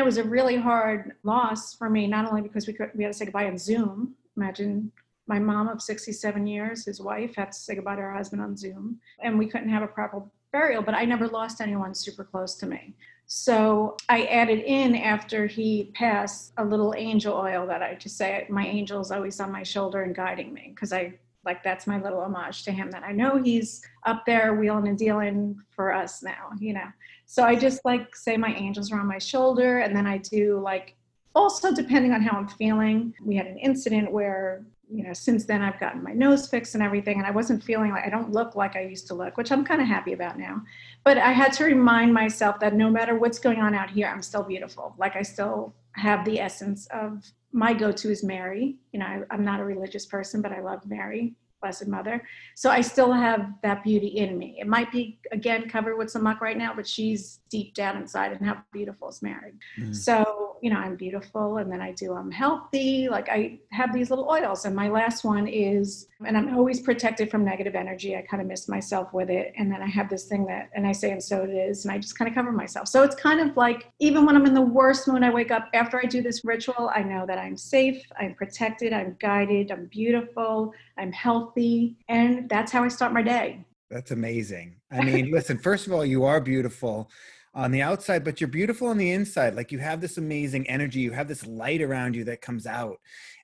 it 0.00 0.04
was 0.04 0.18
a 0.18 0.24
really 0.24 0.56
hard 0.56 1.12
loss 1.22 1.74
for 1.74 1.90
me, 1.90 2.06
not 2.06 2.28
only 2.28 2.42
because 2.42 2.66
we 2.66 2.72
could, 2.72 2.90
we 2.94 3.04
had 3.04 3.12
to 3.12 3.18
say 3.18 3.24
goodbye 3.24 3.46
on 3.46 3.58
Zoom. 3.58 4.14
Imagine 4.36 4.92
my 5.26 5.38
mom 5.38 5.68
of 5.68 5.82
67 5.82 6.46
years, 6.46 6.84
his 6.84 7.00
wife, 7.00 7.34
had 7.36 7.52
to 7.52 7.58
say 7.58 7.74
goodbye 7.74 7.96
to 7.96 8.02
her 8.02 8.14
husband 8.14 8.42
on 8.42 8.56
Zoom, 8.56 9.00
and 9.20 9.38
we 9.38 9.46
couldn't 9.46 9.68
have 9.68 9.82
a 9.82 9.88
proper 9.88 10.22
burial, 10.52 10.82
but 10.82 10.94
I 10.94 11.04
never 11.04 11.28
lost 11.28 11.60
anyone 11.60 11.94
super 11.94 12.24
close 12.24 12.54
to 12.56 12.66
me. 12.66 12.94
So 13.32 13.96
I 14.08 14.24
added 14.24 14.58
in 14.64 14.96
after 14.96 15.46
he 15.46 15.92
passed 15.94 16.52
a 16.56 16.64
little 16.64 16.94
angel 16.96 17.32
oil 17.32 17.64
that 17.68 17.80
I 17.80 17.94
just 17.94 18.16
say 18.16 18.44
my 18.50 18.66
angel 18.66 19.00
is 19.00 19.12
always 19.12 19.38
on 19.38 19.52
my 19.52 19.62
shoulder 19.62 20.02
and 20.02 20.16
guiding 20.16 20.52
me 20.52 20.72
because 20.74 20.92
I 20.92 21.14
like 21.44 21.62
that's 21.62 21.86
my 21.86 22.02
little 22.02 22.22
homage 22.22 22.64
to 22.64 22.72
him 22.72 22.90
that 22.90 23.04
I 23.04 23.12
know 23.12 23.40
he's 23.40 23.82
up 24.04 24.26
there 24.26 24.56
wheeling 24.56 24.88
and 24.88 24.98
dealing 24.98 25.56
for 25.70 25.92
us 25.92 26.24
now, 26.24 26.50
you 26.58 26.72
know. 26.72 26.88
So 27.26 27.44
I 27.44 27.54
just 27.54 27.84
like 27.84 28.16
say 28.16 28.36
my 28.36 28.52
angels 28.52 28.90
are 28.90 28.98
on 28.98 29.06
my 29.06 29.18
shoulder 29.18 29.78
and 29.78 29.94
then 29.94 30.08
I 30.08 30.18
do 30.18 30.58
like 30.58 30.96
also 31.32 31.72
depending 31.72 32.12
on 32.12 32.22
how 32.22 32.36
I'm 32.36 32.48
feeling. 32.48 33.14
We 33.24 33.36
had 33.36 33.46
an 33.46 33.58
incident 33.58 34.10
where 34.10 34.64
you 34.92 35.04
know, 35.04 35.12
since 35.12 35.44
then 35.44 35.62
I've 35.62 35.78
gotten 35.78 36.02
my 36.02 36.12
nose 36.12 36.48
fixed 36.48 36.74
and 36.74 36.82
everything, 36.82 37.18
and 37.18 37.26
I 37.26 37.30
wasn't 37.30 37.62
feeling 37.62 37.92
like 37.92 38.04
I 38.04 38.10
don't 38.10 38.32
look 38.32 38.56
like 38.56 38.76
I 38.76 38.82
used 38.82 39.06
to 39.08 39.14
look, 39.14 39.36
which 39.36 39.52
I'm 39.52 39.64
kind 39.64 39.80
of 39.80 39.86
happy 39.86 40.12
about 40.12 40.38
now. 40.38 40.62
But 41.04 41.18
I 41.18 41.32
had 41.32 41.52
to 41.54 41.64
remind 41.64 42.12
myself 42.12 42.58
that 42.60 42.74
no 42.74 42.90
matter 42.90 43.16
what's 43.16 43.38
going 43.38 43.60
on 43.60 43.74
out 43.74 43.90
here, 43.90 44.08
I'm 44.08 44.22
still 44.22 44.42
beautiful. 44.42 44.94
Like 44.98 45.16
I 45.16 45.22
still 45.22 45.74
have 45.92 46.24
the 46.24 46.40
essence 46.40 46.86
of 46.88 47.24
my 47.52 47.72
go 47.72 47.92
to 47.92 48.10
is 48.10 48.22
Mary. 48.22 48.76
You 48.92 49.00
know, 49.00 49.06
I, 49.06 49.22
I'm 49.30 49.44
not 49.44 49.60
a 49.60 49.64
religious 49.64 50.06
person, 50.06 50.42
but 50.42 50.52
I 50.52 50.60
love 50.60 50.86
Mary. 50.86 51.34
Blessed 51.60 51.88
Mother. 51.88 52.26
So 52.54 52.70
I 52.70 52.80
still 52.80 53.12
have 53.12 53.52
that 53.62 53.84
beauty 53.84 54.06
in 54.06 54.38
me. 54.38 54.56
It 54.58 54.66
might 54.66 54.90
be 54.90 55.20
again 55.30 55.68
covered 55.68 55.96
with 55.96 56.10
some 56.10 56.22
muck 56.22 56.40
right 56.40 56.56
now, 56.56 56.72
but 56.74 56.86
she's 56.88 57.40
deep 57.50 57.74
down 57.74 57.98
inside, 57.98 58.32
and 58.32 58.46
how 58.46 58.62
beautiful 58.72 59.10
is 59.10 59.20
Mary. 59.20 59.52
Mm-hmm. 59.78 59.92
So 59.92 60.49
you 60.62 60.70
know, 60.70 60.76
I'm 60.76 60.96
beautiful, 60.96 61.58
and 61.58 61.70
then 61.70 61.80
I 61.80 61.92
do 61.92 62.14
I'm 62.14 62.30
healthy. 62.30 63.08
Like 63.08 63.28
I 63.28 63.58
have 63.72 63.92
these 63.92 64.10
little 64.10 64.28
oils, 64.28 64.64
and 64.64 64.74
my 64.74 64.88
last 64.88 65.24
one 65.24 65.46
is, 65.46 66.06
and 66.26 66.36
I'm 66.36 66.54
always 66.56 66.80
protected 66.80 67.30
from 67.30 67.44
negative 67.44 67.74
energy. 67.74 68.16
I 68.16 68.22
kind 68.22 68.40
of 68.40 68.46
miss 68.46 68.68
myself 68.68 69.12
with 69.12 69.30
it, 69.30 69.52
and 69.56 69.70
then 69.72 69.82
I 69.82 69.86
have 69.86 70.08
this 70.08 70.26
thing 70.26 70.46
that, 70.46 70.70
and 70.74 70.86
I 70.86 70.92
say, 70.92 71.10
and 71.10 71.22
so 71.22 71.42
it 71.42 71.50
is, 71.50 71.84
and 71.84 71.92
I 71.92 71.98
just 71.98 72.18
kind 72.18 72.28
of 72.28 72.34
cover 72.34 72.52
myself. 72.52 72.88
So 72.88 73.02
it's 73.02 73.14
kind 73.14 73.40
of 73.40 73.56
like 73.56 73.90
even 73.98 74.26
when 74.26 74.36
I'm 74.36 74.46
in 74.46 74.54
the 74.54 74.60
worst 74.60 75.08
mood, 75.08 75.22
I 75.22 75.30
wake 75.30 75.50
up 75.50 75.68
after 75.74 75.98
I 75.98 76.06
do 76.06 76.22
this 76.22 76.44
ritual, 76.44 76.90
I 76.94 77.02
know 77.02 77.26
that 77.26 77.38
I'm 77.38 77.56
safe, 77.56 78.02
I'm 78.18 78.34
protected, 78.34 78.92
I'm 78.92 79.16
guided, 79.20 79.70
I'm 79.70 79.86
beautiful, 79.86 80.72
I'm 80.98 81.12
healthy, 81.12 81.96
and 82.08 82.48
that's 82.48 82.72
how 82.72 82.84
I 82.84 82.88
start 82.88 83.12
my 83.12 83.22
day. 83.22 83.64
That's 83.90 84.12
amazing. 84.12 84.76
I 84.92 85.02
mean, 85.02 85.32
listen, 85.32 85.58
first 85.58 85.88
of 85.88 85.92
all, 85.92 86.04
you 86.04 86.24
are 86.24 86.40
beautiful 86.40 87.10
on 87.54 87.72
the 87.72 87.82
outside, 87.82 88.24
but 88.24 88.40
you're 88.40 88.48
beautiful 88.48 88.88
on 88.88 88.98
the 88.98 89.10
inside. 89.10 89.56
Like 89.56 89.72
you 89.72 89.78
have 89.78 90.00
this 90.00 90.18
amazing 90.18 90.68
energy, 90.68 91.00
you 91.00 91.12
have 91.12 91.28
this 91.28 91.46
light 91.46 91.82
around 91.82 92.14
you 92.14 92.24
that 92.24 92.40
comes 92.40 92.66
out. 92.66 92.98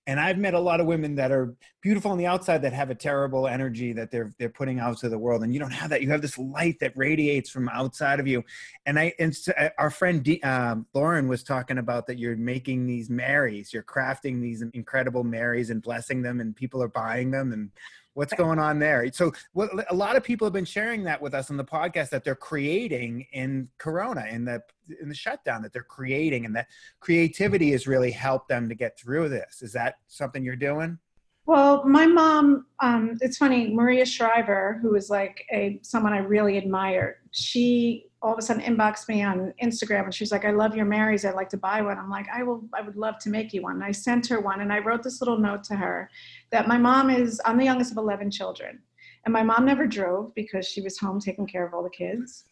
And 0.09 0.21
I've 0.21 0.38
met 0.38 0.55
a 0.55 0.61
lot 0.61 0.79
of 0.79 0.87
women 0.87 1.16
that 1.16 1.33
are 1.33 1.57
beautiful 1.83 2.12
on 2.12 2.19
the 2.19 2.27
outside 2.27 2.62
that 2.62 2.73
have 2.73 2.90
a 2.90 2.95
terrible 2.95 3.49
energy 3.49 3.92
that 3.95 4.12
they're 4.12 4.33
they're 4.38 4.49
putting 4.49 4.79
out 4.79 4.99
to 4.99 5.09
the 5.09 5.19
world. 5.19 5.42
And 5.42 5.53
you 5.53 5.59
don't 5.59 5.73
have 5.73 5.90
that. 5.90 6.01
You 6.01 6.11
have 6.11 6.23
this 6.23 6.38
light 6.38 6.79
that 6.79 6.92
radiates 6.95 7.51
from 7.51 7.69
outside 7.69 8.21
of 8.21 8.29
you. 8.29 8.45
And 8.87 9.01
I 9.01 9.12
and 9.19 9.37
uh, 9.59 9.71
our 9.79 9.90
friend 9.90 10.23
D, 10.23 10.40
um, 10.42 10.87
Lauren 10.95 11.27
was 11.27 11.42
talking 11.42 11.79
about 11.79 12.07
that 12.07 12.21
you're 12.21 12.37
making 12.37 12.87
these 12.87 13.11
Marys, 13.11 13.73
you're 13.73 13.83
crafting 13.83 14.40
these 14.40 14.62
incredible 14.75 15.25
Marys 15.25 15.71
and 15.71 15.83
blessing 15.83 16.23
them, 16.23 16.38
and 16.38 16.55
people 16.55 16.81
are 16.81 16.88
buying 16.88 17.33
them 17.33 17.53
and 17.53 17.73
what's 18.16 18.33
going 18.33 18.59
on 18.59 18.79
there? 18.79 19.07
So 19.12 19.31
what, 19.52 19.70
a 19.90 19.94
lot 19.94 20.16
of 20.16 20.24
people 20.24 20.46
have 20.46 20.52
been 20.52 20.64
sharing 20.64 21.05
that 21.05 21.20
with 21.20 21.35
us 21.35 21.50
on 21.50 21.59
the 21.59 21.64
podcast 21.64 22.09
that 22.11 22.24
they're 22.24 22.35
creating 22.35 23.26
in 23.33 23.68
corona 23.76 24.24
in 24.31 24.46
the 24.46 24.62
in 25.02 25.11
the 25.11 25.14
shutdown 25.14 25.62
that 25.62 25.72
they're 25.72 25.83
creating 25.83 26.46
and 26.46 26.57
that 26.57 26.66
creativity 27.00 27.72
has 27.72 27.87
really 27.87 28.11
helped 28.11 28.48
them 28.48 28.70
to 28.70 28.74
get 28.74 28.98
through 28.98 29.29
this. 29.29 29.61
Is 29.61 29.72
that 29.74 29.96
something 30.07 30.42
you're 30.42 30.57
doing? 30.57 30.98
Well 31.44 31.85
my 31.85 32.07
mom 32.07 32.66
um, 32.81 33.18
it's 33.20 33.37
funny 33.37 33.72
maria 33.72 34.07
shriver 34.07 34.79
who 34.83 34.96
is 34.96 35.11
like 35.11 35.44
a 35.52 35.79
someone 35.83 36.12
i 36.12 36.18
really 36.18 36.57
admire 36.57 37.18
she 37.31 38.07
all 38.26 38.32
of 38.32 38.38
a 38.40 38.42
sudden 38.42 38.60
inboxed 38.62 39.08
me 39.08 39.22
on 39.22 39.54
Instagram 39.62 40.04
and 40.04 40.14
she's 40.14 40.32
like, 40.32 40.44
I 40.44 40.50
love 40.50 40.74
your 40.74 40.84
Marys. 40.84 41.24
I'd 41.24 41.36
like 41.36 41.48
to 41.50 41.56
buy 41.56 41.80
one. 41.80 41.96
I'm 41.96 42.10
like, 42.10 42.26
I 42.34 42.42
will, 42.42 42.64
I 42.74 42.82
would 42.82 42.96
love 42.96 43.20
to 43.20 43.30
make 43.30 43.52
you 43.52 43.62
one. 43.62 43.76
And 43.76 43.84
I 43.84 43.92
sent 43.92 44.26
her 44.26 44.40
one 44.40 44.62
and 44.62 44.72
I 44.72 44.80
wrote 44.80 45.04
this 45.04 45.20
little 45.20 45.38
note 45.38 45.62
to 45.64 45.76
her 45.76 46.10
that 46.50 46.66
my 46.66 46.76
mom 46.76 47.08
is, 47.08 47.40
I'm 47.44 47.56
the 47.56 47.64
youngest 47.64 47.92
of 47.92 47.98
11 47.98 48.32
children. 48.32 48.80
And 49.24 49.32
my 49.32 49.44
mom 49.44 49.64
never 49.64 49.86
drove 49.86 50.34
because 50.34 50.66
she 50.66 50.80
was 50.80 50.98
home 50.98 51.20
taking 51.20 51.46
care 51.46 51.64
of 51.64 51.72
all 51.72 51.84
the 51.84 51.90
kids. 51.90 52.46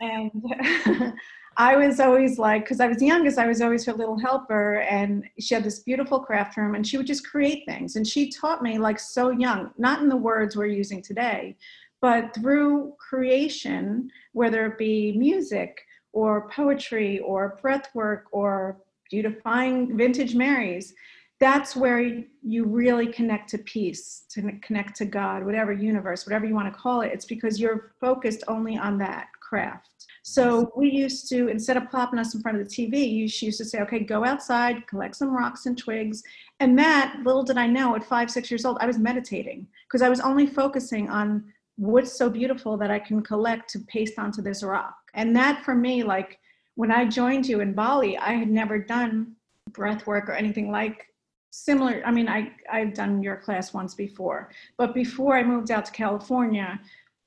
And 0.00 0.32
I 1.56 1.76
was 1.76 2.00
always 2.00 2.36
like, 2.36 2.64
because 2.64 2.80
I 2.80 2.88
was 2.88 2.96
the 2.96 3.06
youngest, 3.06 3.38
I 3.38 3.46
was 3.46 3.60
always 3.60 3.86
her 3.86 3.92
little 3.92 4.18
helper. 4.18 4.78
And 4.78 5.28
she 5.38 5.54
had 5.54 5.62
this 5.62 5.78
beautiful 5.78 6.18
craft 6.18 6.56
room 6.56 6.74
and 6.74 6.84
she 6.84 6.96
would 6.96 7.06
just 7.06 7.24
create 7.24 7.64
things. 7.66 7.94
And 7.94 8.04
she 8.04 8.30
taught 8.30 8.62
me, 8.62 8.78
like, 8.78 8.98
so 8.98 9.30
young, 9.30 9.70
not 9.78 10.02
in 10.02 10.08
the 10.08 10.16
words 10.16 10.56
we're 10.56 10.66
using 10.66 11.02
today, 11.02 11.56
but 12.00 12.34
through 12.34 12.94
creation, 12.98 14.10
whether 14.32 14.66
it 14.66 14.78
be 14.78 15.12
music 15.16 15.80
or 16.12 16.48
poetry 16.50 17.18
or 17.20 17.58
breath 17.60 17.88
work 17.94 18.26
or 18.32 18.78
beautifying 19.10 19.96
vintage 19.96 20.34
Marys, 20.34 20.94
that's 21.40 21.74
where 21.74 22.22
you 22.42 22.64
really 22.66 23.06
connect 23.06 23.48
to 23.50 23.58
peace, 23.58 24.24
to 24.28 24.52
connect 24.60 24.94
to 24.96 25.06
God, 25.06 25.44
whatever 25.44 25.72
universe, 25.72 26.26
whatever 26.26 26.44
you 26.44 26.54
want 26.54 26.72
to 26.72 26.78
call 26.78 27.00
it. 27.00 27.12
It's 27.12 27.24
because 27.24 27.58
you're 27.58 27.92
focused 27.98 28.44
only 28.46 28.76
on 28.76 28.98
that 28.98 29.28
craft. 29.40 29.88
So 30.22 30.70
we 30.76 30.90
used 30.90 31.30
to, 31.30 31.48
instead 31.48 31.78
of 31.78 31.90
plopping 31.90 32.18
us 32.18 32.34
in 32.34 32.42
front 32.42 32.60
of 32.60 32.68
the 32.68 32.70
TV, 32.70 33.10
you 33.10 33.22
used 33.22 33.58
to 33.58 33.64
say, 33.64 33.80
okay, 33.80 34.00
go 34.00 34.22
outside, 34.22 34.86
collect 34.86 35.16
some 35.16 35.34
rocks 35.34 35.64
and 35.64 35.78
twigs. 35.78 36.22
And 36.60 36.78
that, 36.78 37.16
little 37.24 37.42
did 37.42 37.56
I 37.56 37.66
know, 37.66 37.96
at 37.96 38.04
five, 38.04 38.30
six 38.30 38.50
years 38.50 38.66
old, 38.66 38.76
I 38.80 38.86
was 38.86 38.98
meditating 38.98 39.66
because 39.88 40.02
I 40.02 40.10
was 40.10 40.20
only 40.20 40.46
focusing 40.46 41.08
on 41.08 41.44
what's 41.80 42.12
so 42.12 42.28
beautiful 42.28 42.76
that 42.76 42.90
I 42.90 42.98
can 42.98 43.22
collect 43.22 43.70
to 43.70 43.78
paste 43.78 44.18
onto 44.18 44.42
this 44.42 44.62
rock. 44.62 44.94
And 45.14 45.34
that 45.34 45.64
for 45.64 45.74
me, 45.74 46.02
like 46.02 46.38
when 46.74 46.92
I 46.92 47.06
joined 47.06 47.46
you 47.46 47.60
in 47.60 47.72
Bali, 47.72 48.18
I 48.18 48.34
had 48.34 48.50
never 48.50 48.78
done 48.78 49.34
breath 49.70 50.06
work 50.06 50.28
or 50.28 50.32
anything 50.32 50.70
like 50.70 51.06
similar. 51.50 52.02
I 52.04 52.10
mean, 52.10 52.28
I, 52.28 52.52
I've 52.70 52.92
done 52.92 53.22
your 53.22 53.36
class 53.36 53.72
once 53.72 53.94
before, 53.94 54.50
but 54.76 54.94
before 54.94 55.38
I 55.38 55.42
moved 55.42 55.70
out 55.70 55.86
to 55.86 55.92
California, 55.92 56.78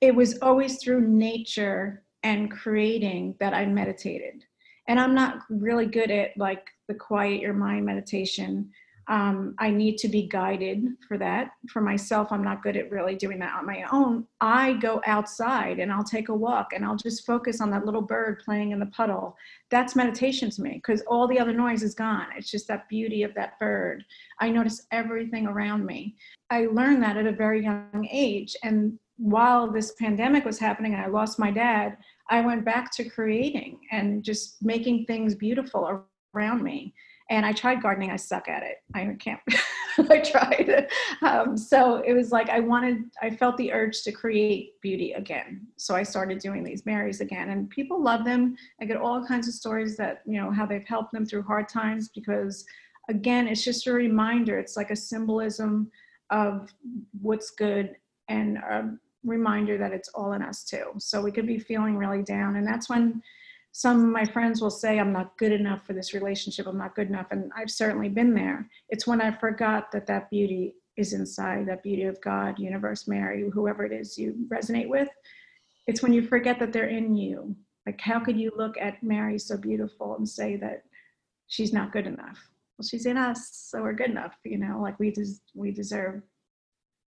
it 0.02 0.14
was 0.14 0.38
always 0.44 0.78
through 0.78 1.02
nature 1.02 2.04
and 2.22 2.52
creating 2.52 3.36
that 3.40 3.56
I 3.56 3.66
meditated. 3.66 4.46
And 4.88 5.00
I'm 5.00 5.16
not 5.16 5.40
really 5.50 5.88
good 5.88 6.12
at 6.12 6.38
like 6.38 6.68
the 6.88 6.94
quiet 6.94 7.42
your 7.42 7.54
mind 7.54 7.88
meditation 7.88 8.70
um, 9.08 9.56
I 9.60 9.70
need 9.70 9.98
to 10.00 10.08
be 10.08 10.28
guided 10.28 10.86
for 11.08 11.18
that. 11.18 11.52
For 11.70 11.82
myself, 11.82 12.32
I'm 12.32 12.44
not 12.44 12.64
good 12.64 12.78
at 12.78 12.90
really 12.90 13.16
doing 13.16 13.40
that 13.40 13.56
on 13.56 13.66
my 13.66 13.86
own. 13.92 14.26
I 14.40 14.74
go 14.74 15.02
outside 15.06 15.80
and 15.80 15.92
I'll 15.92 16.04
take 16.04 16.30
a 16.30 16.36
walk 16.36 16.70
and 16.74 16.86
I'll 16.86 16.96
just 16.96 17.26
focus 17.26 17.60
on 17.60 17.70
that 17.72 17.86
little 17.86 18.02
bird 18.02 18.42
playing 18.44 18.72
in 18.72 18.80
the 18.80 18.86
puddle. 18.88 19.36
That's 19.70 19.96
meditation 19.96 20.50
to 20.52 20.62
me 20.62 20.76
because 20.76 21.02
all 21.02 21.28
the 21.28 21.40
other 21.40 21.54
noise 21.54 21.84
is 21.84 21.96
gone. 21.96 22.28
It's 22.38 22.50
just 22.50 22.68
that 22.70 22.88
beauty 22.88 23.24
of 23.24 23.34
that 23.36 23.60
bird. 23.60 24.06
I 24.40 24.50
notice 24.50 24.88
everything 24.92 25.48
around 25.48 25.86
me. 25.86 26.16
I 26.50 26.68
learned 26.68 27.04
that 27.04 27.18
at 27.18 27.28
a 27.28 27.32
very 27.32 27.64
young 27.64 28.08
age. 28.10 28.56
And 28.64 28.98
while 29.18 29.72
this 29.72 29.94
pandemic 30.00 30.46
was 30.46 30.60
happening, 30.60 30.94
and 30.94 31.02
I 31.02 31.08
lost 31.08 31.40
my 31.40 31.52
dad. 31.52 31.98
I 32.30 32.42
went 32.42 32.64
back 32.66 32.92
to 32.94 33.10
creating 33.10 33.80
and 33.92 34.24
just 34.24 34.64
making 34.64 35.06
things 35.06 35.36
beautiful 35.36 36.06
around 36.34 36.64
me 36.64 36.94
and 37.30 37.46
I 37.46 37.54
tried 37.54 37.82
gardening. 37.82 38.12
I 38.12 38.16
suck 38.16 38.48
at 38.48 38.64
it. 38.64 38.78
I 38.94 39.16
can't. 39.20 39.40
I 40.10 40.20
tried. 40.20 40.88
Um, 41.22 41.56
so 41.56 41.98
it 42.06 42.14
was 42.14 42.32
like 42.32 42.50
I 42.50 42.60
wanted. 42.60 43.04
I 43.22 43.30
felt 43.30 43.58
the 43.58 43.72
urge 43.72 44.02
to 44.04 44.12
create 44.12 44.80
beauty 44.82 45.14
again. 45.14 45.66
So 45.78 45.96
I 45.96 46.04
started 46.04 46.40
doing 46.40 46.64
these 46.64 46.86
Marys 46.86 47.22
again, 47.22 47.50
and 47.50 47.70
people 47.70 48.02
love 48.02 48.26
them. 48.26 48.56
I 48.82 48.86
get 48.86 48.98
all 48.98 49.26
kinds 49.26 49.48
of 49.48 49.54
stories 49.54 49.96
that 49.98 50.22
you 50.26 50.40
know 50.42 50.52
how 50.52 50.66
they've 50.66 50.86
helped 50.86 51.14
them 51.14 51.26
through 51.26 51.44
hard 51.44 51.70
times 51.70 52.10
because, 52.10 52.66
again, 53.10 53.48
it's 53.48 53.64
just 53.64 53.88
a 53.88 53.94
reminder. 53.94 54.60
It's 54.60 54.76
like 54.76 54.92
a 54.92 54.96
symbolism 54.96 55.92
of 56.30 56.74
what's 57.22 57.52
good 57.52 57.96
and 58.30 58.58
a 58.58 58.96
reminder 59.24 59.78
that 59.78 59.94
it's 59.94 60.10
all 60.10 60.34
in 60.34 60.42
us 60.42 60.64
too. 60.64 60.86
So 60.98 61.22
we 61.22 61.32
could 61.32 61.48
be 61.48 61.60
feeling 61.60 61.98
really 61.98 62.24
down, 62.24 62.58
and 62.58 62.68
that's 62.68 62.90
when 62.90 63.22
some 63.74 64.00
of 64.00 64.10
my 64.12 64.24
friends 64.24 64.62
will 64.62 64.70
say 64.70 65.00
i'm 65.00 65.12
not 65.12 65.36
good 65.38 65.52
enough 65.52 65.86
for 65.86 65.94
this 65.94 66.14
relationship. 66.14 66.68
I'm 66.68 66.78
not 66.78 66.96
good 66.96 67.10
enough. 67.10 67.28
And 67.32 67.52
i've 67.58 67.72
certainly 67.72 68.08
been 68.08 68.34
there. 68.34 68.70
It's 68.90 69.06
when 69.06 69.20
i 69.20 69.32
forgot 69.32 69.92
that 69.92 70.08
that 70.08 70.30
beauty 70.30 70.76
is 70.96 71.14
inside 71.14 71.68
that 71.68 71.82
beauty 71.82 72.04
of 72.04 72.22
god 72.22 72.60
universe 72.60 73.08
mary 73.08 73.50
whoever 73.52 73.84
it 73.84 73.92
is 73.92 74.18
you 74.18 74.48
resonate 74.48 74.88
with. 74.88 75.10
It's 75.88 76.02
when 76.02 76.14
you 76.14 76.22
forget 76.22 76.60
that 76.60 76.72
they're 76.72 76.88
in 76.88 77.16
you. 77.16 77.56
Like 77.86 78.00
how 78.00 78.20
could 78.20 78.40
you 78.40 78.52
look 78.56 78.78
at 78.80 79.04
mary 79.04 79.40
so 79.40 79.58
beautiful 79.58 80.16
and 80.16 80.30
say 80.30 80.56
that 80.58 80.84
she's 81.48 81.74
not 81.74 81.92
good 81.92 82.06
enough? 82.06 82.40
Well 82.78 82.88
she's 82.88 83.08
in 83.08 83.18
us 83.18 83.50
so 83.72 83.82
we're 83.82 83.94
good 83.94 84.12
enough 84.12 84.36
you 84.46 84.60
know? 84.60 84.80
Like 84.82 85.00
we 85.00 85.10
des- 85.10 85.42
we 85.56 85.72
deserve 85.72 86.22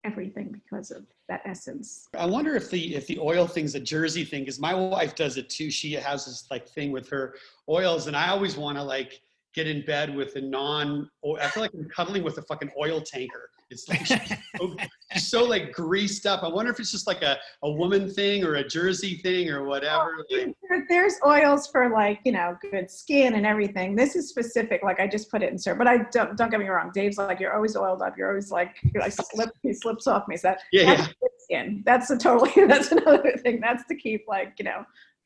everything 0.06 0.52
because 0.52 0.92
of 0.92 1.06
that 1.28 1.42
essence. 1.46 2.08
I 2.18 2.26
wonder 2.26 2.56
if 2.56 2.70
the 2.70 2.96
if 2.96 3.08
the 3.08 3.20
oil 3.20 3.48
thing's 3.48 3.76
a 3.76 3.80
Jersey 3.80 4.24
thing 4.24 4.42
because 4.42 4.60
my 4.60 4.74
wife 4.74 5.16
does 5.16 5.38
it 5.38 5.50
too. 5.50 5.70
She 5.70 5.94
has 5.94 6.26
this 6.26 6.48
like 6.50 6.68
thing 6.68 6.92
with 6.92 7.10
her 7.10 7.36
oils, 7.68 8.08
and 8.08 8.16
I 8.16 8.30
always 8.30 8.58
want 8.58 8.78
to 8.78 8.84
like 8.84 9.22
get 9.54 9.68
in 9.68 9.86
bed 9.86 10.16
with 10.16 10.36
a 10.36 10.42
non. 10.42 11.10
I 11.40 11.48
feel 11.48 11.64
like 11.64 11.74
I'm 11.74 11.90
cuddling 11.90 12.24
with 12.24 12.38
a 12.38 12.44
fucking 12.44 12.72
oil 12.80 13.02
tanker. 13.02 13.50
It's 13.72 13.88
like 13.88 14.08
so, 14.08 14.76
so, 15.18 15.44
like 15.44 15.72
greased 15.72 16.26
up. 16.26 16.44
I 16.44 16.48
wonder 16.48 16.72
if 16.72 16.80
it's 16.80 16.92
just 16.92 17.06
like 17.06 17.22
a, 17.22 17.38
a 17.64 17.72
woman 17.72 18.10
thing 18.10 18.44
or 18.44 18.56
a 18.56 18.68
Jersey 18.68 19.18
thing 19.18 19.50
or 19.50 19.64
whatever. 19.64 20.26
Well, 20.32 20.84
there's 20.90 21.16
oils 21.26 21.68
for 21.68 21.90
like 21.90 22.20
you 22.26 22.32
know 22.32 22.58
good 22.72 22.90
skin 22.90 23.36
and 23.36 23.46
everything. 23.46 23.96
This 23.96 24.16
is 24.16 24.30
specific. 24.30 24.82
Like 24.84 25.00
I 25.00 25.08
just 25.08 25.30
put 25.30 25.44
it 25.44 25.52
in 25.52 25.58
syrup, 25.58 25.78
but 25.78 25.88
I 25.88 26.00
don't 26.12 26.36
don't 26.36 26.50
get 26.50 26.60
me 26.60 26.68
wrong. 26.68 26.92
Dave's 26.94 27.20
like 27.20 27.40
you're 27.40 27.54
always 27.54 27.76
oiled 27.76 28.02
up. 28.02 28.18
You're 28.18 28.30
always 28.30 28.50
like 28.50 28.76
I 29.02 29.10
slip 29.10 29.52
he 29.62 29.74
slips 29.74 30.08
off 30.08 30.28
me. 30.28 30.36
So 30.36 30.50
that, 30.50 30.62
yeah, 30.72 30.96
that's 30.96 31.08
yeah. 31.08 31.28
skin. 31.38 31.84
That's 31.86 32.10
a 32.10 32.18
totally 32.18 32.52
that's 32.68 32.92
another 32.92 33.38
thing. 33.44 33.60
That's 33.62 33.86
to 33.86 33.96
keep 33.96 34.26
like 34.28 34.54
you 34.58 34.66
know 34.66 34.84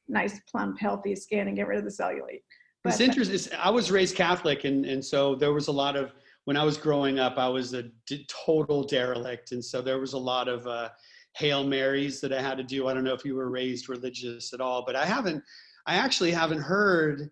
nice 0.09 0.39
plump 0.51 0.79
healthy 0.79 1.15
skin 1.15 1.47
and 1.47 1.55
get 1.55 1.67
rid 1.67 1.79
of 1.79 1.85
the 1.85 1.91
cellulite. 1.91 2.41
But, 2.83 2.91
it's 2.91 2.99
interesting. 2.99 3.57
I 3.57 3.69
was 3.69 3.89
raised 3.89 4.15
Catholic, 4.15 4.65
and 4.65 4.85
and 4.85 5.03
so 5.03 5.35
there 5.35 5.53
was 5.53 5.69
a 5.69 5.71
lot 5.71 5.95
of 5.95 6.13
when 6.45 6.57
I 6.57 6.63
was 6.63 6.77
growing 6.77 7.19
up, 7.19 7.37
I 7.37 7.47
was 7.47 7.73
a 7.73 7.83
d- 8.07 8.27
total 8.27 8.83
derelict, 8.83 9.51
and 9.51 9.63
so 9.63 9.81
there 9.81 9.99
was 9.99 10.13
a 10.13 10.17
lot 10.17 10.47
of 10.47 10.67
uh, 10.67 10.89
hail 11.35 11.63
marys 11.63 12.19
that 12.21 12.33
I 12.33 12.41
had 12.41 12.57
to 12.57 12.63
do. 12.63 12.87
I 12.87 12.93
don't 12.93 13.03
know 13.03 13.13
if 13.13 13.25
you 13.25 13.35
were 13.35 13.49
raised 13.49 13.89
religious 13.89 14.53
at 14.53 14.61
all, 14.61 14.83
but 14.85 14.95
I 14.95 15.05
haven't. 15.05 15.43
I 15.85 15.95
actually 15.95 16.31
haven't 16.31 16.61
heard 16.61 17.29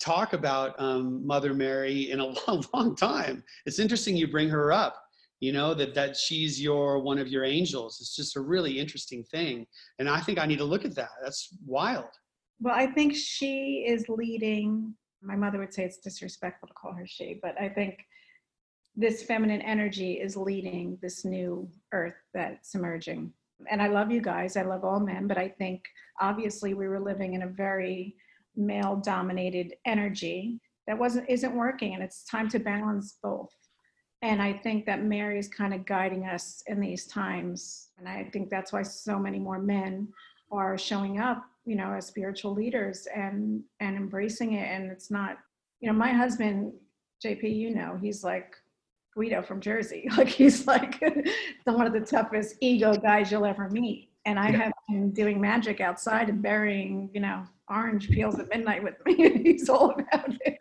talk 0.00 0.32
about 0.32 0.74
um, 0.80 1.26
Mother 1.26 1.54
Mary 1.54 2.10
in 2.10 2.20
a 2.20 2.26
long, 2.48 2.64
long 2.74 2.96
time. 2.96 3.42
It's 3.66 3.78
interesting 3.78 4.16
you 4.16 4.28
bring 4.28 4.48
her 4.48 4.72
up. 4.72 5.02
You 5.40 5.52
know 5.52 5.72
that 5.74 5.94
that 5.94 6.16
she's 6.16 6.60
your 6.60 6.98
one 6.98 7.18
of 7.18 7.28
your 7.28 7.44
angels. 7.44 7.98
It's 8.00 8.14
just 8.14 8.36
a 8.36 8.40
really 8.40 8.78
interesting 8.78 9.24
thing, 9.24 9.66
and 9.98 10.08
I 10.08 10.20
think 10.20 10.38
I 10.38 10.44
need 10.44 10.58
to 10.58 10.64
look 10.64 10.84
at 10.84 10.94
that. 10.96 11.10
That's 11.22 11.56
wild. 11.64 12.10
Well, 12.60 12.74
I 12.74 12.86
think 12.88 13.14
she 13.14 13.86
is 13.88 14.04
leading. 14.10 14.94
My 15.22 15.36
mother 15.36 15.58
would 15.58 15.72
say 15.72 15.84
it's 15.84 15.96
disrespectful 15.96 16.68
to 16.68 16.74
call 16.74 16.92
her 16.92 17.06
she, 17.06 17.38
but 17.42 17.58
I 17.58 17.70
think 17.70 18.00
this 19.00 19.22
feminine 19.22 19.62
energy 19.62 20.20
is 20.20 20.36
leading 20.36 20.98
this 21.00 21.24
new 21.24 21.66
earth 21.92 22.20
that's 22.34 22.74
emerging. 22.74 23.32
And 23.70 23.80
I 23.80 23.88
love 23.88 24.10
you 24.10 24.20
guys. 24.20 24.58
I 24.58 24.62
love 24.62 24.84
all 24.84 25.00
men, 25.00 25.26
but 25.26 25.38
I 25.38 25.48
think 25.48 25.82
obviously 26.20 26.74
we 26.74 26.86
were 26.86 27.00
living 27.00 27.32
in 27.32 27.42
a 27.42 27.48
very 27.48 28.16
male 28.54 28.96
dominated 28.96 29.74
energy 29.86 30.60
that 30.86 30.98
wasn't 30.98 31.30
isn't 31.30 31.54
working 31.54 31.94
and 31.94 32.02
it's 32.02 32.24
time 32.24 32.48
to 32.50 32.58
balance 32.58 33.16
both. 33.22 33.54
And 34.20 34.42
I 34.42 34.52
think 34.52 34.84
that 34.84 35.02
Mary 35.02 35.38
is 35.38 35.48
kind 35.48 35.72
of 35.72 35.86
guiding 35.86 36.26
us 36.26 36.62
in 36.66 36.78
these 36.78 37.06
times. 37.06 37.88
And 37.98 38.06
I 38.06 38.28
think 38.30 38.50
that's 38.50 38.70
why 38.70 38.82
so 38.82 39.18
many 39.18 39.38
more 39.38 39.58
men 39.58 40.08
are 40.52 40.76
showing 40.76 41.20
up, 41.20 41.42
you 41.64 41.74
know, 41.74 41.92
as 41.92 42.06
spiritual 42.06 42.52
leaders 42.52 43.08
and 43.14 43.62
and 43.80 43.96
embracing 43.96 44.54
it. 44.54 44.68
And 44.68 44.90
it's 44.90 45.10
not, 45.10 45.38
you 45.80 45.88
know, 45.90 45.96
my 45.96 46.12
husband, 46.12 46.74
JP, 47.24 47.56
you 47.56 47.74
know, 47.74 47.98
he's 47.98 48.22
like, 48.22 48.56
Guido 49.14 49.42
from 49.42 49.60
Jersey. 49.60 50.08
Like 50.16 50.28
he's 50.28 50.66
like 50.66 51.00
the, 51.00 51.32
one 51.72 51.86
of 51.86 51.92
the 51.92 52.00
toughest 52.00 52.56
ego 52.60 52.94
guys 52.94 53.30
you'll 53.30 53.46
ever 53.46 53.68
meet. 53.70 54.10
And 54.26 54.38
I 54.38 54.50
yeah. 54.50 54.64
have 54.64 54.72
him 54.88 55.10
doing 55.10 55.40
magic 55.40 55.80
outside 55.80 56.28
and 56.28 56.42
burying, 56.42 57.10
you 57.14 57.20
know, 57.20 57.44
orange 57.68 58.10
peels 58.10 58.38
at 58.38 58.48
midnight 58.48 58.82
with 58.82 58.94
me. 59.06 59.42
he's 59.42 59.68
all 59.68 59.90
about 59.90 60.34
it. 60.44 60.58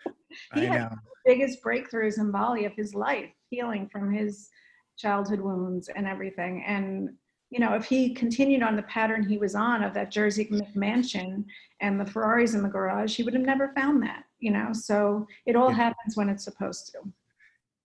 He 0.53 0.67
I 0.67 0.77
had 0.77 0.91
the 0.91 0.97
biggest 1.25 1.61
breakthroughs 1.63 2.19
in 2.19 2.31
Bali 2.31 2.65
of 2.65 2.73
his 2.73 2.95
life, 2.95 3.31
healing 3.49 3.89
from 3.91 4.13
his 4.13 4.49
childhood 4.97 5.41
wounds 5.41 5.89
and 5.93 6.07
everything. 6.07 6.63
And 6.65 7.09
you 7.49 7.59
know, 7.59 7.73
if 7.73 7.85
he 7.85 8.13
continued 8.13 8.61
on 8.61 8.75
the 8.75 8.83
pattern 8.83 9.27
he 9.27 9.39
was 9.39 9.55
on 9.55 9.83
of 9.83 9.93
that 9.95 10.11
Jersey 10.11 10.47
mansion 10.75 11.45
and 11.81 11.99
the 11.99 12.05
Ferraris 12.05 12.53
in 12.53 12.61
the 12.61 12.69
garage, 12.69 13.15
he 13.15 13.23
would 13.23 13.33
have 13.33 13.43
never 13.43 13.73
found 13.75 14.03
that, 14.03 14.23
you 14.39 14.51
know. 14.51 14.69
So 14.71 15.27
it 15.47 15.55
all 15.55 15.69
yeah. 15.69 15.77
happens 15.77 16.15
when 16.15 16.29
it's 16.29 16.43
supposed 16.43 16.91
to. 16.91 16.99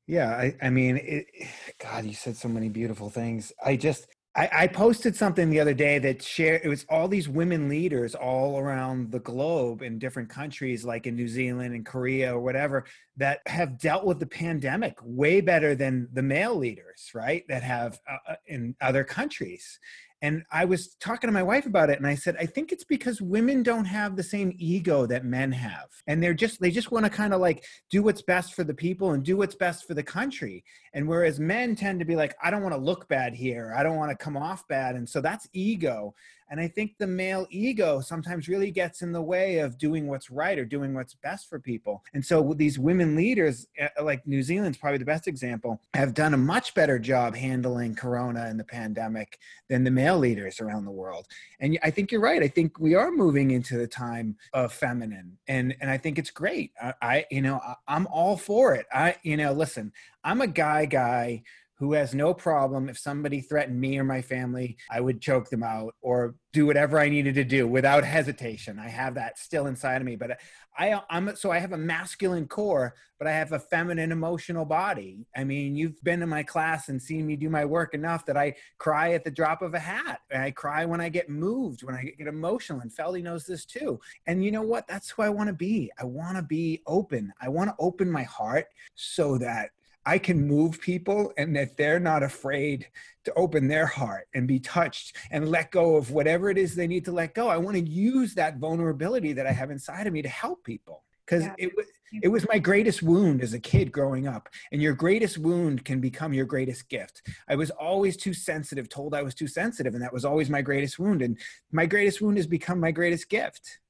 Yeah, 0.07 0.31
I, 0.31 0.55
I 0.63 0.71
mean, 0.71 0.97
it, 0.99 1.27
God, 1.79 2.05
you 2.05 2.15
said 2.15 2.37
so 2.37 2.49
many 2.49 2.69
beautiful 2.69 3.11
things. 3.11 3.53
I 3.65 3.77
just, 3.77 4.07
I, 4.37 4.49
I, 4.53 4.67
posted 4.67 5.15
something 5.15 5.49
the 5.49 5.61
other 5.61 5.75
day 5.75 5.99
that 6.01 6.21
shared 6.21 6.63
it 6.65 6.69
was 6.69 6.85
all 6.89 7.07
these 7.07 7.29
women 7.29 7.69
leaders 7.69 8.17
all 8.17 8.59
around 8.59 9.13
the 9.13 9.21
globe 9.21 9.83
in 9.83 9.99
different 9.99 10.29
countries 10.29 10.85
like 10.85 11.07
in 11.07 11.15
new 11.15 11.29
zealand 11.29 11.73
and 11.75 11.87
korea 11.87 12.35
or 12.35 12.41
whatever 12.41 12.85
that 13.17 13.41
have 13.47 13.79
dealt 13.79 14.05
with 14.05 14.19
the 14.19 14.27
pandemic 14.27 14.99
way 15.03 15.41
better 15.41 15.77
than 15.77 16.09
the 16.13 16.23
male 16.23 16.57
leaders 16.57 17.11
right 17.15 17.45
that 17.49 17.63
have 17.63 18.01
uh, 18.11 18.33
uh 18.33 18.37
in 18.47 18.75
other 18.81 19.05
countries 19.05 19.79
and 20.25 20.43
I 20.51 20.65
was 20.65 20.95
talking 21.01 21.29
to 21.29 21.33
my 21.33 21.43
wife 21.43 21.67
about 21.67 21.91
it 21.91 21.99
and 21.99 22.07
I 22.07 22.15
said, 22.15 22.35
I 22.41 22.47
think 22.47 22.73
it's 22.73 22.83
because 22.83 23.21
women 23.21 23.63
don't 23.63 23.85
have 23.85 24.17
the 24.17 24.23
same 24.23 24.55
ego 24.57 25.05
that 25.05 25.23
men 25.23 25.53
have. 25.53 25.91
And 26.07 26.23
they're 26.23 26.33
just, 26.33 26.63
they 26.63 26.71
just 26.71 26.91
want 26.91 27.05
to 27.05 27.11
kind 27.11 27.35
of 27.35 27.43
like 27.43 27.63
do 27.91 28.03
what's 28.03 28.23
best 28.23 28.55
for 28.55 28.65
the 28.65 28.73
people 28.73 29.11
and 29.11 29.23
do 29.23 29.37
what's 29.37 29.55
best 29.55 29.87
for 29.87 29.93
the 29.93 30.03
country. 30.03 30.65
And 30.95 31.07
whereas 31.07 31.39
men 31.39 31.77
tend 31.77 31.99
to 31.99 32.07
be 32.07 32.17
like, 32.17 32.35
I 32.43 32.51
don't 32.51 32.63
want 32.63 32.75
to 32.75 32.81
look 32.81 33.07
bad 33.07 33.35
here. 33.35 33.75
I 33.77 33.83
don't 33.83 33.99
want 33.99 34.13
to 34.13 34.17
come 34.17 34.39
off 34.39 34.67
bad. 34.67 34.95
And 34.95 35.07
so 35.07 35.21
that's 35.21 35.47
ego. 35.53 36.15
And 36.55 36.61
I 36.61 36.69
think 36.69 36.99
the 36.99 37.09
male 37.09 37.49
ego 37.51 37.99
sometimes 37.99 38.47
really 38.47 38.71
gets 38.71 39.03
in 39.03 39.11
the 39.11 39.21
way 39.21 39.59
of 39.59 39.77
doing 39.77 40.07
what's 40.07 40.31
right 40.31 40.57
or 40.57 40.65
doing 40.65 40.95
what's 40.95 41.13
best 41.13 41.51
for 41.51 41.59
people. 41.59 42.05
And 42.15 42.25
so 42.25 42.55
these 42.57 42.79
women 42.79 43.17
leaders, 43.17 43.67
eh, 43.77 43.89
like 44.01 44.25
New 44.25 44.41
Zealand's 44.41 44.79
probably 44.79 44.99
the 44.99 45.05
best 45.05 45.27
example, 45.27 45.81
have 45.95 46.15
done 46.15 46.33
a 46.33 46.37
much 46.37 46.73
better 46.75 46.97
job 47.01 47.35
handling 47.35 47.97
Corona 47.97 48.45
and 48.45 48.61
the 48.61 48.63
pandemic 48.63 49.41
than 49.69 49.83
the 49.83 49.91
male 49.91 50.17
leaders 50.17 50.61
around 50.61 50.85
the 50.85 50.93
world. 50.93 51.27
And 51.59 51.77
I 51.83 51.91
think 51.91 52.13
you're 52.13 52.21
right. 52.21 52.41
I 52.41 52.47
think 52.47 52.79
we 52.79 52.95
are 52.95 53.11
moving 53.11 53.51
into 53.51 53.77
the 53.77 53.89
time 53.89 54.37
of 54.53 54.73
feminine, 54.73 55.37
and 55.49 55.75
and 55.81 55.91
I 55.91 55.99
think 55.99 56.21
it's 56.21 56.31
great. 56.31 56.71
I, 56.81 56.95
I 57.03 57.27
you 57.33 57.43
know 57.43 57.57
I, 57.67 57.75
I'm 57.89 58.07
all 58.07 58.37
for 58.37 58.77
it. 58.77 58.87
I 58.93 59.17
you 59.25 59.37
know 59.37 59.53
listen, 59.53 59.93
I'm 60.23 60.41
a 60.41 60.47
guy 60.47 60.87
guy 60.87 61.43
who 61.77 61.93
has 61.93 62.15
no 62.15 62.33
problem 62.33 62.89
if 62.89 62.99
somebody 62.99 63.41
threatened 63.41 63.81
me 63.81 63.99
or 63.99 64.05
my 64.05 64.23
family, 64.23 64.77
I 64.91 65.01
would 65.01 65.21
choke 65.21 65.51
them 65.51 65.63
out 65.63 65.95
or 66.01 66.35
do 66.53 66.67
whatever 66.67 67.01
I 67.01 67.09
needed 67.09 67.35
to 67.35 67.45
do 67.45 67.67
without 67.67 68.05
hesitation. 68.05 68.79
I 68.79 68.89
have 68.89 69.15
that 69.15 69.39
still 69.39 69.67
inside 69.67 70.01
of 70.01 70.07
me, 70.07 70.15
but 70.15 70.39
I, 70.79 71.01
I'm 71.11 71.35
so 71.35 71.51
I 71.51 71.59
have 71.59 71.73
a 71.73 71.77
masculine 71.77 72.47
core, 72.47 72.95
but 73.19 73.27
I 73.27 73.33
have 73.33 73.53
a 73.53 73.59
feminine 73.59 74.13
emotional 74.13 74.65
body. 74.65 75.27
I 75.37 75.43
mean, 75.43 75.75
you've 75.75 76.03
been 76.05 76.23
in 76.23 76.29
my 76.29 76.45
class 76.45 76.89
and 76.89 77.03
seen 77.03 77.27
me 77.27 77.35
do 77.37 77.51
my 77.51 77.65
work 77.65 77.93
enough 77.93 78.25
that 78.27 78.37
I 78.37 78.55
cry 78.79 79.13
at 79.13 79.25
the 79.25 79.31
drop 79.31 79.63
of 79.63 79.75
a 79.75 79.79
hat. 79.79 80.21
And 80.31 80.43
I 80.43 80.53
cry 80.53 80.85
when 80.85 81.01
I 81.01 81.09
get 81.09 81.29
moved, 81.29 81.83
when 81.83 81.95
I 81.95 82.13
get 82.17 82.29
emotional, 82.29 82.81
and 82.81 82.91
Feldy 82.91 83.23
knows 83.23 83.47
this 83.47 83.65
too. 83.65 84.01
And 84.27 84.45
you 84.45 84.53
know 84.53 84.63
what? 84.63 84.87
That's 84.87 85.11
who 85.11 85.23
I 85.23 85.29
want 85.29 85.49
to 85.49 85.55
be. 85.55 85.91
I 85.99 86.05
want 86.05 86.37
to 86.37 86.43
be 86.43 86.83
open. 86.87 87.33
I 87.41 87.49
want 87.49 87.71
to 87.71 87.77
open 87.79 88.11
my 88.11 88.25
heart 88.25 88.67
so 88.95 89.39
that 89.39 89.71
I 90.07 90.19
can 90.19 90.47
move 90.47 90.81
people 90.81 91.33
and 91.37 91.55
that 91.57 91.77
they're 91.77 92.01
not 92.01 92.23
afraid 92.23 92.89
to 93.25 93.33
open 93.35 93.69
their 93.69 93.87
heart 93.87 94.29
and 94.35 94.47
be 94.47 94.61
touched 94.61 95.17
and 95.31 95.49
let 95.49 95.71
go 95.71 95.97
of 95.97 96.11
whatever 96.11 96.51
it 96.51 96.59
is 96.59 96.75
they 96.75 96.87
need 96.87 97.05
to 97.07 97.13
let 97.13 97.35
go. 97.35 97.49
I 97.49 97.57
want 97.57 97.77
to 97.77 97.83
use 97.83 98.35
that 98.35 98.59
vulnerability 98.59 99.33
that 99.33 99.47
I 99.47 99.53
have 99.53 99.71
inside 99.71 100.07
of 100.07 100.13
me 100.13 100.23
to 100.23 100.29
help 100.29 100.63
people 100.65 101.05
because 101.27 101.45
yeah. 101.45 101.55
it 101.59 101.73
was 101.77 101.87
it 102.23 102.29
was 102.29 102.47
my 102.49 102.59
greatest 102.59 103.03
wound 103.03 103.43
as 103.43 103.55
a 103.55 103.59
kid 103.59 103.91
growing 103.91 104.29
up 104.29 104.49
and 104.71 104.81
your 104.81 104.93
greatest 104.93 105.39
wound 105.39 105.85
can 105.85 106.01
become 106.01 106.33
your 106.33 106.45
greatest 106.45 106.89
gift 106.89 107.23
i 107.49 107.57
was 107.57 107.71
always 107.71 108.17
too 108.17 108.33
sensitive 108.33 108.89
told 108.89 109.15
i 109.15 109.23
was 109.23 109.35
too 109.35 109.49
sensitive 109.49 109.95
and 109.95 110.03
that 110.03 110.13
was 110.13 110.25
always 110.25 110.49
my 110.49 110.63
greatest 110.63 110.99
wound 110.99 111.23
and 111.23 111.39
my 111.73 111.87
greatest 111.87 112.21
wound 112.21 112.37
has 112.37 112.47
become 112.47 112.79
my 112.79 112.93
greatest 112.93 113.29
gift 113.29 113.81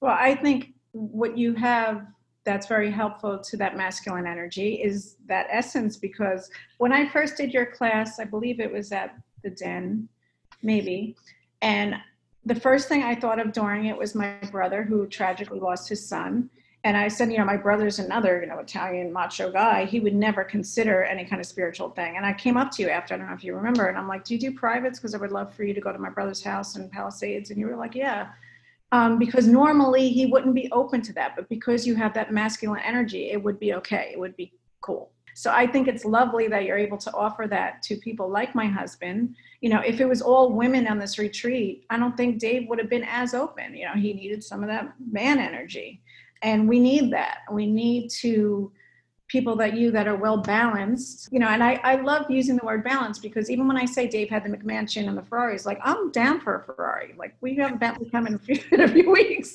Well, 0.00 0.16
I 0.18 0.34
think 0.34 0.74
what 0.92 1.36
you 1.36 1.54
have 1.54 2.06
that's 2.44 2.68
very 2.68 2.90
helpful 2.90 3.38
to 3.38 3.56
that 3.56 3.76
masculine 3.76 4.26
energy 4.26 4.74
is 4.74 5.16
that 5.26 5.48
essence 5.50 5.96
because 5.96 6.48
when 6.78 6.92
I 6.92 7.08
first 7.08 7.36
did 7.36 7.52
your 7.52 7.66
class, 7.66 8.20
I 8.20 8.24
believe 8.24 8.60
it 8.60 8.72
was 8.72 8.92
at 8.92 9.16
the 9.42 9.50
Den, 9.50 10.08
maybe, 10.62 11.16
and 11.60 11.96
the 12.44 12.54
first 12.54 12.88
thing 12.88 13.02
I 13.02 13.16
thought 13.16 13.40
of 13.40 13.52
during 13.52 13.86
it 13.86 13.98
was 13.98 14.14
my 14.14 14.36
brother 14.52 14.84
who 14.84 15.06
tragically 15.08 15.58
lost 15.58 15.88
his 15.88 16.06
son. 16.06 16.48
And 16.84 16.96
I 16.96 17.08
said, 17.08 17.32
you 17.32 17.38
know, 17.38 17.44
my 17.44 17.56
brother's 17.56 17.98
another, 17.98 18.40
you 18.40 18.46
know, 18.46 18.60
Italian 18.60 19.12
macho 19.12 19.50
guy. 19.50 19.84
He 19.84 19.98
would 19.98 20.14
never 20.14 20.44
consider 20.44 21.02
any 21.02 21.24
kind 21.24 21.40
of 21.40 21.46
spiritual 21.46 21.90
thing. 21.90 22.16
And 22.16 22.24
I 22.24 22.32
came 22.32 22.56
up 22.56 22.70
to 22.72 22.82
you 22.82 22.88
after, 22.88 23.14
I 23.14 23.16
don't 23.18 23.26
know 23.26 23.34
if 23.34 23.42
you 23.42 23.56
remember, 23.56 23.88
and 23.88 23.98
I'm 23.98 24.06
like, 24.06 24.22
do 24.22 24.34
you 24.34 24.40
do 24.40 24.52
privates? 24.52 25.00
Because 25.00 25.12
I 25.12 25.18
would 25.18 25.32
love 25.32 25.52
for 25.52 25.64
you 25.64 25.74
to 25.74 25.80
go 25.80 25.92
to 25.92 25.98
my 25.98 26.10
brother's 26.10 26.44
house 26.44 26.76
in 26.76 26.88
Palisades. 26.88 27.50
And 27.50 27.58
you 27.58 27.66
were 27.66 27.74
like, 27.74 27.96
yeah 27.96 28.28
um, 28.92 29.18
because 29.18 29.46
normally 29.46 30.10
he 30.10 30.26
wouldn't 30.26 30.54
be 30.54 30.70
open 30.72 31.02
to 31.02 31.12
that. 31.14 31.34
But 31.36 31.48
because 31.48 31.86
you 31.86 31.94
have 31.94 32.14
that 32.14 32.32
masculine 32.32 32.80
energy, 32.84 33.30
it 33.30 33.42
would 33.42 33.58
be 33.58 33.74
okay. 33.74 34.10
It 34.12 34.18
would 34.18 34.36
be 34.36 34.52
cool. 34.80 35.10
So 35.34 35.52
I 35.52 35.66
think 35.66 35.86
it's 35.86 36.06
lovely 36.06 36.48
that 36.48 36.64
you're 36.64 36.78
able 36.78 36.96
to 36.96 37.12
offer 37.12 37.46
that 37.48 37.82
to 37.82 37.96
people 37.96 38.30
like 38.30 38.54
my 38.54 38.66
husband. 38.66 39.36
You 39.60 39.68
know, 39.68 39.80
if 39.80 40.00
it 40.00 40.08
was 40.08 40.22
all 40.22 40.52
women 40.52 40.88
on 40.88 40.98
this 40.98 41.18
retreat, 41.18 41.84
I 41.90 41.98
don't 41.98 42.16
think 42.16 42.38
Dave 42.38 42.68
would 42.68 42.78
have 42.78 42.88
been 42.88 43.04
as 43.04 43.34
open. 43.34 43.76
You 43.76 43.84
know, 43.84 43.94
he 43.94 44.14
needed 44.14 44.42
some 44.42 44.62
of 44.62 44.70
that 44.70 44.94
man 45.12 45.38
energy. 45.38 46.00
And 46.40 46.66
we 46.66 46.80
need 46.80 47.12
that. 47.12 47.40
We 47.52 47.66
need 47.66 48.08
to 48.22 48.72
people 49.28 49.56
that 49.56 49.76
you 49.76 49.90
that 49.90 50.06
are 50.06 50.16
well 50.16 50.38
balanced 50.38 51.28
you 51.32 51.38
know 51.38 51.48
and 51.48 51.62
I, 51.62 51.74
I 51.82 51.96
love 51.96 52.30
using 52.30 52.56
the 52.56 52.64
word 52.64 52.84
balance 52.84 53.18
because 53.18 53.50
even 53.50 53.66
when 53.66 53.76
i 53.76 53.84
say 53.84 54.06
dave 54.06 54.30
had 54.30 54.44
the 54.44 54.50
mcmansion 54.50 55.08
and 55.08 55.18
the 55.18 55.22
ferraris 55.22 55.66
like 55.66 55.78
i'm 55.82 56.10
down 56.12 56.40
for 56.40 56.56
a 56.56 56.64
ferrari. 56.64 57.14
Like 57.16 57.36
we 57.40 57.54
have 57.56 57.74
a 57.74 57.76
bentley 57.76 58.08
coming 58.10 58.34
in 58.34 58.38
a 58.38 58.38
few, 58.38 58.62
in 58.72 58.80
a 58.82 58.88
few 58.88 59.10
weeks. 59.10 59.54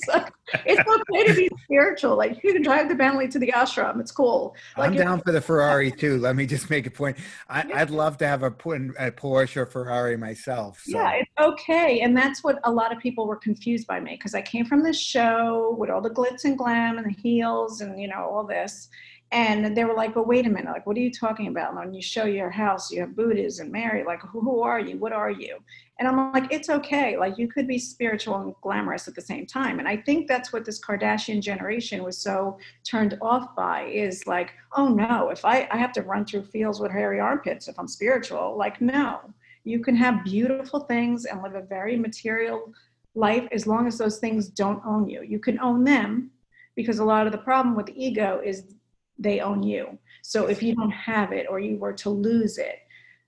It's 0.65 0.79
okay 0.79 1.27
to 1.27 1.33
be 1.33 1.49
spiritual. 1.63 2.17
Like 2.17 2.43
you 2.43 2.53
can 2.53 2.61
drive 2.61 2.89
the 2.89 2.95
bentley 2.95 3.27
to 3.29 3.39
the 3.39 3.51
ashram. 3.55 3.99
It's 3.99 4.11
cool. 4.11 4.55
Like 4.77 4.91
i'm 4.91 4.97
down 4.97 5.21
for 5.21 5.31
the 5.31 5.41
ferrari 5.49 5.91
too. 5.91 6.17
Let 6.17 6.35
me 6.35 6.45
just 6.45 6.69
make 6.69 6.85
a 6.87 6.91
point. 6.91 7.17
I, 7.49 7.65
would 7.81 7.91
love 7.91 8.17
to 8.17 8.27
have 8.27 8.43
a, 8.43 8.47
a 8.47 9.11
porsche 9.11 9.57
or 9.57 9.65
ferrari 9.65 10.17
myself 10.17 10.81
so. 10.83 10.97
yeah 10.97 11.11
it's 11.13 11.31
okay. 11.39 12.01
And 12.01 12.15
that's 12.15 12.43
what 12.43 12.59
a 12.63 12.71
lot 12.71 12.95
of 12.95 12.99
people 12.99 13.27
were 13.27 13.35
confused 13.35 13.87
by 13.87 13.99
me 13.99 14.15
because 14.15 14.35
i 14.35 14.41
came 14.41 14.65
from 14.65 14.83
this 14.83 14.99
show 14.99 15.75
with 15.77 15.89
all 15.89 16.01
the 16.01 16.09
glitz 16.09 16.45
and 16.45 16.57
glam 16.57 16.97
and 16.97 17.05
the 17.05 17.21
heels 17.21 17.81
and 17.81 17.99
you 17.99 18.07
know 18.07 18.29
all 18.31 18.43
this 18.43 18.89
and 19.31 19.77
they 19.77 19.85
were 19.85 19.93
like, 19.93 20.13
"But 20.13 20.27
wait 20.27 20.45
a 20.45 20.49
minute! 20.49 20.71
Like, 20.71 20.85
what 20.85 20.97
are 20.97 21.01
you 21.01 21.11
talking 21.11 21.47
about? 21.47 21.73
When 21.73 21.93
you 21.93 22.01
show 22.01 22.25
your 22.25 22.49
house, 22.49 22.91
you 22.91 22.99
have 22.99 23.15
Buddhas 23.15 23.59
and 23.59 23.71
Mary. 23.71 24.03
Like, 24.03 24.21
who, 24.21 24.41
who 24.41 24.61
are 24.61 24.79
you? 24.79 24.97
What 24.97 25.13
are 25.13 25.31
you?" 25.31 25.57
And 25.99 26.07
I'm 26.07 26.33
like, 26.33 26.51
"It's 26.51 26.69
okay. 26.69 27.17
Like, 27.17 27.37
you 27.37 27.47
could 27.47 27.67
be 27.67 27.77
spiritual 27.77 28.41
and 28.41 28.53
glamorous 28.61 29.07
at 29.07 29.15
the 29.15 29.21
same 29.21 29.45
time." 29.45 29.79
And 29.79 29.87
I 29.87 29.97
think 29.97 30.27
that's 30.27 30.51
what 30.51 30.65
this 30.65 30.79
Kardashian 30.79 31.41
generation 31.41 32.03
was 32.03 32.17
so 32.17 32.57
turned 32.83 33.17
off 33.21 33.55
by 33.55 33.85
is 33.85 34.27
like, 34.27 34.51
"Oh 34.75 34.89
no! 34.89 35.29
If 35.29 35.45
I 35.45 35.67
I 35.71 35.77
have 35.77 35.93
to 35.93 36.01
run 36.01 36.25
through 36.25 36.43
fields 36.43 36.79
with 36.81 36.91
hairy 36.91 37.19
armpits 37.19 37.67
if 37.69 37.79
I'm 37.79 37.87
spiritual, 37.87 38.57
like, 38.57 38.81
no." 38.81 39.19
You 39.63 39.79
can 39.79 39.95
have 39.95 40.23
beautiful 40.23 40.81
things 40.81 41.25
and 41.25 41.41
live 41.43 41.55
a 41.55 41.61
very 41.61 41.95
material 41.95 42.73
life 43.15 43.47
as 43.51 43.67
long 43.67 43.87
as 43.87 43.97
those 43.97 44.17
things 44.17 44.49
don't 44.49 44.81
own 44.85 45.07
you. 45.07 45.21
You 45.21 45.39
can 45.39 45.59
own 45.59 45.83
them 45.83 46.31
because 46.75 46.99
a 46.99 47.05
lot 47.05 47.27
of 47.27 47.31
the 47.31 47.37
problem 47.37 47.75
with 47.75 47.89
ego 47.95 48.41
is 48.43 48.73
they 49.21 49.39
own 49.39 49.63
you. 49.63 49.97
So 50.23 50.47
if 50.47 50.61
you 50.61 50.75
don't 50.75 50.91
have 50.91 51.31
it 51.31 51.47
or 51.49 51.59
you 51.59 51.77
were 51.77 51.93
to 51.93 52.09
lose 52.09 52.57
it, 52.57 52.79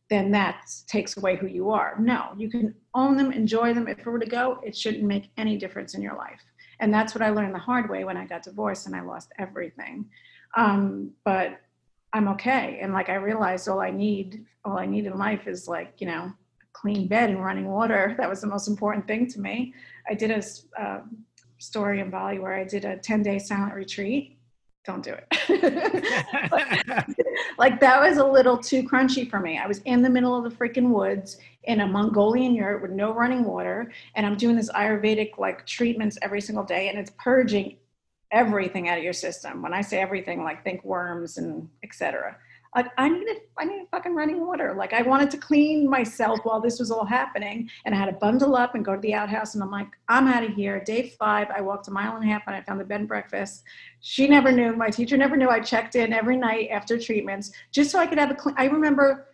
then 0.10 0.32
that 0.32 0.66
takes 0.88 1.18
away 1.18 1.36
who 1.36 1.48
you 1.48 1.72
are. 1.72 1.96
No, 2.00 2.34
you 2.38 2.50
can 2.50 2.76
own 2.94 3.16
them, 3.18 3.32
enjoy 3.32 3.74
them. 3.74 3.88
If 3.88 4.00
it 4.00 4.06
were 4.06 4.20
to 4.20 4.26
go, 4.26 4.60
it 4.64 4.76
shouldn't 4.76 5.04
make 5.04 5.32
any 5.38 5.58
difference 5.58 5.94
in 5.96 6.02
your 6.02 6.16
life. 6.16 6.42
And 6.80 6.94
that's 6.94 7.16
what 7.16 7.22
I 7.22 7.30
learned 7.30 7.56
the 7.56 7.60
hard 7.60 7.90
way 7.90 8.04
when 8.04 8.18
I 8.18 8.26
got 8.26 8.44
divorced 8.44 8.88
and 8.88 8.96
I 8.96 9.02
lost 9.02 9.32
everything. 9.40 10.06
Um, 10.56 11.12
but 11.24 11.62
I'm 12.12 12.28
okay. 12.30 12.80
And 12.82 12.94
like 12.94 13.10
I 13.10 13.16
realized 13.16 13.68
all 13.68 13.80
I 13.80 13.90
need, 13.90 14.46
all 14.66 14.78
I 14.78 14.86
need 14.86 15.06
in 15.06 15.18
life 15.18 15.48
is 15.48 15.68
like, 15.68 15.96
you 16.00 16.08
know, 16.08 16.32
a 16.62 16.66
clean 16.74 17.08
bed 17.08 17.30
and 17.30 17.44
running 17.44 17.68
water. 17.68 18.16
That 18.20 18.30
was 18.30 18.42
the 18.42 18.48
most 18.48 18.68
important 18.68 19.08
thing 19.08 19.28
to 19.28 19.40
me. 19.40 19.74
I 20.10 20.14
did 20.14 20.32
a 20.32 20.44
uh, 20.82 21.02
story 21.58 22.02
in 22.02 22.10
Bali 22.10 22.40
where 22.40 22.54
I 22.54 22.66
did 22.66 22.86
a 22.86 22.98
10 22.98 23.24
day 23.24 23.40
silent 23.40 23.74
retreat 23.74 24.38
don't 24.86 25.04
do 25.04 25.14
it. 25.14 25.26
like 27.58 27.80
that 27.80 28.02
was 28.02 28.18
a 28.18 28.26
little 28.26 28.58
too 28.58 28.84
crunchy 28.84 29.30
for 29.30 29.40
me. 29.40 29.58
I 29.58 29.66
was 29.66 29.80
in 29.86 30.02
the 30.02 30.10
middle 30.10 30.36
of 30.36 30.44
the 30.44 30.56
freaking 30.56 30.90
woods 30.90 31.38
in 31.64 31.82
a 31.82 31.88
Mongolian 31.88 32.54
yurt 32.54 32.82
with 32.82 32.92
no 32.92 33.14
running 33.14 33.46
water, 33.46 33.92
and 34.16 34.26
I'm 34.26 34.36
doing 34.36 34.56
this 34.56 34.70
Ayurvedic 34.72 35.38
like 35.38 35.66
treatments 35.66 36.18
every 36.22 36.42
single 36.42 36.66
day, 36.66 36.90
and 36.90 37.00
it's 37.00 37.12
purging 37.18 37.78
everything 38.32 38.90
out 38.90 38.98
of 38.98 39.04
your 39.04 39.14
system. 39.14 39.62
When 39.62 39.74
I 39.74 39.82
say 39.82 40.02
everything, 40.02 40.44
like 40.44 40.64
think 40.64 40.84
worms 40.84 41.38
and 41.38 41.70
etc. 41.84 42.36
Like 42.76 42.88
I 42.98 43.10
needed, 43.10 43.38
I 43.58 43.66
needed 43.66 43.88
fucking 43.92 44.16
running 44.16 44.46
water. 44.46 44.74
Like 44.76 44.94
I 44.94 45.02
wanted 45.02 45.30
to 45.32 45.38
clean 45.38 45.90
myself 45.90 46.40
while 46.44 46.60
this 46.60 46.80
was 46.80 46.92
all 46.92 47.06
happening, 47.06 47.70
and 47.86 47.94
I 47.94 47.98
had 47.98 48.06
to 48.06 48.14
bundle 48.14 48.56
up 48.56 48.76
and 48.76 48.84
go 48.84 48.96
to 48.96 49.02
the 49.02 49.14
outhouse. 49.14 49.54
And 49.54 49.64
I'm 49.64 49.72
like, 49.72 49.90
I'm 50.10 50.28
out 50.28 50.44
of 50.44 50.54
here. 50.54 50.84
Day 50.84 51.10
five, 51.20 51.48
I 51.56 51.62
walked 51.62 51.88
a 51.88 51.92
mile 51.92 52.16
and 52.16 52.24
a 52.24 52.28
half, 52.28 52.44
and 52.48 52.56
I 52.56 52.62
found 52.62 52.80
the 52.80 52.86
bed 52.86 53.02
and 53.02 53.08
breakfast. 53.08 53.64
She 54.02 54.28
never 54.28 54.52
knew. 54.52 54.76
My 54.76 54.90
teacher 54.90 55.18
never 55.18 55.38
knew. 55.38 55.50
I 55.50 55.60
checked 55.60 55.96
in 55.96 56.14
every 56.14 56.38
night 56.38 56.70
after 56.72 56.98
treatments 56.98 57.52
just 57.72 57.92
so 57.92 58.00
I 58.00 58.08
could 58.08 58.18
have 58.18 58.32
a 58.32 58.36
clean. 58.36 58.56
I 58.58 58.66
remember 58.66 59.28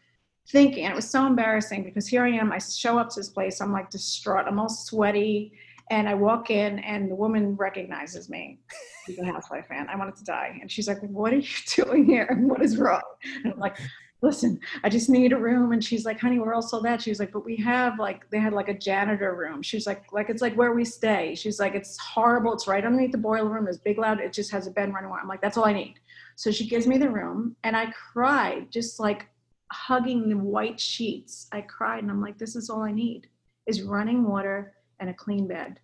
thinking, 0.49 0.85
and 0.85 0.93
it 0.93 0.95
was 0.95 1.09
so 1.09 1.25
embarrassing 1.25 1.83
because 1.83 2.07
here 2.07 2.23
I 2.23 2.29
am. 2.29 2.51
I 2.51 2.57
show 2.57 2.97
up 2.97 3.09
to 3.11 3.19
this 3.19 3.29
place. 3.29 3.61
I'm 3.61 3.71
like 3.71 3.89
distraught. 3.89 4.45
I'm 4.47 4.59
all 4.59 4.69
sweaty 4.69 5.53
And 5.89 6.07
I 6.07 6.13
walk 6.13 6.51
in, 6.51 6.79
and 6.79 7.09
the 7.09 7.15
woman 7.15 7.55
recognizes 7.55 8.29
me. 8.29 8.59
She's 9.05 9.17
a 9.19 9.25
housewife 9.25 9.67
fan. 9.67 9.87
I 9.89 9.95
wanted 9.95 10.15
to 10.17 10.23
die. 10.23 10.57
And 10.61 10.71
she's 10.71 10.87
like, 10.87 11.01
What 11.01 11.33
are 11.33 11.37
you 11.37 11.47
doing 11.75 12.05
here? 12.05 12.37
What 12.41 12.61
is 12.61 12.77
wrong? 12.77 13.01
And 13.43 13.53
I'm 13.53 13.59
like, 13.59 13.77
Listen, 14.21 14.59
I 14.83 14.89
just 14.89 15.09
need 15.09 15.31
a 15.31 15.37
room. 15.37 15.71
And 15.71 15.83
she's 15.83 16.05
like, 16.05 16.19
Honey, 16.19 16.39
we're 16.39 16.53
all 16.53 16.61
sold 16.61 16.85
out. 16.85 17.01
She's 17.01 17.19
like, 17.19 17.31
But 17.31 17.45
we 17.45 17.55
have 17.57 17.97
like, 17.97 18.29
they 18.29 18.39
had 18.39 18.53
like 18.53 18.67
a 18.67 18.77
janitor 18.77 19.33
room. 19.33 19.61
She's 19.61 19.87
like, 19.87 20.11
like 20.11 20.29
It's 20.29 20.41
like 20.41 20.55
where 20.55 20.73
we 20.73 20.85
stay. 20.85 21.35
She's 21.35 21.59
like, 21.59 21.73
It's 21.73 21.97
horrible. 21.97 22.53
It's 22.53 22.67
right 22.67 22.85
underneath 22.85 23.11
the 23.11 23.17
boiler 23.17 23.49
room. 23.49 23.67
It's 23.67 23.77
big, 23.77 23.97
loud. 23.97 24.19
It 24.19 24.33
just 24.33 24.51
has 24.51 24.67
a 24.67 24.71
bed 24.71 24.93
running 24.93 25.09
water. 25.09 25.21
I'm 25.23 25.29
like, 25.29 25.41
That's 25.41 25.57
all 25.57 25.65
I 25.65 25.73
need. 25.73 25.95
So 26.35 26.51
she 26.51 26.67
gives 26.67 26.87
me 26.87 26.97
the 26.97 27.09
room, 27.09 27.57
and 27.65 27.75
I 27.75 27.91
cried, 27.91 28.71
just 28.71 28.97
like 28.97 29.27
hugging 29.73 30.29
the 30.29 30.37
white 30.37 30.79
sheets. 30.79 31.47
I 31.51 31.59
cried, 31.61 32.01
and 32.01 32.09
I'm 32.09 32.21
like, 32.21 32.37
This 32.37 32.55
is 32.55 32.69
all 32.69 32.81
I 32.81 32.91
need 32.91 33.27
is 33.67 33.83
running 33.83 34.27
water 34.27 34.73
and 34.99 35.09
a 35.09 35.13
clean 35.13 35.47
bed. 35.47 35.79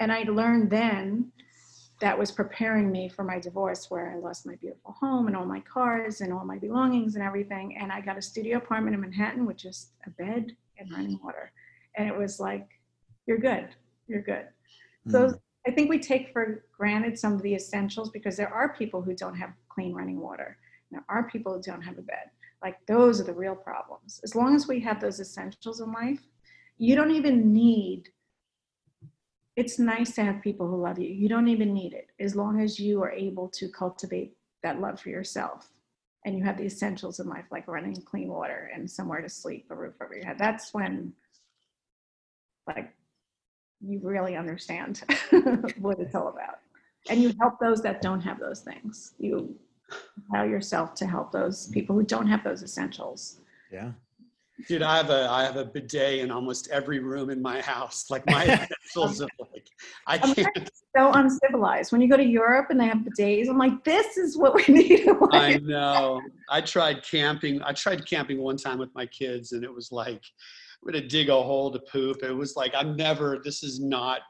And 0.00 0.12
I 0.12 0.22
learned 0.22 0.70
then 0.70 1.32
that 2.00 2.18
was 2.18 2.32
preparing 2.32 2.90
me 2.90 3.08
for 3.08 3.24
my 3.24 3.38
divorce 3.38 3.90
where 3.90 4.10
I 4.10 4.18
lost 4.18 4.46
my 4.46 4.56
beautiful 4.56 4.92
home 4.98 5.26
and 5.26 5.36
all 5.36 5.46
my 5.46 5.60
cars 5.60 6.20
and 6.20 6.32
all 6.32 6.44
my 6.44 6.58
belongings 6.58 7.14
and 7.14 7.24
everything. 7.24 7.76
And 7.80 7.92
I 7.92 8.00
got 8.00 8.18
a 8.18 8.22
studio 8.22 8.58
apartment 8.58 8.94
in 8.94 9.00
Manhattan 9.00 9.46
with 9.46 9.56
just 9.56 9.92
a 10.06 10.10
bed 10.10 10.56
and 10.78 10.90
running 10.90 11.18
water. 11.22 11.52
And 11.96 12.08
it 12.08 12.16
was 12.16 12.40
like, 12.40 12.66
you're 13.26 13.38
good, 13.38 13.68
you're 14.08 14.22
good. 14.22 14.46
Mm. 15.08 15.12
So 15.12 15.38
I 15.66 15.70
think 15.70 15.88
we 15.88 15.98
take 15.98 16.32
for 16.32 16.64
granted 16.76 17.18
some 17.18 17.32
of 17.32 17.42
the 17.42 17.54
essentials 17.54 18.10
because 18.10 18.36
there 18.36 18.52
are 18.52 18.74
people 18.74 19.00
who 19.00 19.14
don't 19.14 19.36
have 19.36 19.52
clean 19.68 19.94
running 19.94 20.20
water. 20.20 20.58
There 20.90 21.04
are 21.08 21.30
people 21.30 21.54
who 21.54 21.62
don't 21.62 21.82
have 21.82 21.98
a 21.98 22.02
bed. 22.02 22.30
Like 22.62 22.84
those 22.86 23.20
are 23.20 23.24
the 23.24 23.32
real 23.32 23.54
problems. 23.54 24.20
As 24.24 24.34
long 24.34 24.54
as 24.54 24.66
we 24.66 24.80
have 24.80 25.00
those 25.00 25.20
essentials 25.20 25.80
in 25.80 25.92
life, 25.92 26.20
you 26.76 26.96
don't 26.96 27.12
even 27.12 27.52
need 27.52 28.08
it's 29.56 29.78
nice 29.78 30.14
to 30.16 30.24
have 30.24 30.42
people 30.42 30.66
who 30.66 30.80
love 30.80 30.98
you. 30.98 31.08
You 31.08 31.28
don't 31.28 31.48
even 31.48 31.72
need 31.72 31.92
it 31.92 32.08
as 32.18 32.34
long 32.34 32.60
as 32.60 32.80
you 32.80 33.02
are 33.02 33.12
able 33.12 33.48
to 33.50 33.68
cultivate 33.68 34.36
that 34.62 34.80
love 34.80 35.00
for 35.00 35.10
yourself 35.10 35.68
and 36.24 36.36
you 36.36 36.42
have 36.42 36.56
the 36.56 36.64
essentials 36.64 37.20
in 37.20 37.28
life 37.28 37.44
like 37.50 37.68
running 37.68 37.94
clean 38.02 38.28
water 38.28 38.70
and 38.74 38.90
somewhere 38.90 39.20
to 39.20 39.28
sleep, 39.28 39.66
a 39.70 39.74
roof 39.74 39.94
over 40.02 40.14
your 40.14 40.24
head. 40.24 40.38
That's 40.38 40.72
when 40.72 41.12
like 42.66 42.92
you 43.80 44.00
really 44.02 44.36
understand 44.36 45.02
what 45.78 45.98
it's 46.00 46.14
all 46.14 46.28
about. 46.28 46.60
And 47.10 47.22
you 47.22 47.34
help 47.38 47.60
those 47.60 47.82
that 47.82 48.00
don't 48.00 48.22
have 48.22 48.40
those 48.40 48.60
things. 48.60 49.12
You 49.18 49.54
allow 50.30 50.44
yourself 50.44 50.94
to 50.94 51.06
help 51.06 51.30
those 51.30 51.68
people 51.68 51.94
who 51.94 52.04
don't 52.04 52.26
have 52.26 52.42
those 52.42 52.62
essentials. 52.62 53.40
Yeah. 53.70 53.92
Dude, 54.68 54.82
I 54.82 54.96
have 54.96 55.10
a 55.10 55.28
I 55.28 55.42
have 55.42 55.56
a 55.56 55.64
bidet 55.64 56.20
in 56.20 56.30
almost 56.30 56.70
every 56.70 57.00
room 57.00 57.28
in 57.28 57.42
my 57.42 57.60
house. 57.60 58.06
Like 58.08 58.24
my 58.26 58.44
essentials 58.44 59.20
of 59.20 59.28
like 59.38 59.68
I 60.06 60.18
can't. 60.18 60.70
So 60.96 61.10
uncivilized. 61.12 61.90
When 61.90 62.00
you 62.00 62.08
go 62.08 62.16
to 62.16 62.24
Europe 62.24 62.68
and 62.70 62.78
they 62.78 62.86
have 62.86 62.98
bidets, 62.98 63.48
I'm 63.48 63.58
like, 63.58 63.82
this 63.82 64.16
is 64.16 64.36
what 64.36 64.54
we 64.54 64.62
need. 64.68 65.08
I 65.32 65.58
know. 65.58 66.20
I 66.48 66.60
tried 66.60 67.02
camping. 67.02 67.60
I 67.62 67.72
tried 67.72 68.06
camping 68.06 68.40
one 68.40 68.56
time 68.56 68.78
with 68.78 68.94
my 68.94 69.06
kids, 69.06 69.52
and 69.52 69.64
it 69.64 69.74
was 69.74 69.90
like, 69.90 70.22
we're 70.82 70.92
gonna 70.92 71.08
dig 71.08 71.30
a 71.30 71.34
hole 71.34 71.72
to 71.72 71.80
poop. 71.80 72.22
It 72.22 72.32
was 72.32 72.54
like 72.54 72.72
I'm 72.76 72.96
never. 72.96 73.40
This 73.42 73.64
is 73.64 73.80
not. 73.80 74.20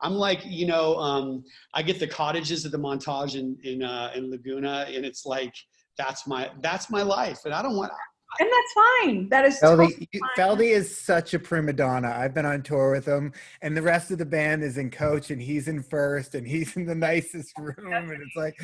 I'm 0.00 0.14
like, 0.14 0.40
you 0.44 0.66
know, 0.66 0.96
um, 0.96 1.44
I 1.74 1.82
get 1.82 1.98
the 1.98 2.06
cottages 2.06 2.64
at 2.64 2.72
the 2.72 2.78
Montage 2.78 3.34
in 3.38 3.58
in 3.62 3.82
uh, 3.82 4.10
in 4.14 4.30
Laguna, 4.30 4.86
and 4.88 5.04
it's 5.04 5.26
like 5.26 5.54
that's 5.98 6.26
my 6.26 6.50
that's 6.62 6.90
my 6.90 7.02
life, 7.02 7.40
and 7.44 7.52
I 7.52 7.60
don't 7.60 7.76
want 7.76 7.92
and 8.38 8.48
that's 8.48 8.72
fine. 8.72 9.28
That 9.28 9.44
is 9.44 9.60
Feldy. 9.60 10.08
Totally 10.36 10.66
Feldy 10.66 10.70
is 10.70 10.96
such 10.96 11.34
a 11.34 11.38
prima 11.38 11.72
donna. 11.72 12.14
I've 12.16 12.34
been 12.34 12.46
on 12.46 12.62
tour 12.62 12.92
with 12.92 13.06
him, 13.06 13.32
and 13.62 13.76
the 13.76 13.82
rest 13.82 14.10
of 14.10 14.18
the 14.18 14.26
band 14.26 14.62
is 14.62 14.78
in 14.78 14.90
coach, 14.90 15.30
and 15.30 15.40
he's 15.40 15.68
in 15.68 15.82
first, 15.82 16.34
and 16.34 16.46
he's 16.46 16.76
in 16.76 16.86
the 16.86 16.94
nicest 17.10 17.56
room, 17.58 17.76
and 17.92 18.22
it's 18.22 18.36
like 18.36 18.56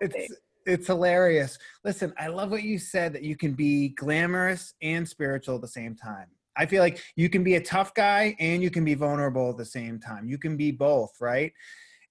it's. 0.00 0.14
Big. 0.14 0.30
It's 0.66 0.86
hilarious. 0.86 1.58
Listen, 1.82 2.12
I 2.18 2.26
love 2.26 2.50
what 2.50 2.62
you 2.62 2.78
said 2.78 3.14
that 3.14 3.22
you 3.22 3.36
can 3.36 3.54
be 3.54 3.88
glamorous 3.90 4.74
and 4.82 5.08
spiritual 5.08 5.54
at 5.54 5.62
the 5.62 5.68
same 5.68 5.96
time. 5.96 6.26
I 6.58 6.66
feel 6.66 6.82
like 6.82 7.02
you 7.16 7.30
can 7.30 7.42
be 7.42 7.54
a 7.54 7.60
tough 7.60 7.94
guy 7.94 8.36
and 8.38 8.62
you 8.62 8.70
can 8.70 8.84
be 8.84 8.92
vulnerable 8.92 9.48
at 9.48 9.56
the 9.56 9.64
same 9.64 9.98
time. 9.98 10.28
You 10.28 10.36
can 10.36 10.58
be 10.58 10.70
both, 10.70 11.12
right? 11.22 11.54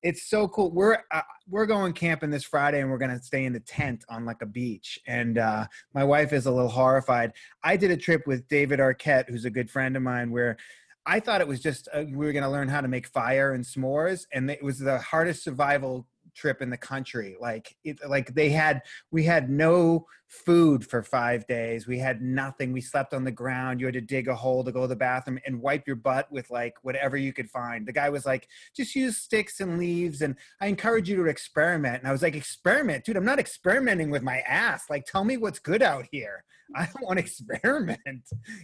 It's 0.03 0.29
so 0.29 0.47
cool. 0.47 0.71
We're 0.71 0.97
uh, 1.11 1.21
we're 1.49 1.65
going 1.65 1.93
camping 1.93 2.29
this 2.29 2.43
Friday, 2.43 2.81
and 2.81 2.89
we're 2.89 2.97
gonna 2.97 3.21
stay 3.21 3.45
in 3.45 3.53
the 3.53 3.59
tent 3.59 4.05
on 4.09 4.25
like 4.25 4.41
a 4.41 4.45
beach. 4.45 4.99
And 5.07 5.37
uh, 5.37 5.67
my 5.93 6.03
wife 6.03 6.33
is 6.33 6.45
a 6.45 6.51
little 6.51 6.69
horrified. 6.69 7.33
I 7.63 7.77
did 7.77 7.91
a 7.91 7.97
trip 7.97 8.23
with 8.27 8.47
David 8.47 8.79
Arquette, 8.79 9.29
who's 9.29 9.45
a 9.45 9.49
good 9.49 9.69
friend 9.69 9.95
of 9.95 10.03
mine, 10.03 10.31
where 10.31 10.57
I 11.05 11.19
thought 11.19 11.41
it 11.41 11.47
was 11.47 11.61
just 11.61 11.87
uh, 11.93 12.03
we 12.07 12.25
were 12.25 12.33
gonna 12.33 12.51
learn 12.51 12.67
how 12.67 12.81
to 12.81 12.87
make 12.87 13.07
fire 13.07 13.53
and 13.53 13.63
s'mores, 13.63 14.25
and 14.33 14.49
it 14.51 14.63
was 14.63 14.79
the 14.79 14.99
hardest 14.99 15.43
survival 15.43 16.07
trip 16.37 16.61
in 16.61 16.69
the 16.69 16.77
country 16.77 17.35
like 17.41 17.75
it 17.83 17.97
like 18.07 18.33
they 18.35 18.49
had 18.49 18.81
we 19.11 19.23
had 19.23 19.49
no 19.49 20.05
food 20.27 20.85
for 20.85 21.01
five 21.01 21.47
days 21.47 21.87
we 21.87 21.97
had 21.97 22.21
nothing 22.21 22.73
we 22.73 22.81
slept 22.81 23.13
on 23.13 23.23
the 23.23 23.31
ground 23.31 23.79
you 23.79 23.87
had 23.87 23.93
to 23.93 24.01
dig 24.01 24.27
a 24.27 24.35
hole 24.35 24.63
to 24.63 24.71
go 24.71 24.81
to 24.81 24.87
the 24.87 24.95
bathroom 24.95 25.39
and 25.45 25.61
wipe 25.61 25.87
your 25.87 25.95
butt 25.95 26.31
with 26.31 26.49
like 26.49 26.75
whatever 26.83 27.17
you 27.17 27.33
could 27.33 27.49
find. 27.49 27.87
The 27.87 27.93
guy 27.93 28.09
was 28.09 28.25
like 28.25 28.47
just 28.75 28.95
use 28.95 29.17
sticks 29.17 29.59
and 29.59 29.77
leaves 29.77 30.21
and 30.21 30.35
i 30.61 30.67
encourage 30.67 31.09
you 31.09 31.15
to 31.17 31.25
experiment. 31.25 31.99
And 31.99 32.07
i 32.07 32.11
was 32.11 32.21
like 32.21 32.35
experiment? 32.35 33.05
Dude 33.05 33.17
i'm 33.17 33.25
not 33.25 33.39
experimenting 33.39 34.09
with 34.09 34.23
my 34.23 34.39
ass. 34.39 34.83
Like 34.89 35.05
tell 35.05 35.23
me 35.23 35.37
what's 35.37 35.59
good 35.59 35.81
out 35.81 36.05
here. 36.11 36.43
I 36.75 36.85
don't 36.85 37.05
want 37.05 37.17
to 37.17 37.23
experiment. 37.25 37.99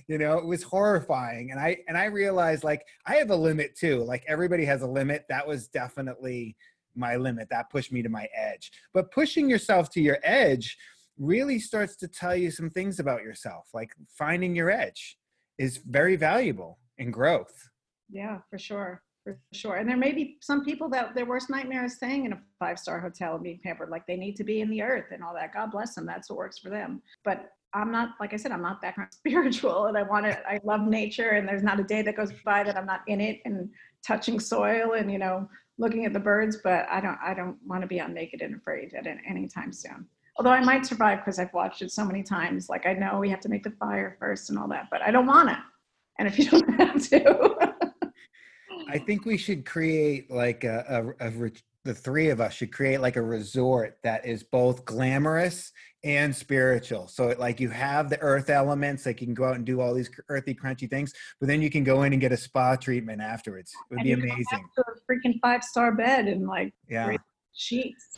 You 0.08 0.18
know 0.18 0.38
it 0.38 0.46
was 0.46 0.64
horrifying. 0.64 1.52
And 1.52 1.60
i 1.60 1.78
and 1.88 1.98
i 1.98 2.06
realized 2.06 2.64
like 2.64 2.86
i 3.06 3.16
have 3.16 3.30
a 3.30 3.36
limit 3.36 3.78
too. 3.78 4.04
Like 4.04 4.24
everybody 4.28 4.66
has 4.66 4.82
a 4.82 4.88
limit. 4.88 5.26
That 5.30 5.48
was 5.48 5.68
definitely 5.68 6.56
my 6.96 7.16
limit. 7.16 7.50
That 7.50 7.70
pushed 7.70 7.92
me 7.92 8.02
to 8.02 8.10
my 8.10 8.28
edge. 8.36 8.72
But 8.94 9.12
pushing 9.12 9.50
yourself 9.50 9.90
to 9.92 10.02
your 10.02 10.20
edge 10.24 10.78
really 11.18 11.60
starts 11.60 11.96
to 11.98 12.08
tell 12.08 12.36
you 12.36 12.52
some 12.52 12.70
things 12.70 13.00
about 13.00 13.24
yourself. 13.24 13.68
Like 13.74 13.92
finding 14.08 14.56
your 14.56 14.72
edge 14.72 15.18
is 15.58 15.78
very 15.78 16.16
valuable 16.16 16.80
in 16.98 17.12
growth. 17.12 17.70
Yeah, 18.10 18.40
for 18.50 18.58
sure. 18.58 19.02
For 19.24 19.38
sure. 19.54 19.76
And 19.76 19.88
there 19.88 19.98
may 19.98 20.12
be 20.12 20.38
some 20.42 20.66
people 20.66 20.90
that 20.90 21.16
their 21.16 21.26
worst 21.26 21.50
nightmare 21.50 21.86
is 21.86 21.96
staying 21.96 22.26
in 22.26 22.34
a 22.34 22.42
five 22.60 22.78
star 22.78 23.00
hotel 23.00 23.36
and 23.36 23.44
being 23.44 23.60
pampered. 23.64 23.90
Like 23.90 24.06
they 24.06 24.18
need 24.18 24.36
to 24.38 24.44
be 24.44 24.62
in 24.62 24.70
the 24.70 24.82
earth 24.82 25.12
and 25.12 25.24
all 25.24 25.34
that. 25.36 25.54
God 25.54 25.72
bless 25.72 25.96
them. 25.96 26.06
That's 26.06 26.30
what 26.30 26.38
works 26.38 26.60
for 26.60 26.70
them. 26.70 27.02
But 27.24 27.52
I'm 27.74 27.92
not, 27.92 28.10
like 28.20 28.34
I 28.34 28.36
said, 28.36 28.52
I'm 28.52 28.62
not 28.62 28.84
of 28.84 28.94
spiritual 29.12 29.86
and 29.86 29.98
I 29.98 30.04
want 30.04 30.26
to, 30.26 30.48
I 30.48 30.60
love 30.64 30.82
nature 30.82 31.30
and 31.30 31.48
there's 31.48 31.64
not 31.64 31.80
a 31.80 31.84
day 31.84 32.02
that 32.02 32.18
goes 32.18 32.32
by 32.44 32.64
that 32.64 32.78
I'm 32.78 32.86
not 32.86 33.02
in 33.08 33.22
it 33.22 33.40
and 33.46 33.70
touching 34.06 34.40
soil 34.40 34.94
and, 34.94 35.12
you 35.12 35.18
know, 35.18 35.50
looking 35.78 36.06
at 36.06 36.14
the 36.14 36.20
birds, 36.20 36.58
but 36.64 36.88
I 36.90 37.02
don't 37.02 37.18
I 37.24 37.34
don't 37.34 37.58
want 37.66 37.82
to 37.82 37.88
be 37.88 38.00
on 38.00 38.14
Naked 38.14 38.42
and 38.42 38.56
Afraid 38.56 38.94
at 38.94 39.08
any 39.08 39.48
time 39.48 39.72
soon. 39.74 40.08
Although 40.38 40.52
I 40.52 40.62
might 40.62 40.86
survive 40.86 41.20
because 41.20 41.40
I've 41.40 41.54
watched 41.54 41.82
it 41.82 41.92
so 41.92 42.06
many 42.06 42.24
times. 42.24 42.70
Like 42.70 42.86
I 42.86 42.94
know 42.94 43.20
we 43.20 43.30
have 43.30 43.42
to 43.42 43.50
make 43.50 43.64
the 43.64 43.72
fire 43.72 44.18
first 44.20 44.50
and 44.50 44.58
all 44.58 44.68
that, 44.70 44.88
but 44.90 45.02
I 45.02 45.12
don't 45.12 45.28
want 45.28 45.50
to. 45.50 45.58
And 46.20 46.28
if 46.28 46.40
you 46.40 46.50
don't 46.50 46.70
have 46.80 47.08
to. 47.10 47.74
I 48.90 49.00
think 49.00 49.26
we 49.26 49.38
should 49.38 49.66
create 49.66 50.30
like 50.30 50.64
a, 50.64 51.14
a, 51.20 51.28
a, 51.28 51.52
the 51.86 51.94
three 51.94 52.30
of 52.30 52.40
us 52.40 52.54
should 52.54 52.72
create 52.72 53.02
like 53.02 53.16
a 53.16 53.22
resort 53.22 53.98
that 54.04 54.26
is 54.26 54.44
both 54.44 54.86
glamorous 54.86 55.72
and 56.04 56.36
spiritual. 56.36 57.08
So 57.08 57.34
like 57.38 57.60
you 57.60 57.70
have 57.70 58.10
the 58.10 58.20
earth 58.22 58.50
elements, 58.50 59.06
like 59.06 59.22
you 59.22 59.28
can 59.28 59.34
go 59.34 59.46
out 59.46 59.56
and 59.56 59.66
do 59.66 59.82
all 59.82 59.94
these 59.94 60.10
earthy, 60.30 60.54
crunchy 60.54 60.90
things, 60.90 61.14
but 61.40 61.48
then 61.48 61.62
you 61.62 61.70
can 61.70 61.84
go 61.84 62.04
in 62.04 62.14
and 62.14 62.22
get 62.22 62.32
a 62.32 62.38
spa 62.38 62.76
treatment 62.76 63.22
afterwards. 63.22 63.72
It 63.90 63.96
would 63.96 64.06
and 64.06 64.06
be 64.06 64.14
amazing. 64.14 64.66
a 64.78 65.12
freaking 65.12 65.40
five 65.42 65.64
star 65.64 65.94
bed 65.94 66.28
and 66.28 66.48
like 66.48 66.74
yeah 66.90 67.16
sheets. 67.56 68.18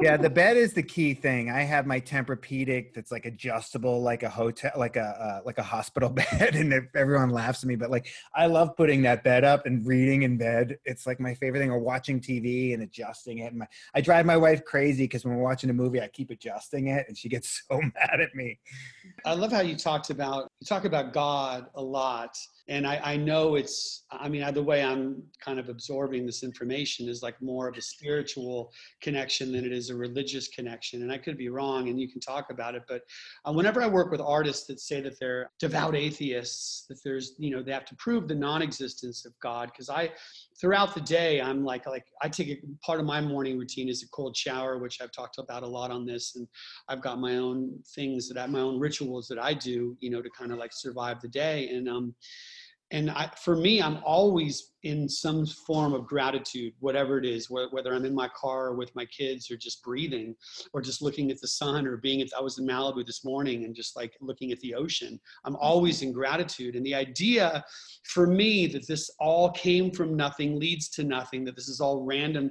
yeah, 0.00 0.16
the 0.16 0.30
bed 0.30 0.56
is 0.56 0.72
the 0.74 0.82
key 0.82 1.14
thing. 1.14 1.50
I 1.50 1.62
have 1.62 1.86
my 1.86 2.00
Tempur-Pedic 2.00 2.94
that's 2.94 3.12
like 3.12 3.26
adjustable, 3.26 4.02
like 4.02 4.22
a 4.22 4.28
hotel, 4.28 4.72
like 4.76 4.96
a 4.96 5.02
uh, 5.02 5.40
like 5.44 5.58
a 5.58 5.62
hospital 5.62 6.08
bed, 6.30 6.54
and 6.54 6.88
everyone 6.94 7.30
laughs 7.30 7.62
at 7.62 7.68
me. 7.68 7.76
But 7.76 7.90
like, 7.90 8.08
I 8.34 8.46
love 8.46 8.76
putting 8.76 9.02
that 9.02 9.24
bed 9.24 9.44
up 9.44 9.66
and 9.66 9.86
reading 9.86 10.22
in 10.22 10.36
bed. 10.36 10.78
It's 10.84 11.06
like 11.06 11.20
my 11.20 11.34
favorite 11.34 11.60
thing, 11.60 11.70
or 11.70 11.78
watching 11.78 12.20
TV 12.20 12.74
and 12.74 12.82
adjusting 12.82 13.38
it. 13.38 13.52
And 13.52 13.58
my, 13.60 13.66
I 13.94 14.00
drive 14.00 14.26
my 14.26 14.36
wife 14.36 14.64
crazy 14.64 15.04
because 15.04 15.24
when 15.24 15.34
we're 15.36 15.44
watching 15.44 15.70
a 15.70 15.74
movie, 15.74 16.00
I 16.00 16.08
keep 16.08 16.30
adjusting 16.30 16.88
it, 16.88 17.06
and 17.08 17.16
she 17.16 17.28
gets 17.28 17.62
so 17.70 17.80
mad 17.80 18.20
at 18.20 18.34
me. 18.34 18.58
I 19.24 19.34
love 19.34 19.52
how 19.52 19.60
you 19.60 19.76
talked 19.76 20.10
about 20.10 20.50
you 20.60 20.66
talk 20.66 20.84
about 20.84 21.12
God 21.12 21.66
a 21.74 21.82
lot 21.82 22.36
and 22.68 22.86
I, 22.86 23.00
I, 23.02 23.16
know 23.16 23.56
it's 23.56 24.04
i 24.10 24.28
mean 24.28 24.52
the 24.54 24.62
way 24.62 24.82
i'm 24.82 25.22
kind 25.44 25.58
of 25.58 25.68
absorbing 25.68 26.26
this 26.26 26.42
information 26.42 27.08
is 27.08 27.22
like 27.22 27.40
more 27.40 27.68
of 27.68 27.76
a 27.76 27.82
spiritual 27.82 28.71
connection 29.00 29.52
than 29.52 29.64
it 29.64 29.72
is 29.72 29.90
a 29.90 29.94
religious 29.94 30.48
connection. 30.48 31.02
And 31.02 31.12
i 31.12 31.18
could 31.18 31.36
be 31.36 31.48
wrong 31.48 31.88
and 31.88 32.00
you 32.00 32.08
can 32.08 32.20
talk 32.20 32.50
about 32.50 32.74
it 32.74 32.82
but 32.88 33.02
uh, 33.44 33.52
whenever 33.52 33.82
i 33.82 33.86
work 33.86 34.10
with 34.10 34.20
artists 34.20 34.66
that 34.66 34.80
say 34.80 35.00
that 35.00 35.18
they're 35.18 35.50
devout 35.58 35.94
atheists 35.94 36.86
that 36.88 36.98
there's 37.04 37.34
you 37.38 37.50
know 37.50 37.62
they 37.62 37.72
have 37.72 37.84
to 37.86 37.96
prove 37.96 38.28
the 38.28 38.34
non-existence 38.34 39.24
of 39.24 39.32
god 39.40 39.70
because 39.72 39.88
i 39.88 40.10
throughout 40.60 40.94
the 40.94 41.00
day 41.00 41.40
i'm 41.40 41.64
like 41.64 41.86
like 41.86 42.04
i 42.22 42.28
take 42.28 42.48
a 42.48 42.58
part 42.84 43.00
of 43.00 43.06
my 43.06 43.20
morning 43.20 43.58
routine 43.58 43.88
is 43.88 44.02
a 44.02 44.08
cold 44.08 44.36
shower 44.36 44.78
which 44.78 45.00
i've 45.00 45.12
talked 45.12 45.38
about 45.38 45.62
a 45.62 45.66
lot 45.66 45.90
on 45.90 46.04
this 46.04 46.36
and 46.36 46.46
i've 46.88 47.02
got 47.02 47.18
my 47.18 47.36
own 47.36 47.70
things 47.94 48.28
that 48.28 48.38
i 48.38 48.46
my 48.46 48.60
own 48.60 48.78
rituals 48.78 49.28
that 49.28 49.38
i 49.38 49.54
do 49.54 49.96
you 50.00 50.10
know 50.10 50.22
to 50.22 50.30
kind 50.30 50.52
of 50.52 50.58
like 50.58 50.72
survive 50.72 51.20
the 51.20 51.28
day. 51.28 51.68
And 51.68 51.88
um 51.88 52.14
and 52.92 53.10
I, 53.10 53.30
for 53.42 53.56
me, 53.56 53.80
I'm 53.80 53.98
always 54.04 54.72
in 54.82 55.08
some 55.08 55.46
form 55.46 55.94
of 55.94 56.06
gratitude, 56.06 56.74
whatever 56.80 57.16
it 57.16 57.24
is, 57.24 57.48
whether 57.48 57.94
I'm 57.94 58.04
in 58.04 58.14
my 58.14 58.28
car 58.36 58.66
or 58.66 58.74
with 58.74 58.94
my 58.94 59.06
kids 59.06 59.50
or 59.50 59.56
just 59.56 59.82
breathing 59.82 60.34
or 60.74 60.82
just 60.82 61.00
looking 61.00 61.30
at 61.30 61.40
the 61.40 61.48
sun 61.48 61.86
or 61.86 61.96
being 61.96 62.20
at, 62.20 62.28
I 62.36 62.42
was 62.42 62.58
in 62.58 62.66
Malibu 62.66 63.06
this 63.06 63.24
morning 63.24 63.64
and 63.64 63.74
just 63.74 63.96
like 63.96 64.12
looking 64.20 64.52
at 64.52 64.60
the 64.60 64.74
ocean. 64.74 65.18
I'm 65.44 65.54
mm-hmm. 65.54 65.62
always 65.62 66.02
in 66.02 66.12
gratitude. 66.12 66.76
And 66.76 66.84
the 66.84 66.94
idea 66.94 67.64
for 68.04 68.26
me 68.26 68.66
that 68.68 68.86
this 68.86 69.10
all 69.18 69.50
came 69.52 69.90
from 69.90 70.14
nothing 70.14 70.58
leads 70.58 70.90
to 70.90 71.04
nothing, 71.04 71.44
that 71.44 71.56
this 71.56 71.68
is 71.68 71.80
all 71.80 72.04
random 72.04 72.50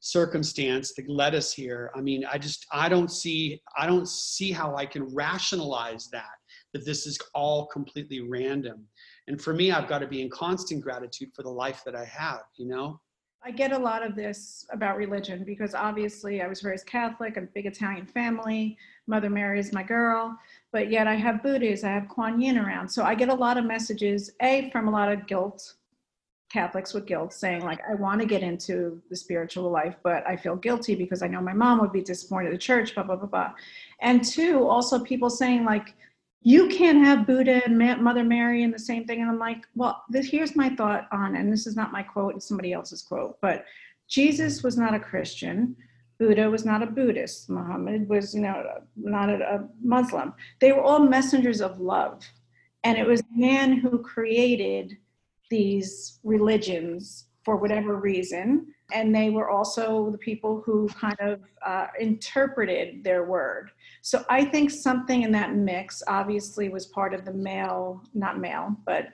circumstance 0.00 0.92
that 0.94 1.08
led 1.08 1.34
us 1.34 1.52
here. 1.52 1.90
I 1.96 2.02
mean, 2.02 2.26
I 2.30 2.36
just, 2.36 2.66
I 2.72 2.90
don't 2.90 3.10
see, 3.10 3.62
I 3.78 3.86
don't 3.86 4.08
see 4.08 4.52
how 4.52 4.76
I 4.76 4.84
can 4.84 5.04
rationalize 5.14 6.10
that, 6.10 6.36
that 6.74 6.84
this 6.84 7.06
is 7.06 7.18
all 7.34 7.66
completely 7.68 8.20
random 8.20 8.84
and 9.28 9.40
for 9.40 9.52
me, 9.52 9.70
I've 9.70 9.86
got 9.88 9.98
to 9.98 10.06
be 10.06 10.22
in 10.22 10.30
constant 10.30 10.80
gratitude 10.80 11.30
for 11.34 11.42
the 11.42 11.50
life 11.50 11.82
that 11.84 11.94
I 11.94 12.04
have, 12.06 12.44
you 12.56 12.66
know? 12.66 12.98
I 13.44 13.50
get 13.50 13.72
a 13.72 13.78
lot 13.78 14.02
of 14.02 14.16
this 14.16 14.66
about 14.72 14.96
religion 14.96 15.44
because 15.44 15.74
obviously 15.74 16.42
I 16.42 16.48
was 16.48 16.64
raised 16.64 16.86
Catholic, 16.86 17.36
a 17.36 17.42
big 17.42 17.66
Italian 17.66 18.06
family. 18.06 18.76
Mother 19.06 19.30
Mary 19.30 19.60
is 19.60 19.72
my 19.72 19.82
girl, 19.82 20.36
but 20.72 20.90
yet 20.90 21.06
I 21.06 21.14
have 21.14 21.42
Buddhists, 21.42 21.84
I 21.84 21.90
have 21.90 22.08
Kuan 22.08 22.40
Yin 22.40 22.58
around. 22.58 22.88
So 22.88 23.04
I 23.04 23.14
get 23.14 23.28
a 23.28 23.34
lot 23.34 23.56
of 23.56 23.64
messages, 23.64 24.32
A, 24.42 24.70
from 24.70 24.88
a 24.88 24.90
lot 24.90 25.12
of 25.12 25.26
guilt, 25.26 25.74
Catholics 26.50 26.94
with 26.94 27.06
guilt, 27.06 27.32
saying, 27.32 27.64
like, 27.64 27.80
I 27.88 27.94
want 27.94 28.20
to 28.20 28.26
get 28.26 28.42
into 28.42 29.00
the 29.10 29.16
spiritual 29.16 29.70
life, 29.70 29.96
but 30.02 30.26
I 30.26 30.36
feel 30.36 30.56
guilty 30.56 30.94
because 30.94 31.22
I 31.22 31.28
know 31.28 31.40
my 31.40 31.52
mom 31.52 31.80
would 31.80 31.92
be 31.92 32.02
disappointed 32.02 32.54
at 32.54 32.60
church, 32.60 32.94
blah, 32.94 33.04
blah, 33.04 33.16
blah, 33.16 33.28
blah. 33.28 33.52
And 34.00 34.24
two, 34.24 34.66
also 34.66 34.98
people 34.98 35.30
saying, 35.30 35.64
like, 35.64 35.94
you 36.42 36.68
can't 36.68 37.04
have 37.04 37.26
Buddha 37.26 37.62
and 37.64 37.78
Mother 37.78 38.24
Mary 38.24 38.62
and 38.62 38.72
the 38.72 38.78
same 38.78 39.04
thing. 39.04 39.20
And 39.20 39.30
I'm 39.30 39.38
like, 39.38 39.64
well, 39.74 40.04
this, 40.08 40.26
here's 40.26 40.54
my 40.54 40.68
thought 40.70 41.08
on, 41.12 41.36
and 41.36 41.52
this 41.52 41.66
is 41.66 41.76
not 41.76 41.92
my 41.92 42.02
quote, 42.02 42.36
it's 42.36 42.46
somebody 42.46 42.72
else's 42.72 43.02
quote, 43.02 43.38
but 43.40 43.64
Jesus 44.08 44.62
was 44.62 44.76
not 44.76 44.94
a 44.94 45.00
Christian. 45.00 45.76
Buddha 46.18 46.50
was 46.50 46.64
not 46.64 46.82
a 46.82 46.86
Buddhist. 46.86 47.48
Muhammad 47.50 48.08
was, 48.08 48.34
you 48.34 48.40
know, 48.40 48.64
not 48.96 49.28
a, 49.28 49.54
a 49.54 49.68
Muslim. 49.82 50.32
They 50.60 50.72
were 50.72 50.82
all 50.82 51.00
messengers 51.00 51.60
of 51.60 51.80
love. 51.80 52.24
And 52.84 52.96
it 52.96 53.06
was 53.06 53.22
man 53.34 53.72
who 53.72 53.98
created 53.98 54.96
these 55.50 56.18
religions 56.24 57.26
for 57.44 57.56
whatever 57.56 57.96
reason. 57.96 58.74
And 58.92 59.14
they 59.14 59.30
were 59.30 59.50
also 59.50 60.10
the 60.10 60.18
people 60.18 60.62
who 60.64 60.88
kind 60.88 61.18
of 61.20 61.40
uh, 61.64 61.88
interpreted 62.00 63.04
their 63.04 63.24
word. 63.24 63.70
So 64.00 64.24
I 64.30 64.44
think 64.44 64.70
something 64.70 65.22
in 65.22 65.32
that 65.32 65.54
mix 65.54 66.02
obviously 66.06 66.70
was 66.70 66.86
part 66.86 67.12
of 67.12 67.24
the 67.24 67.32
male, 67.32 68.02
not 68.14 68.38
male, 68.38 68.74
but 68.86 69.08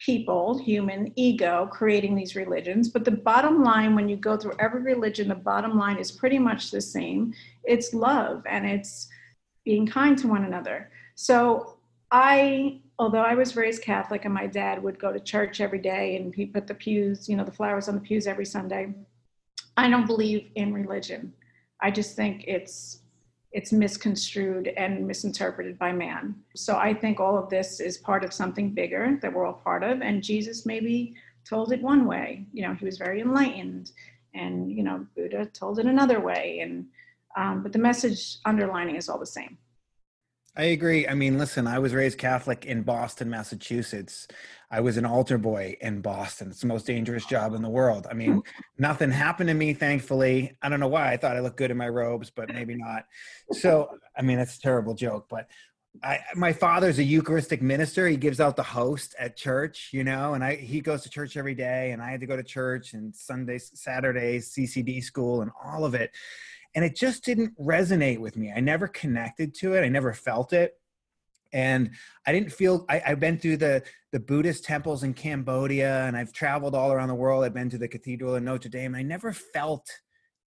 people, 0.00 0.58
human 0.58 1.12
ego, 1.16 1.68
creating 1.70 2.14
these 2.14 2.34
religions. 2.34 2.88
But 2.88 3.04
the 3.04 3.10
bottom 3.10 3.62
line, 3.62 3.94
when 3.94 4.08
you 4.08 4.16
go 4.16 4.36
through 4.36 4.54
every 4.58 4.82
religion, 4.82 5.28
the 5.28 5.34
bottom 5.34 5.78
line 5.78 5.98
is 5.98 6.10
pretty 6.10 6.38
much 6.38 6.70
the 6.70 6.80
same 6.80 7.34
it's 7.64 7.92
love 7.92 8.42
and 8.48 8.66
it's 8.66 9.08
being 9.64 9.86
kind 9.86 10.16
to 10.18 10.26
one 10.26 10.44
another. 10.44 10.90
So 11.14 11.76
I, 12.10 12.80
although 12.98 13.20
I 13.20 13.34
was 13.34 13.56
raised 13.56 13.82
Catholic 13.82 14.24
and 14.24 14.32
my 14.32 14.46
dad 14.46 14.82
would 14.82 14.98
go 14.98 15.12
to 15.12 15.20
church 15.20 15.60
every 15.60 15.78
day 15.78 16.16
and 16.16 16.34
he 16.34 16.46
put 16.46 16.66
the 16.66 16.74
pews, 16.74 17.28
you 17.28 17.36
know, 17.36 17.44
the 17.44 17.52
flowers 17.52 17.88
on 17.88 17.94
the 17.94 18.00
pews 18.00 18.26
every 18.26 18.46
Sunday, 18.46 18.94
I 19.80 19.88
don't 19.88 20.06
believe 20.06 20.50
in 20.56 20.74
religion. 20.74 21.32
I 21.80 21.90
just 21.90 22.14
think 22.14 22.44
it's 22.46 22.98
it's 23.52 23.72
misconstrued 23.72 24.68
and 24.76 25.06
misinterpreted 25.06 25.78
by 25.78 25.90
man. 25.90 26.36
So 26.54 26.76
I 26.76 26.92
think 26.92 27.18
all 27.18 27.36
of 27.36 27.48
this 27.48 27.80
is 27.80 27.96
part 27.96 28.22
of 28.22 28.32
something 28.32 28.74
bigger 28.74 29.18
that 29.22 29.32
we're 29.32 29.46
all 29.46 29.54
part 29.54 29.82
of. 29.82 30.02
And 30.02 30.22
Jesus 30.22 30.66
maybe 30.66 31.16
told 31.48 31.72
it 31.72 31.82
one 31.82 32.04
way. 32.06 32.46
You 32.52 32.62
know, 32.62 32.74
he 32.74 32.84
was 32.84 32.98
very 32.98 33.22
enlightened, 33.22 33.92
and 34.34 34.70
you 34.70 34.82
know, 34.84 35.06
Buddha 35.16 35.46
told 35.46 35.78
it 35.78 35.86
another 35.86 36.20
way. 36.20 36.60
And 36.60 36.86
um, 37.34 37.62
but 37.62 37.72
the 37.72 37.78
message 37.78 38.36
underlining 38.44 38.96
is 38.96 39.08
all 39.08 39.18
the 39.18 39.34
same. 39.38 39.56
I 40.56 40.64
agree. 40.64 41.06
I 41.06 41.14
mean, 41.14 41.38
listen, 41.38 41.66
I 41.66 41.78
was 41.78 41.94
raised 41.94 42.18
Catholic 42.18 42.66
in 42.66 42.82
Boston, 42.82 43.30
Massachusetts. 43.30 44.26
I 44.70 44.80
was 44.80 44.96
an 44.96 45.06
altar 45.06 45.38
boy 45.38 45.76
in 45.80 46.00
Boston. 46.00 46.48
It's 46.50 46.60
the 46.60 46.66
most 46.66 46.86
dangerous 46.86 47.24
job 47.24 47.54
in 47.54 47.62
the 47.62 47.68
world. 47.68 48.06
I 48.10 48.14
mean, 48.14 48.42
nothing 48.78 49.12
happened 49.12 49.48
to 49.48 49.54
me, 49.54 49.74
thankfully. 49.74 50.56
I 50.60 50.68
don't 50.68 50.80
know 50.80 50.88
why. 50.88 51.12
I 51.12 51.16
thought 51.16 51.36
I 51.36 51.40
looked 51.40 51.56
good 51.56 51.70
in 51.70 51.76
my 51.76 51.88
robes, 51.88 52.30
but 52.30 52.52
maybe 52.52 52.74
not. 52.74 53.04
So, 53.52 53.96
I 54.16 54.22
mean, 54.22 54.38
that's 54.38 54.56
a 54.56 54.60
terrible 54.60 54.94
joke. 54.94 55.26
But 55.30 55.48
I, 56.02 56.20
my 56.34 56.52
father's 56.52 56.98
a 56.98 57.04
Eucharistic 57.04 57.62
minister. 57.62 58.08
He 58.08 58.16
gives 58.16 58.40
out 58.40 58.56
the 58.56 58.62
host 58.62 59.14
at 59.18 59.36
church, 59.36 59.90
you 59.92 60.04
know, 60.04 60.34
and 60.34 60.42
I 60.42 60.56
he 60.56 60.80
goes 60.80 61.02
to 61.02 61.10
church 61.10 61.36
every 61.36 61.54
day, 61.54 61.92
and 61.92 62.02
I 62.02 62.10
had 62.10 62.20
to 62.20 62.26
go 62.26 62.36
to 62.36 62.44
church 62.44 62.92
and 62.92 63.14
Sundays, 63.14 63.70
Saturdays, 63.74 64.52
CCD 64.52 65.02
school, 65.02 65.42
and 65.42 65.50
all 65.64 65.84
of 65.84 65.94
it 65.94 66.10
and 66.74 66.84
it 66.84 66.96
just 66.96 67.24
didn't 67.24 67.58
resonate 67.58 68.18
with 68.18 68.36
me. 68.36 68.52
I 68.54 68.60
never 68.60 68.88
connected 68.88 69.54
to 69.56 69.74
it. 69.74 69.82
I 69.82 69.88
never 69.88 70.12
felt 70.12 70.52
it. 70.52 70.74
And 71.52 71.90
I 72.26 72.32
didn't 72.32 72.52
feel 72.52 72.84
I, 72.88 72.98
have 72.98 73.18
been 73.18 73.38
through 73.38 73.56
the 73.56 73.82
the 74.12 74.20
Buddhist 74.20 74.64
temples 74.64 75.02
in 75.02 75.14
Cambodia 75.14 76.04
and 76.04 76.16
I've 76.16 76.32
traveled 76.32 76.74
all 76.74 76.92
around 76.92 77.08
the 77.08 77.14
world. 77.14 77.44
I've 77.44 77.54
been 77.54 77.70
to 77.70 77.78
the 77.78 77.88
cathedral 77.88 78.36
in 78.36 78.44
Notre 78.44 78.68
Dame. 78.68 78.94
I 78.94 79.02
never 79.02 79.32
felt 79.32 79.88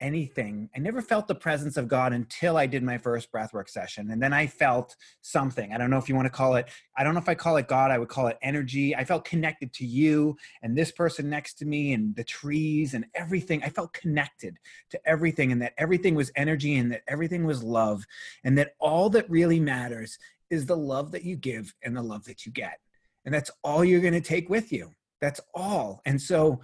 anything. 0.03 0.69
I 0.75 0.79
never 0.79 1.01
felt 1.01 1.27
the 1.27 1.33
presence 1.33 1.77
of 1.77 1.87
God 1.87 2.11
until 2.11 2.57
I 2.57 2.67
did 2.67 2.83
my 2.83 2.97
first 2.97 3.31
breathwork 3.31 3.69
session. 3.69 4.11
And 4.11 4.21
then 4.21 4.33
I 4.33 4.47
felt 4.47 4.97
something. 5.21 5.71
I 5.71 5.77
don't 5.77 5.89
know 5.89 5.97
if 5.97 6.09
you 6.09 6.15
want 6.15 6.25
to 6.25 6.29
call 6.29 6.55
it, 6.55 6.67
I 6.97 7.03
don't 7.03 7.13
know 7.13 7.21
if 7.21 7.29
I 7.29 7.35
call 7.35 7.55
it 7.55 7.69
God, 7.69 7.89
I 7.89 7.97
would 7.97 8.09
call 8.09 8.27
it 8.27 8.37
energy. 8.41 8.93
I 8.93 9.05
felt 9.05 9.23
connected 9.23 9.71
to 9.75 9.85
you 9.85 10.35
and 10.61 10.77
this 10.77 10.91
person 10.91 11.29
next 11.29 11.53
to 11.59 11.65
me 11.65 11.93
and 11.93 12.13
the 12.15 12.23
trees 12.25 12.93
and 12.93 13.05
everything. 13.15 13.63
I 13.63 13.69
felt 13.69 13.93
connected 13.93 14.57
to 14.89 14.99
everything 15.07 15.53
and 15.53 15.61
that 15.61 15.73
everything 15.77 16.15
was 16.15 16.31
energy 16.35 16.75
and 16.75 16.91
that 16.91 17.03
everything 17.07 17.45
was 17.45 17.63
love. 17.63 18.05
And 18.43 18.57
that 18.57 18.75
all 18.79 19.09
that 19.11 19.29
really 19.29 19.61
matters 19.61 20.19
is 20.49 20.65
the 20.65 20.77
love 20.77 21.11
that 21.13 21.23
you 21.23 21.37
give 21.37 21.73
and 21.81 21.95
the 21.95 22.03
love 22.03 22.25
that 22.25 22.45
you 22.45 22.51
get. 22.51 22.79
And 23.23 23.33
that's 23.33 23.51
all 23.63 23.85
you're 23.85 24.01
going 24.01 24.13
to 24.13 24.21
take 24.21 24.49
with 24.49 24.73
you. 24.73 24.91
That's 25.21 25.39
all. 25.55 26.01
And 26.05 26.21
so, 26.21 26.59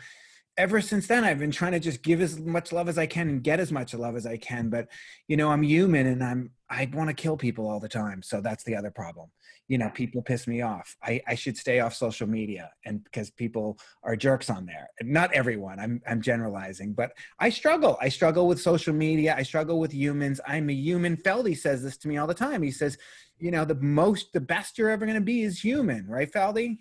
ever 0.59 0.81
since 0.81 1.07
then 1.07 1.23
i've 1.23 1.39
been 1.39 1.51
trying 1.51 1.71
to 1.71 1.79
just 1.79 2.03
give 2.03 2.21
as 2.21 2.37
much 2.39 2.71
love 2.71 2.87
as 2.87 2.97
i 2.97 3.05
can 3.05 3.29
and 3.29 3.43
get 3.43 3.59
as 3.59 3.71
much 3.71 3.93
love 3.93 4.15
as 4.15 4.25
i 4.25 4.37
can 4.37 4.69
but 4.69 4.87
you 5.27 5.35
know 5.35 5.49
i'm 5.49 5.63
human 5.63 6.05
and 6.05 6.23
i'm 6.23 6.51
i 6.69 6.87
want 6.93 7.09
to 7.09 7.13
kill 7.13 7.37
people 7.37 7.67
all 7.67 7.79
the 7.79 7.89
time 7.89 8.21
so 8.21 8.41
that's 8.41 8.63
the 8.63 8.75
other 8.75 8.91
problem. 8.91 9.29
You 9.67 9.77
know 9.77 9.89
people 9.89 10.21
piss 10.21 10.47
me 10.47 10.61
off. 10.61 10.95
I, 11.03 11.21
I 11.27 11.35
should 11.35 11.55
stay 11.55 11.79
off 11.79 11.93
social 11.93 12.27
media 12.27 12.71
and 12.85 13.03
because 13.03 13.29
people 13.29 13.77
are 14.03 14.15
jerks 14.15 14.49
on 14.49 14.65
there. 14.65 14.89
Not 15.01 15.31
everyone 15.33 15.79
i'm 15.79 16.01
i'm 16.07 16.21
generalizing 16.21 16.93
but 16.93 17.11
i 17.39 17.49
struggle. 17.49 17.97
I 18.01 18.09
struggle 18.09 18.47
with 18.47 18.59
social 18.59 18.93
media. 18.93 19.35
I 19.37 19.43
struggle 19.43 19.79
with 19.79 19.93
humans. 19.93 20.41
I'm 20.47 20.69
a 20.69 20.73
human. 20.73 21.17
Feldy 21.17 21.55
says 21.55 21.83
this 21.83 21.97
to 21.97 22.07
me 22.07 22.17
all 22.17 22.27
the 22.27 22.33
time. 22.33 22.61
He 22.63 22.71
says 22.71 22.97
you 23.37 23.51
know 23.51 23.63
the 23.63 23.75
most 23.75 24.33
the 24.33 24.41
best 24.41 24.77
you're 24.77 24.89
ever 24.89 25.05
going 25.05 25.15
to 25.15 25.21
be 25.21 25.43
is 25.43 25.59
human. 25.59 26.07
Right 26.07 26.31
feldy 26.31 26.79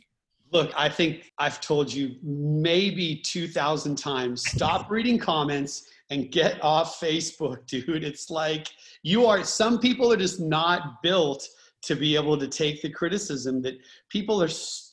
Look, 0.51 0.72
I 0.76 0.88
think 0.88 1.32
I've 1.38 1.61
told 1.61 1.92
you 1.92 2.16
maybe 2.22 3.16
2,000 3.24 3.96
times 3.96 4.42
stop 4.49 4.90
reading 4.90 5.18
comments 5.18 5.88
and 6.11 6.30
get 6.30 6.62
off 6.62 7.01
Facebook, 7.01 7.66
dude. 7.66 8.03
It's 8.03 8.30
like 8.30 8.68
you 9.03 9.26
are, 9.26 9.44
some 9.44 9.78
people 9.78 10.12
are 10.12 10.16
just 10.16 10.40
not 10.40 11.03
built 11.03 11.46
to 11.82 11.94
be 11.94 12.16
able 12.16 12.36
to 12.38 12.49
take 12.49 12.82
the 12.82 12.90
criticism 12.90 13.62
that 13.62 13.78
people 14.09 14.42
are 14.42 14.49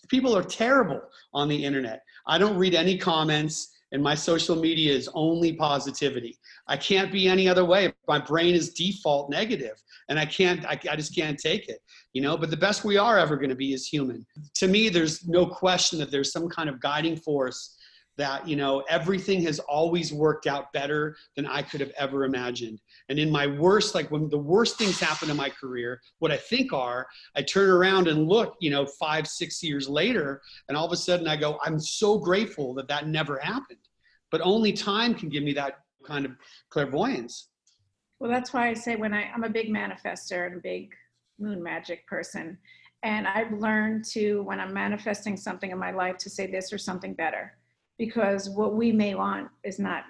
people 0.08 0.38
are 0.38 0.44
terrible 0.44 1.02
on 1.34 1.48
the 1.48 1.66
internet. 1.66 2.04
I 2.28 2.38
don't 2.38 2.58
read 2.58 2.76
any 2.76 2.98
comments 2.98 3.72
and 3.92 4.04
my 4.04 4.14
social 4.14 4.56
media 4.56 4.94
is 4.94 5.10
only 5.14 5.54
positivity. 5.54 6.38
I 6.68 6.78
can't 6.78 7.12
be 7.12 7.28
any 7.28 7.48
other 7.48 7.66
way. 7.66 7.94
My 8.08 8.20
brain 8.20 8.56
is 8.56 8.72
default 8.72 9.30
negative 9.30 9.82
and 10.10 10.20
I 10.20 10.26
can't, 10.26 10.66
I, 10.66 10.80
I 10.90 10.96
just 10.96 11.16
can't 11.16 11.38
take 11.38 11.70
it, 11.70 11.80
you 12.14 12.22
know, 12.22 12.38
but 12.38 12.50
the 12.50 12.58
best 12.58 12.84
we 12.84 12.98
are 12.98 13.18
ever 13.20 13.36
going 13.36 13.50
to 13.50 13.56
be 13.56 13.74
is 13.74 13.86
human. 13.86 14.26
To 14.56 14.68
me, 14.68 14.90
there's 14.90 15.28
no 15.28 15.46
question 15.46 16.00
that 16.00 16.12
there's 16.12 16.32
some 16.32 16.50
kind 16.50 16.70
of 16.70 16.80
guiding 16.80 17.18
force 17.18 17.78
that 18.18 18.48
you 18.48 18.56
know 18.56 18.84
everything 18.90 19.42
has 19.42 19.60
always 19.60 20.14
worked 20.14 20.48
out 20.48 20.72
better 20.74 21.16
than 21.36 21.46
i 21.48 21.62
could 21.62 21.82
have 21.82 21.92
ever 21.98 22.24
imagined 22.24 22.80
and 23.10 23.20
in 23.20 23.30
my 23.30 23.48
worst 23.48 23.96
like 23.96 24.10
when 24.12 24.30
the 24.30 24.38
worst 24.38 24.78
things 24.78 25.00
happen 25.00 25.30
in 25.30 25.36
my 25.36 25.50
career 25.50 26.00
what 26.20 26.32
i 26.32 26.38
think 26.38 26.72
are 26.74 27.08
i 27.36 27.42
turn 27.42 27.70
around 27.70 28.08
and 28.08 28.28
look 28.28 28.56
you 28.60 28.70
know 28.70 28.86
five 28.86 29.28
six 29.28 29.62
years 29.62 29.90
later 29.90 30.42
and 30.70 30.78
all 30.78 30.86
of 30.86 30.92
a 30.92 30.98
sudden 30.98 31.28
i 31.28 31.36
go 31.36 31.60
i'm 31.66 31.80
so 31.80 32.18
grateful 32.18 32.74
that 32.74 32.88
that 32.88 33.08
never 33.08 33.38
happened 33.40 33.80
but 34.32 34.42
only 34.42 34.72
time 34.72 35.14
can 35.14 35.30
give 35.30 35.44
me 35.44 35.54
that 35.54 35.80
kind 36.06 36.26
of 36.26 36.32
clairvoyance 36.70 37.50
well 38.20 38.32
that's 38.32 38.54
why 38.54 38.70
i 38.70 38.74
say 38.74 38.96
when 38.96 39.14
I, 39.14 39.30
i'm 39.34 39.44
a 39.44 39.50
big 39.50 39.70
manifester 39.70 40.46
and 40.46 40.56
a 40.58 40.60
big 40.60 40.94
moon 41.40 41.62
magic 41.62 42.08
person 42.08 42.58
and 43.04 43.28
i've 43.28 43.52
learned 43.54 44.06
to 44.12 44.42
when 44.44 44.60
i'm 44.60 44.74
manifesting 44.74 45.36
something 45.38 45.72
in 45.72 45.78
my 45.78 45.92
life 45.92 46.18
to 46.20 46.30
say 46.30 46.48
this 46.48 46.72
or 46.72 46.78
something 46.78 47.14
better 47.14 47.54
because 47.98 48.50
what 48.50 48.76
we 48.76 48.92
may 48.92 49.16
want 49.16 49.50
is 49.64 49.80
not 49.80 50.04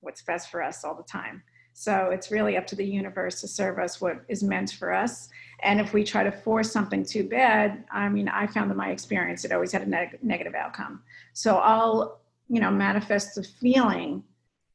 what's 0.00 0.22
best 0.22 0.50
for 0.50 0.62
us 0.62 0.84
all 0.84 0.94
the 0.94 1.02
time. 1.02 1.42
So 1.72 2.10
it's 2.10 2.30
really 2.30 2.56
up 2.56 2.66
to 2.68 2.76
the 2.76 2.84
universe 2.84 3.40
to 3.40 3.48
serve 3.48 3.78
us 3.78 4.00
what 4.00 4.22
is 4.28 4.42
meant 4.42 4.72
for 4.72 4.92
us. 4.92 5.28
And 5.62 5.80
if 5.80 5.92
we 5.92 6.02
try 6.04 6.24
to 6.24 6.32
force 6.32 6.70
something 6.72 7.04
too 7.04 7.24
bad, 7.28 7.84
I 7.92 8.08
mean, 8.08 8.28
I 8.28 8.46
found 8.46 8.70
in 8.70 8.76
my 8.76 8.90
experience 8.90 9.44
it 9.44 9.52
always 9.52 9.72
had 9.72 9.82
a 9.82 9.86
neg- 9.86 10.18
negative 10.22 10.54
outcome. 10.54 11.02
So 11.32 11.56
I'll, 11.58 12.20
you 12.48 12.60
know, 12.60 12.70
manifest 12.70 13.36
the 13.36 13.44
feeling 13.44 14.24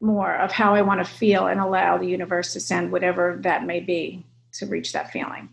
more 0.02 0.36
of 0.36 0.52
how 0.52 0.76
I 0.76 0.82
want 0.82 1.06
to 1.06 1.12
feel 1.12 1.48
and 1.48 1.60
allow 1.60 1.98
the 1.98 2.08
universe 2.08 2.54
to 2.54 2.60
send 2.60 2.92
whatever 2.92 3.40
that 3.42 3.66
may 3.66 3.80
be 3.80 4.24
to 4.54 4.66
reach 4.66 4.92
that 4.94 5.12
feeling. 5.12 5.50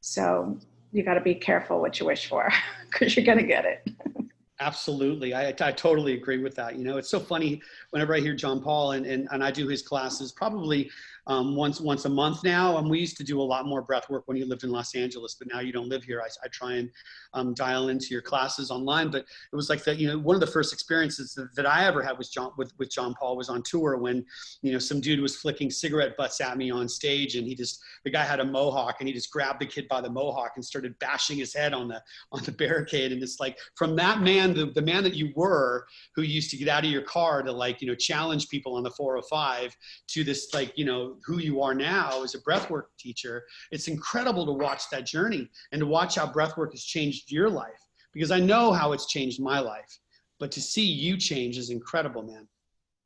So 0.00 0.56
you 0.92 1.02
got 1.02 1.14
to 1.14 1.20
be 1.20 1.34
careful 1.34 1.80
what 1.80 1.98
you 2.00 2.06
wish 2.06 2.28
for 2.28 2.50
because 2.90 3.16
you're 3.16 3.26
going 3.26 3.38
to 3.38 3.44
get 3.44 3.64
it. 3.64 3.90
Absolutely. 4.60 5.34
I, 5.34 5.48
I 5.48 5.72
totally 5.72 6.14
agree 6.14 6.38
with 6.38 6.56
that. 6.56 6.76
You 6.76 6.84
know, 6.84 6.96
it's 6.96 7.08
so 7.08 7.20
funny 7.20 7.62
whenever 7.90 8.14
I 8.14 8.18
hear 8.18 8.34
Jon 8.34 8.60
Paul 8.60 8.92
and, 8.92 9.06
and, 9.06 9.28
and 9.30 9.44
I 9.44 9.52
do 9.52 9.68
his 9.68 9.82
classes, 9.82 10.32
probably 10.32 10.90
um, 11.28 11.54
once 11.54 11.80
once 11.80 12.06
a 12.06 12.08
month 12.08 12.42
now. 12.42 12.78
And 12.78 12.90
we 12.90 12.98
used 12.98 13.16
to 13.18 13.24
do 13.24 13.40
a 13.40 13.42
lot 13.42 13.66
more 13.66 13.82
breath 13.82 14.08
work 14.10 14.24
when 14.26 14.36
you 14.36 14.46
lived 14.46 14.64
in 14.64 14.70
Los 14.70 14.94
Angeles, 14.94 15.36
but 15.38 15.48
now 15.52 15.60
you 15.60 15.72
don't 15.72 15.88
live 15.88 16.02
here. 16.02 16.20
I, 16.20 16.28
I 16.44 16.48
try 16.48 16.74
and 16.74 16.90
um, 17.34 17.54
dial 17.54 17.90
into 17.90 18.08
your 18.10 18.22
classes 18.22 18.70
online. 18.70 19.10
But 19.10 19.26
it 19.52 19.56
was 19.56 19.68
like 19.68 19.84
that. 19.84 19.98
You 19.98 20.08
know, 20.08 20.18
one 20.18 20.34
of 20.34 20.40
the 20.40 20.46
first 20.46 20.72
experiences 20.72 21.34
that, 21.34 21.54
that 21.54 21.66
I 21.66 21.84
ever 21.84 22.02
had 22.02 22.16
was 22.16 22.30
Jon 22.30 22.52
with 22.56 22.72
with 22.78 22.90
Jon 22.90 23.14
Paul 23.14 23.36
was 23.36 23.48
on 23.48 23.62
tour 23.62 23.98
when 23.98 24.24
you 24.62 24.72
know 24.72 24.78
some 24.78 25.00
dude 25.00 25.20
was 25.20 25.36
flicking 25.36 25.70
cigarette 25.70 26.16
butts 26.16 26.40
at 26.40 26.56
me 26.56 26.70
on 26.70 26.88
stage, 26.88 27.36
and 27.36 27.46
he 27.46 27.54
just 27.54 27.80
the 28.04 28.10
guy 28.10 28.24
had 28.24 28.40
a 28.40 28.44
mohawk, 28.44 28.96
and 29.00 29.08
he 29.08 29.14
just 29.14 29.30
grabbed 29.30 29.60
the 29.60 29.66
kid 29.66 29.86
by 29.88 30.00
the 30.00 30.10
mohawk 30.10 30.52
and 30.56 30.64
started 30.64 30.98
bashing 30.98 31.36
his 31.36 31.54
head 31.54 31.74
on 31.74 31.88
the 31.88 32.02
on 32.32 32.42
the 32.44 32.52
barricade. 32.58 33.12
And 33.12 33.22
it's 33.22 33.38
like 33.38 33.58
from 33.76 33.94
that 33.96 34.22
man, 34.22 34.54
the, 34.54 34.66
the 34.66 34.82
man 34.82 35.04
that 35.04 35.14
you 35.14 35.32
were, 35.36 35.86
who 36.14 36.22
used 36.22 36.50
to 36.50 36.56
get 36.56 36.68
out 36.68 36.84
of 36.84 36.90
your 36.90 37.02
car 37.02 37.42
to 37.42 37.52
like 37.52 37.82
you 37.82 37.86
know 37.86 37.94
challenge 37.94 38.48
people 38.48 38.76
on 38.76 38.82
the 38.82 38.90
405, 38.90 39.76
to 40.08 40.24
this 40.24 40.54
like 40.54 40.72
you 40.76 40.86
know 40.86 41.17
who 41.24 41.38
you 41.38 41.62
are 41.62 41.74
now 41.74 42.22
as 42.22 42.34
a 42.34 42.40
breathwork 42.40 42.84
teacher, 42.98 43.44
it's 43.70 43.88
incredible 43.88 44.46
to 44.46 44.52
watch 44.52 44.88
that 44.90 45.06
journey 45.06 45.48
and 45.72 45.80
to 45.80 45.86
watch 45.86 46.16
how 46.16 46.26
breathwork 46.26 46.72
has 46.72 46.84
changed 46.84 47.30
your 47.30 47.50
life 47.50 47.80
because 48.12 48.30
I 48.30 48.40
know 48.40 48.72
how 48.72 48.92
it's 48.92 49.06
changed 49.06 49.40
my 49.40 49.60
life. 49.60 49.98
But 50.40 50.52
to 50.52 50.60
see 50.60 50.84
you 50.84 51.16
change 51.16 51.58
is 51.58 51.70
incredible, 51.70 52.22
man. 52.22 52.48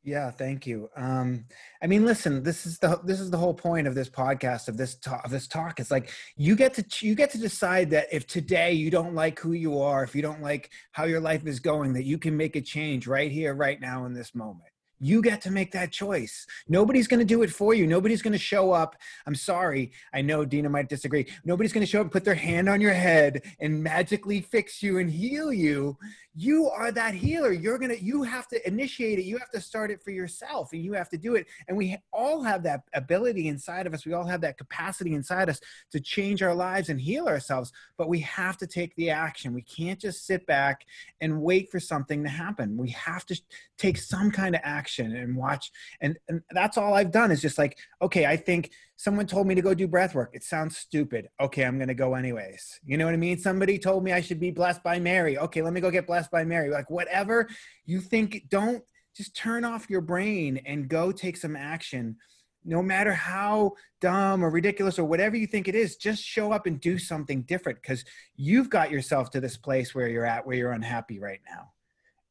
Yeah, 0.05 0.33
thank 0.33 0.67
you. 0.67 0.91
Um, 0.97 1.45
I 1.81 1.87
mean, 1.87 2.05
listen, 2.05 2.43
this 2.43 2.67
is 2.67 2.79
the 2.81 3.01
this 3.05 3.21
is 3.21 3.31
the 3.31 3.39
whole 3.39 3.55
point 3.55 3.87
of 3.87 3.95
this 3.95 4.11
podcast 4.11 4.67
of 4.67 4.77
this 4.77 4.97
talk. 4.97 5.25
Of 5.25 5.31
this 5.31 5.47
talk, 5.47 5.79
it's 5.79 5.93
like 5.93 6.11
you 6.37 6.57
get 6.57 6.75
to 6.75 7.07
you 7.07 7.15
get 7.15 7.31
to 7.31 7.39
decide 7.39 7.91
that 7.91 8.09
if 8.11 8.27
today 8.27 8.73
you 8.73 8.91
don't 8.91 9.15
like 9.15 9.39
who 9.39 9.53
you 9.53 9.81
are, 9.81 10.03
if 10.03 10.17
you 10.17 10.21
don't 10.21 10.43
like 10.43 10.71
how 10.91 11.05
your 11.05 11.21
life 11.21 11.47
is 11.47 11.61
going, 11.61 11.93
that 11.93 12.03
you 12.03 12.19
can 12.19 12.37
make 12.37 12.57
a 12.57 12.61
change 12.61 13.07
right 13.07 13.31
here, 13.31 13.55
right 13.55 13.81
now, 13.81 14.05
in 14.05 14.13
this 14.13 14.35
moment 14.35 14.72
you 15.03 15.21
get 15.21 15.41
to 15.43 15.51
make 15.51 15.73
that 15.73 15.91
choice. 15.91 16.47
Nobody's 16.69 17.09
going 17.09 17.19
to 17.19 17.27
do 17.27 17.43
it 17.43 17.51
for 17.51 17.75
you. 17.75 17.89
Nobody's 17.89 18.23
going 18.23 18.33
to 18.33 18.39
show 18.39 18.71
up. 18.71 18.95
I'm 19.27 19.35
sorry. 19.35 19.91
I 20.15 20.23
know 20.23 20.45
Dina 20.45 20.69
might 20.69 20.89
disagree. 20.89 21.27
Nobody's 21.45 21.73
going 21.73 21.85
to 21.85 21.91
show 21.91 22.03
up, 22.03 22.13
put 22.13 22.25
their 22.25 22.37
hand 22.37 22.69
on 22.69 22.81
your 22.81 22.93
head, 22.93 23.43
and 23.59 23.83
magically 23.83 24.41
fix 24.41 24.81
you 24.81 24.99
and 24.99 25.11
heal 25.11 25.53
you 25.53 25.99
you 26.35 26.71
are 26.71 26.91
that 26.91 27.15
healer 27.15 27.53
you're 27.53 27.79
gonna 27.79 27.95
you 27.95 28.23
have 28.23 28.49
to 28.49 28.67
initiate 28.67 29.19
it 29.19 29.25
you 29.25 29.37
have 29.37 29.51
to 29.51 29.61
start 29.61 29.91
it 29.91 30.03
for 30.03 30.11
yourself 30.11 30.73
and 30.73 30.83
you 30.83 30.95
have 30.95 31.11
to 31.11 31.19
do 31.19 31.35
it 31.35 31.47
and 31.69 31.77
we 31.77 31.97
all 32.11 32.43
have 32.43 32.63
that 32.63 32.83
ability 32.95 33.49
inside 33.49 33.87
of 33.87 33.93
us 33.93 34.07
we 34.07 34.15
all 34.15 34.25
have 34.25 34.41
that 34.41 34.57
capacity 34.57 35.15
inside 35.15 35.51
us 35.51 35.61
to 35.91 36.01
change 36.01 36.43
our 36.43 36.55
lives 36.55 36.89
and 36.89 37.01
heal 37.01 37.27
ourselves 37.27 37.71
but 37.99 38.09
we 38.09 38.19
have 38.21 38.57
to 38.57 38.67
take 38.67 38.95
the 38.97 39.11
action 39.11 39.53
we 39.53 39.63
can't 39.63 40.01
just 40.01 40.25
sit 40.25 40.47
back 40.47 40.87
and 41.21 41.43
wait 41.43 41.71
for 41.71 41.79
something 41.79 42.23
to 42.23 42.31
happen 42.31 42.79
we 42.79 42.89
have 42.91 43.27
to 43.27 43.39
take 43.77 43.99
some 43.99 44.31
kind 44.31 44.55
of 44.55 44.61
action 44.65 44.92
and 44.99 45.37
watch 45.37 45.71
and, 46.01 46.17
and 46.29 46.43
that's 46.51 46.77
all 46.77 46.95
i've 46.95 47.13
done 47.13 47.31
is 47.31 47.41
just 47.41 47.59
like 47.59 47.79
okay 48.03 48.27
i 48.27 48.37
think 48.37 48.71
someone 49.03 49.27
told 49.27 49.49
me 49.49 49.55
to 49.57 49.63
go 49.63 49.75
do 49.75 49.89
breath 49.89 50.15
work. 50.15 50.31
It 50.33 50.45
sounds 50.45 50.77
stupid. 50.77 51.29
Okay, 51.41 51.65
I'm 51.65 51.77
to 51.81 51.93
go 51.93 52.15
anyways. 52.15 52.79
You 52.85 52.97
know 52.97 53.05
what 53.05 53.15
I 53.15 53.17
mean? 53.17 53.37
Somebody 53.37 53.77
told 53.77 54.05
me 54.05 54.13
I 54.13 54.21
should 54.21 54.39
be 54.39 54.53
blessed 54.53 54.85
by 54.85 55.01
Mary. 55.01 55.37
Okay, 55.39 55.61
let 55.61 55.73
me 55.73 55.81
go 55.81 55.91
get 55.91 56.07
blessed 56.07 56.31
by 56.31 56.45
Mary. 56.45 56.71
Like 56.71 56.89
whatever 56.89 57.49
you 57.85 58.01
think, 58.01 58.45
don't 58.49 58.85
just 59.17 59.35
turn 59.35 59.65
off 59.65 59.91
your 59.91 60.03
brain 60.03 60.63
and 60.67 60.89
go 60.89 61.11
take 61.11 61.37
some 61.37 61.57
action. 61.57 62.17
No 62.65 62.81
matter 62.81 63.13
how 63.13 63.73
dumb 64.01 64.45
or 64.45 64.51
ridiculous 64.51 65.01
or 65.01 65.05
whatever 65.05 65.35
you 65.35 65.49
think 65.49 65.67
it 65.67 65.75
is, 65.75 65.97
just 65.97 66.23
show 66.23 66.53
up 66.53 66.67
and 66.67 66.81
do 66.81 66.97
something 66.97 67.43
different 67.43 67.83
because 67.83 68.05
you've 68.37 68.71
got 68.71 68.93
yourself 68.93 69.31
to 69.31 69.41
this 69.41 69.57
place 69.57 69.97
where 69.97 70.07
you're 70.07 70.25
at, 70.25 70.47
where 70.47 70.55
you're 70.55 70.71
unhappy 70.71 71.19
right 71.19 71.41
now. 71.51 71.73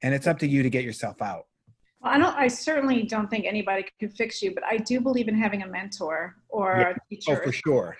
And 0.01 0.15
it's 0.15 0.25
up 0.25 0.39
to 0.39 0.47
you 0.47 0.63
to 0.63 0.69
get 0.69 0.85
yourself 0.85 1.21
out. 1.21 1.47
Well, 2.01 2.13
I 2.13 2.17
don't. 2.17 2.35
I 2.35 2.47
certainly 2.47 3.03
don't 3.03 3.29
think 3.29 3.45
anybody 3.45 3.85
can 3.99 4.09
fix 4.09 4.41
you, 4.41 4.53
but 4.53 4.63
I 4.63 4.77
do 4.77 4.99
believe 4.99 5.27
in 5.27 5.35
having 5.35 5.63
a 5.63 5.67
mentor 5.67 6.35
or 6.49 6.77
yeah. 6.77 6.89
a 6.89 6.91
oh, 6.91 6.95
teacher. 7.09 7.41
Oh, 7.41 7.45
for 7.45 7.51
sure. 7.51 7.97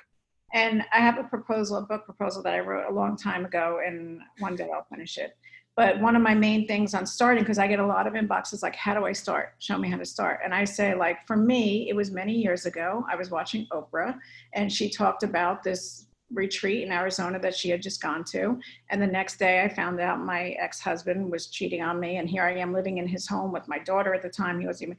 And 0.54 0.84
I 0.94 1.00
have 1.00 1.18
a 1.18 1.24
proposal, 1.24 1.78
a 1.78 1.82
book 1.82 2.06
proposal 2.06 2.44
that 2.44 2.54
I 2.54 2.60
wrote 2.60 2.90
a 2.90 2.94
long 2.94 3.16
time 3.16 3.46
ago, 3.46 3.80
and 3.86 4.20
one 4.40 4.56
day 4.56 4.70
I'll 4.74 4.86
finish 4.90 5.18
it. 5.18 5.38
But 5.78 6.02
one 6.02 6.18
of 6.18 6.22
my 6.22 6.36
main 6.36 6.68
things 6.68 6.94
on 6.94 7.06
starting, 7.06 7.44
because 7.44 7.58
I 7.58 7.68
get 7.68 7.80
a 7.80 7.86
lot 7.86 8.06
of 8.06 8.14
inboxes 8.14 8.62
like, 8.62 8.76
"How 8.76 8.94
do 8.94 9.06
I 9.06 9.14
start? 9.14 9.54
Show 9.60 9.78
me 9.78 9.90
how 9.90 9.98
to 9.98 10.06
start." 10.06 10.40
And 10.44 10.54
I 10.54 10.66
say, 10.66 10.96
like, 10.96 11.26
for 11.28 11.38
me, 11.38 11.88
it 11.88 11.96
was 11.96 12.12
many 12.12 12.34
years 12.34 12.66
ago. 12.66 13.06
I 13.10 13.16
was 13.16 13.30
watching 13.30 13.68
Oprah, 13.72 14.18
and 14.54 14.72
she 14.72 14.90
talked 14.90 15.24
about 15.24 15.64
this 15.64 16.08
retreat 16.34 16.84
in 16.84 16.92
Arizona 16.92 17.40
that 17.40 17.56
she 17.56 17.70
had 17.70 17.82
just 17.82 18.02
gone 18.02 18.24
to. 18.26 18.60
And 18.90 19.02
the 19.02 19.08
next 19.08 19.38
day 19.38 19.64
I 19.64 19.70
found 19.70 20.00
out 20.00 20.20
my 20.20 20.56
ex-husband 20.60 21.32
was 21.32 21.48
cheating 21.48 21.82
on 21.82 22.00
me. 22.00 22.18
And 22.18 22.30
here 22.30 22.44
I 22.44 22.56
am 22.58 22.74
living 22.74 22.98
in 22.98 23.08
his 23.08 23.28
home 23.28 23.52
with 23.52 23.68
my 23.68 23.80
daughter 23.80 24.14
at 24.14 24.22
the 24.22 24.30
time. 24.30 24.60
He 24.60 24.68
was 24.68 24.82
even, 24.82 24.98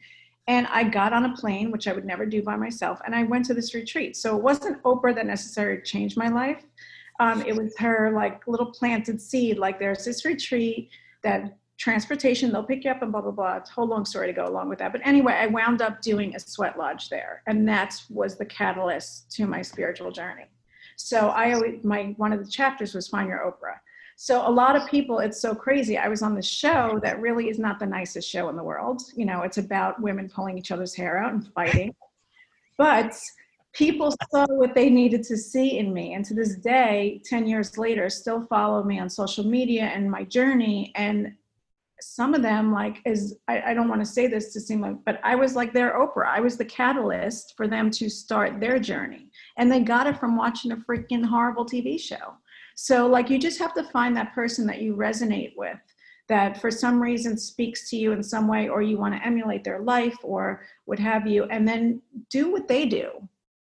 and 0.49 0.67
I 0.69 0.85
got 0.85 1.13
on 1.13 1.25
a 1.25 1.37
plane, 1.37 1.71
which 1.71 1.89
I 1.89 1.93
would 1.93 2.05
never 2.05 2.27
do 2.27 2.43
by 2.43 2.57
myself. 2.57 3.01
And 3.05 3.15
I 3.15 3.23
went 3.23 3.45
to 3.47 3.55
this 3.55 3.75
retreat. 3.75 4.17
So 4.17 4.37
it 4.37 4.43
wasn't 4.43 4.83
Oprah 4.83 5.15
that 5.15 5.27
necessarily 5.27 5.83
changed 5.83 6.17
my 6.17 6.29
life. 6.29 6.65
Um, 7.21 7.43
it 7.47 7.57
was 7.57 7.77
her 7.79 8.11
like 8.13 8.47
little 8.47 8.67
planted 8.67 9.21
seed. 9.21 9.59
Like 9.59 9.79
there's 9.79 10.05
this 10.05 10.25
retreat 10.25 10.91
that 11.23 11.57
transportation, 11.79 12.53
they'll 12.53 12.63
pick 12.63 12.85
you 12.85 12.91
up 12.91 13.03
and 13.03 13.11
blah, 13.11 13.21
blah, 13.21 13.31
blah. 13.33 13.57
It's 13.57 13.71
a 13.71 13.73
whole 13.73 13.89
long 13.89 14.05
story 14.05 14.29
to 14.29 14.33
go 14.33 14.47
along 14.47 14.69
with 14.69 14.79
that. 14.79 14.93
But 14.93 15.01
anyway, 15.05 15.33
I 15.33 15.47
wound 15.47 15.83
up 15.83 16.01
doing 16.01 16.35
a 16.35 16.39
sweat 16.39 16.79
lodge 16.79 17.09
there. 17.09 17.43
And 17.47 17.69
that 17.69 18.01
was 18.09 18.37
the 18.37 18.45
catalyst 18.45 19.31
to 19.33 19.47
my 19.47 19.63
spiritual 19.63 20.13
journey. 20.13 20.45
So 21.03 21.29
I 21.29 21.53
always, 21.53 21.83
my, 21.83 22.15
one 22.17 22.33
of 22.33 22.45
the 22.45 22.51
chapters 22.51 22.95
was 22.95 23.09
find 23.09 23.29
your 23.29 23.41
Oprah. 23.41 23.79
So 24.17 24.47
a 24.47 24.51
lot 24.51 24.77
of 24.77 24.89
people, 24.89 25.19
it's 25.19 25.41
so 25.41 25.55
crazy. 25.55 25.99
I 25.99 26.09
was 26.09 26.23
on 26.23 26.35
this 26.35 26.47
show 26.47 27.01
that 27.03 27.21
really 27.21 27.49
is 27.49 27.59
not 27.59 27.81
the 27.81 27.87
nicest 27.87 28.29
show 28.29 28.49
in 28.51 28.57
the 28.57 28.63
world. 28.63 29.03
You 29.17 29.27
know, 29.27 29.43
it's 29.43 29.59
about 29.59 30.01
women 30.01 30.29
pulling 30.29 30.57
each 30.57 30.71
other's 30.71 30.95
hair 30.95 31.19
out 31.19 31.33
and 31.33 31.47
fighting. 31.53 31.95
But 32.79 33.15
people 33.75 34.15
saw 34.31 34.47
what 34.47 34.75
they 34.75 34.89
needed 34.91 35.23
to 35.25 35.37
see 35.37 35.79
in 35.79 35.93
me. 35.93 36.15
And 36.15 36.25
to 36.25 36.35
this 36.35 36.57
day, 36.57 37.21
10 37.27 37.47
years 37.47 37.77
later, 37.77 38.09
still 38.09 38.47
follow 38.47 38.83
me 38.83 38.99
on 38.99 39.11
social 39.11 39.45
media 39.45 39.85
and 39.85 40.11
my 40.11 40.25
journey. 40.25 40.91
And 40.97 41.35
some 42.01 42.35
of 42.35 42.43
them, 42.43 42.73
like, 42.73 43.01
is 43.05 43.37
I, 43.47 43.61
I 43.61 43.75
don't 43.75 43.89
want 43.89 44.01
to 44.01 44.07
say 44.07 44.27
this 44.27 44.53
to 44.55 44.61
seem 44.61 44.81
like, 44.81 44.97
but 45.05 45.21
I 45.23 45.35
was 45.37 45.55
like 45.55 45.73
their 45.73 45.93
Oprah. 45.93 46.27
I 46.27 46.41
was 46.41 46.57
the 46.57 46.65
catalyst 46.65 47.55
for 47.57 47.69
them 47.69 47.91
to 47.93 48.09
start 48.09 48.59
their 48.59 48.79
journey 48.79 49.29
and 49.57 49.71
they 49.71 49.81
got 49.81 50.07
it 50.07 50.19
from 50.19 50.37
watching 50.37 50.73
a 50.73 50.77
freaking 50.77 51.25
horrible 51.25 51.65
TV 51.65 52.01
show. 52.01 52.35
So, 52.75 53.07
like, 53.07 53.29
you 53.29 53.39
just 53.39 53.59
have 53.59 53.75
to 53.75 53.85
find 53.85 54.17
that 54.17 54.35
person 54.35 54.67
that 54.67 54.81
you 54.81 54.97
resonate 54.97 55.53
with, 55.57 55.79
that 56.29 56.61
for 56.61 56.71
some 56.71 57.03
reason 57.03 57.37
speaks 57.37 57.91
to 57.91 57.97
you 57.97 58.13
in 58.13 58.23
some 58.23 58.49
way, 58.49 58.69
or 58.69 58.83
you 58.83 58.99
want 58.99 59.15
to 59.15 59.27
emulate 59.27 59.65
their 59.65 59.81
life 59.81 60.17
or 60.23 60.63
what 60.87 60.99
have 60.99 61.27
you, 61.27 61.45
and 61.45 61.67
then 61.69 62.01
do 62.31 62.51
what 62.51 62.69
they 62.69 62.87
do. 62.87 63.11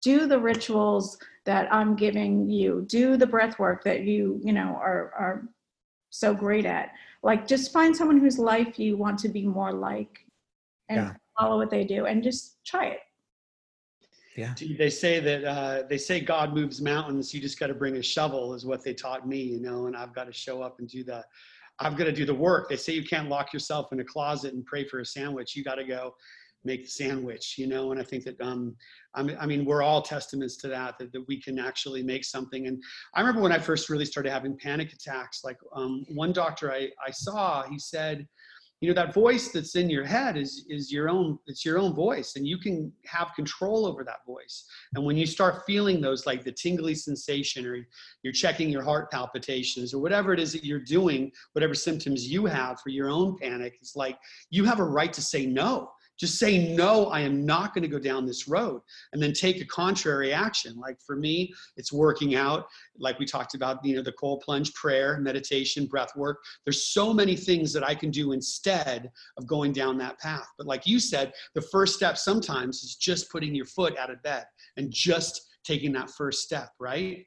Do 0.03 0.27
the 0.27 0.39
rituals 0.39 1.19
that 1.45 1.73
I'm 1.73 1.95
giving 1.95 2.49
you. 2.49 2.87
Do 2.89 3.17
the 3.17 3.27
breath 3.27 3.59
work 3.59 3.85
that 3.85 4.03
you, 4.03 4.41
you 4.43 4.53
know, 4.53 4.79
are, 4.81 5.13
are 5.17 5.49
so 6.11 6.35
great 6.35 6.67
at. 6.67 6.91
Like, 7.23 7.47
just 7.47 7.73
find 7.73 7.95
someone 7.95 8.19
whose 8.19 8.39
life 8.39 8.79
you 8.79 8.97
want 8.97 9.19
to 9.21 9.29
be 9.29 9.47
more 9.47 9.73
like 9.73 10.25
and 10.89 10.99
yeah. 10.99 11.13
follow 11.39 11.59
what 11.59 11.71
they 11.71 11.85
do 11.85 12.07
and 12.07 12.23
just 12.23 12.57
try 12.65 12.87
it 12.87 13.01
yeah. 14.37 14.55
They 14.79 14.91
say 14.91 15.21
that 15.21 15.45
uh, 15.45 15.83
they 15.89 15.99
say 15.99 16.21
god 16.21 16.55
moves 16.55 16.81
mountains 16.81 17.33
you 17.33 17.41
just 17.41 17.59
got 17.59 17.69
to 17.69 17.75
bring 17.75 17.97
a 17.97 18.03
shovel 18.03 18.55
is 18.55 18.67
what 18.67 18.85
they 18.85 18.95
taught 18.95 19.27
me 19.27 19.41
you 19.41 19.61
know 19.61 19.87
and 19.87 19.97
i've 19.97 20.15
got 20.15 20.25
to 20.25 20.33
show 20.33 20.63
up 20.63 20.79
and 20.79 20.89
do 20.89 21.03
the 21.05 21.25
i've 21.79 21.97
got 21.97 22.05
to 22.05 22.13
do 22.13 22.25
the 22.25 22.35
work. 22.35 22.69
They 22.69 22.77
say 22.77 22.93
you 22.93 23.05
can't 23.05 23.29
lock 23.29 23.53
yourself 23.53 23.93
in 23.93 24.01
a 24.01 24.05
closet 24.05 24.55
and 24.55 24.65
pray 24.65 24.85
for 24.87 25.01
a 25.01 25.07
sandwich. 25.07 25.55
You 25.55 25.65
got 25.65 25.77
to 25.77 25.85
go 25.85 26.15
make 26.65 26.83
the 26.83 26.91
sandwich 26.91 27.55
you 27.59 27.67
know 27.69 27.93
and 27.93 28.01
i 28.01 28.03
think 28.03 28.25
that 28.25 28.39
um 28.41 28.75
i 29.15 29.47
mean 29.47 29.65
we're 29.65 29.83
all 29.83 30.03
testaments 30.03 30.57
to 30.57 30.69
that, 30.69 30.99
that 30.99 31.13
that 31.13 31.25
we 31.29 31.41
can 31.41 31.59
actually 31.59 32.03
make 32.03 32.25
something. 32.25 32.67
And 32.67 32.83
i 33.15 33.21
remember 33.21 33.41
when 33.41 33.53
i 33.53 33.59
first 33.59 33.89
really 33.89 34.05
started 34.05 34.33
having 34.33 34.59
panic 34.59 34.93
attacks 34.93 35.43
like 35.45 35.57
um, 35.75 36.05
one 36.09 36.33
doctor 36.33 36.73
i 36.73 36.89
i 37.07 37.11
saw 37.11 37.63
he 37.63 37.79
said 37.79 38.27
you 38.87 38.95
know 38.95 39.03
that 39.03 39.13
voice 39.13 39.49
that's 39.49 39.75
in 39.75 39.91
your 39.91 40.05
head 40.05 40.37
is 40.37 40.65
is 40.69 40.93
your 40.93 41.09
own 41.09 41.41
it's 41.49 41.65
your 41.65 41.77
own 41.77 41.93
voice 41.93 42.37
and 42.37 42.47
you 42.47 42.57
can 42.57 42.93
have 43.05 43.35
control 43.35 43.85
over 43.85 44.05
that 44.05 44.25
voice. 44.25 44.65
And 44.95 45.05
when 45.05 45.17
you 45.17 45.27
start 45.27 45.65
feeling 45.67 46.01
those 46.01 46.25
like 46.25 46.45
the 46.45 46.53
tingly 46.53 46.95
sensation 46.95 47.67
or 47.67 47.85
you're 48.23 48.33
checking 48.33 48.71
your 48.71 48.85
heart 48.85 49.11
palpitations 49.11 49.93
or 49.93 49.99
whatever 49.99 50.33
it 50.33 50.39
is 50.39 50.53
that 50.53 50.65
you're 50.65 50.79
doing 50.79 51.33
whatever 51.53 51.75
symptoms 51.75 52.31
you 52.31 52.47
have 52.47 52.81
for 52.81 52.91
your 52.91 53.11
own 53.11 53.37
panic 53.37 53.75
it's 53.81 53.97
like 53.97 54.19
you 54.51 54.65
have 54.65 54.79
a 54.79 54.85
right 54.85 55.13
to 55.15 55.21
say 55.21 55.47
no 55.47 55.91
just 56.19 56.39
say 56.39 56.75
no 56.75 57.07
i 57.07 57.21
am 57.21 57.45
not 57.45 57.75
going 57.75 57.83
to 57.83 57.89
go 57.89 57.99
down 57.99 58.27
this 58.27 58.49
road 58.49 58.81
and 59.13 59.23
then 59.23 59.33
take 59.33 59.61
a 59.61 59.65
contrary 59.67 60.33
action. 60.33 60.77
Like 60.77 61.01
for 61.01 61.17
me 61.17 61.53
it's 61.77 61.93
working 61.93 62.35
out. 62.35 62.67
Like 62.99 63.19
we 63.19 63.27
talked 63.27 63.55
about 63.55 63.85
you 63.85 63.97
know 63.97 64.03
the 64.03 64.13
cold 64.13 64.41
plunge 64.41 64.73
prayer 64.75 65.19
meditation 65.19 65.87
breath 65.87 66.15
work. 66.17 66.39
There's 66.65 66.89
so 66.89 67.13
many 67.13 67.37
things 67.37 67.73
that 67.73 67.85
i 67.85 67.95
can 67.95 68.11
do 68.11 68.33
instead 68.33 69.11
of 69.37 69.47
going 69.47 69.73
down 69.73 69.99
that 69.99 70.19
path. 70.19 70.47
But 70.59 70.67
like 70.67 70.87
you 70.87 70.99
said 71.01 71.33
the 71.55 71.63
first 71.63 71.95
step 71.95 72.17
sometimes 72.19 72.83
is 72.83 72.97
just 72.97 73.31
putting 73.31 73.55
your 73.55 73.67
foot 73.67 73.97
out 73.99 74.11
of 74.11 74.23
bed 74.23 74.45
and 74.77 74.91
just 74.91 75.43
taking 75.65 75.93
that 75.93 76.11
first 76.11 76.43
step 76.43 76.71
right? 76.79 77.25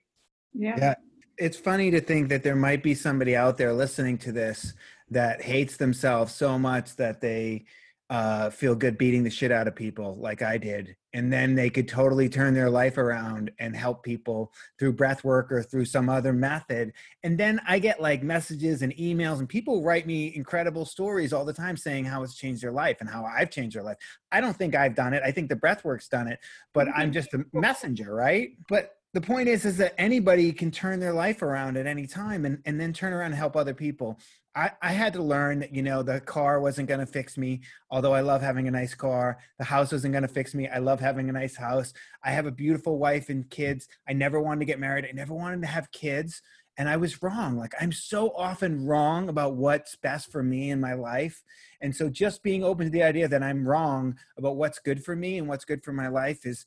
Yeah. 0.53 0.75
Yeah. 0.77 0.95
It's 1.37 1.57
funny 1.57 1.89
to 1.91 2.01
think 2.01 2.27
that 2.29 2.43
there 2.43 2.55
might 2.55 2.83
be 2.83 2.93
somebody 2.93 3.35
out 3.35 3.57
there 3.57 3.73
listening 3.73 4.17
to 4.19 4.31
this 4.33 4.73
that 5.09 5.41
hates 5.41 5.77
themselves 5.77 6.33
so 6.33 6.59
much 6.59 6.97
that 6.97 7.21
they 7.21 7.65
uh, 8.09 8.49
feel 8.49 8.73
good 8.73 8.97
beating 8.97 9.23
the 9.23 9.29
shit 9.29 9.51
out 9.51 9.67
of 9.67 9.75
people 9.75 10.15
like 10.19 10.41
I 10.41 10.57
did. 10.57 10.95
And 11.13 11.31
then 11.31 11.53
they 11.53 11.69
could 11.69 11.87
totally 11.87 12.27
turn 12.27 12.53
their 12.53 12.69
life 12.69 12.97
around 12.97 13.51
and 13.59 13.75
help 13.75 14.03
people 14.03 14.51
through 14.79 14.93
breath 14.93 15.23
work 15.23 15.51
or 15.51 15.61
through 15.61 15.85
some 15.85 16.09
other 16.09 16.33
method. 16.33 16.93
And 17.23 17.37
then 17.37 17.61
I 17.67 17.77
get 17.77 18.01
like 18.01 18.23
messages 18.23 18.81
and 18.81 18.95
emails, 18.95 19.39
and 19.39 19.49
people 19.49 19.83
write 19.83 20.07
me 20.07 20.35
incredible 20.35 20.85
stories 20.85 21.33
all 21.33 21.45
the 21.45 21.53
time 21.53 21.77
saying 21.77 22.05
how 22.05 22.23
it's 22.23 22.35
changed 22.35 22.63
their 22.63 22.71
life 22.71 22.97
and 22.99 23.09
how 23.09 23.25
I've 23.25 23.51
changed 23.51 23.75
their 23.75 23.83
life. 23.83 23.97
I 24.31 24.41
don't 24.41 24.55
think 24.55 24.75
I've 24.75 24.95
done 24.95 25.13
it. 25.13 25.21
I 25.23 25.31
think 25.31 25.49
the 25.49 25.55
breath 25.55 25.83
work's 25.83 26.07
done 26.07 26.27
it, 26.27 26.39
but 26.73 26.87
I'm 26.95 27.11
just 27.11 27.33
a 27.33 27.45
messenger, 27.53 28.13
right? 28.13 28.51
But 28.67 28.91
the 29.13 29.21
point 29.21 29.49
is 29.49 29.65
is 29.65 29.77
that 29.77 29.95
anybody 29.97 30.51
can 30.51 30.69
turn 30.69 30.99
their 30.99 31.13
life 31.13 31.41
around 31.41 31.77
at 31.77 31.87
any 31.87 32.05
time 32.05 32.45
and, 32.45 32.59
and 32.65 32.79
then 32.79 32.93
turn 32.93 33.13
around 33.13 33.27
and 33.27 33.35
help 33.35 33.55
other 33.55 33.73
people 33.73 34.19
I, 34.55 34.71
I 34.81 34.91
had 34.91 35.13
to 35.13 35.21
learn 35.21 35.59
that 35.59 35.73
you 35.73 35.81
know 35.81 36.01
the 36.01 36.19
car 36.19 36.59
wasn't 36.59 36.87
going 36.87 36.99
to 36.99 37.05
fix 37.05 37.37
me 37.37 37.61
although 37.91 38.13
i 38.13 38.21
love 38.21 38.41
having 38.41 38.67
a 38.67 38.71
nice 38.71 38.95
car. 38.95 39.37
The 39.57 39.65
house 39.65 39.91
wasn't 39.91 40.13
going 40.13 40.23
to 40.23 40.27
fix 40.27 40.53
me. 40.53 40.67
I 40.67 40.79
love 40.79 40.99
having 40.99 41.29
a 41.29 41.33
nice 41.33 41.55
house. 41.55 41.93
I 42.23 42.31
have 42.31 42.45
a 42.45 42.51
beautiful 42.51 42.97
wife 42.97 43.29
and 43.29 43.49
kids. 43.49 43.87
I 44.07 44.13
never 44.13 44.39
wanted 44.39 44.61
to 44.61 44.65
get 44.65 44.79
married. 44.79 45.05
I 45.05 45.11
never 45.11 45.33
wanted 45.33 45.61
to 45.61 45.67
have 45.67 45.91
kids. 45.91 46.41
And 46.77 46.87
i 46.87 46.95
was 46.97 47.21
wrong. 47.21 47.57
Like 47.57 47.73
i'm 47.79 47.91
so 47.91 48.31
often 48.35 48.85
wrong 48.85 49.29
about 49.29 49.55
what's 49.55 49.95
best 49.95 50.31
for 50.31 50.41
me 50.41 50.71
in 50.71 50.79
my 50.79 50.93
life. 50.93 51.43
And 51.81 51.95
so 51.95 52.09
just 52.09 52.43
being 52.43 52.63
open 52.63 52.85
to 52.85 52.91
the 52.91 53.03
idea 53.03 53.27
that 53.27 53.43
i'm 53.43 53.67
wrong 53.67 54.17
about 54.37 54.55
what's 54.55 54.79
good 54.79 55.03
for 55.03 55.15
me 55.15 55.37
and 55.37 55.47
what's 55.47 55.65
good 55.65 55.83
for 55.83 55.93
my 55.93 56.07
life 56.07 56.45
is 56.45 56.65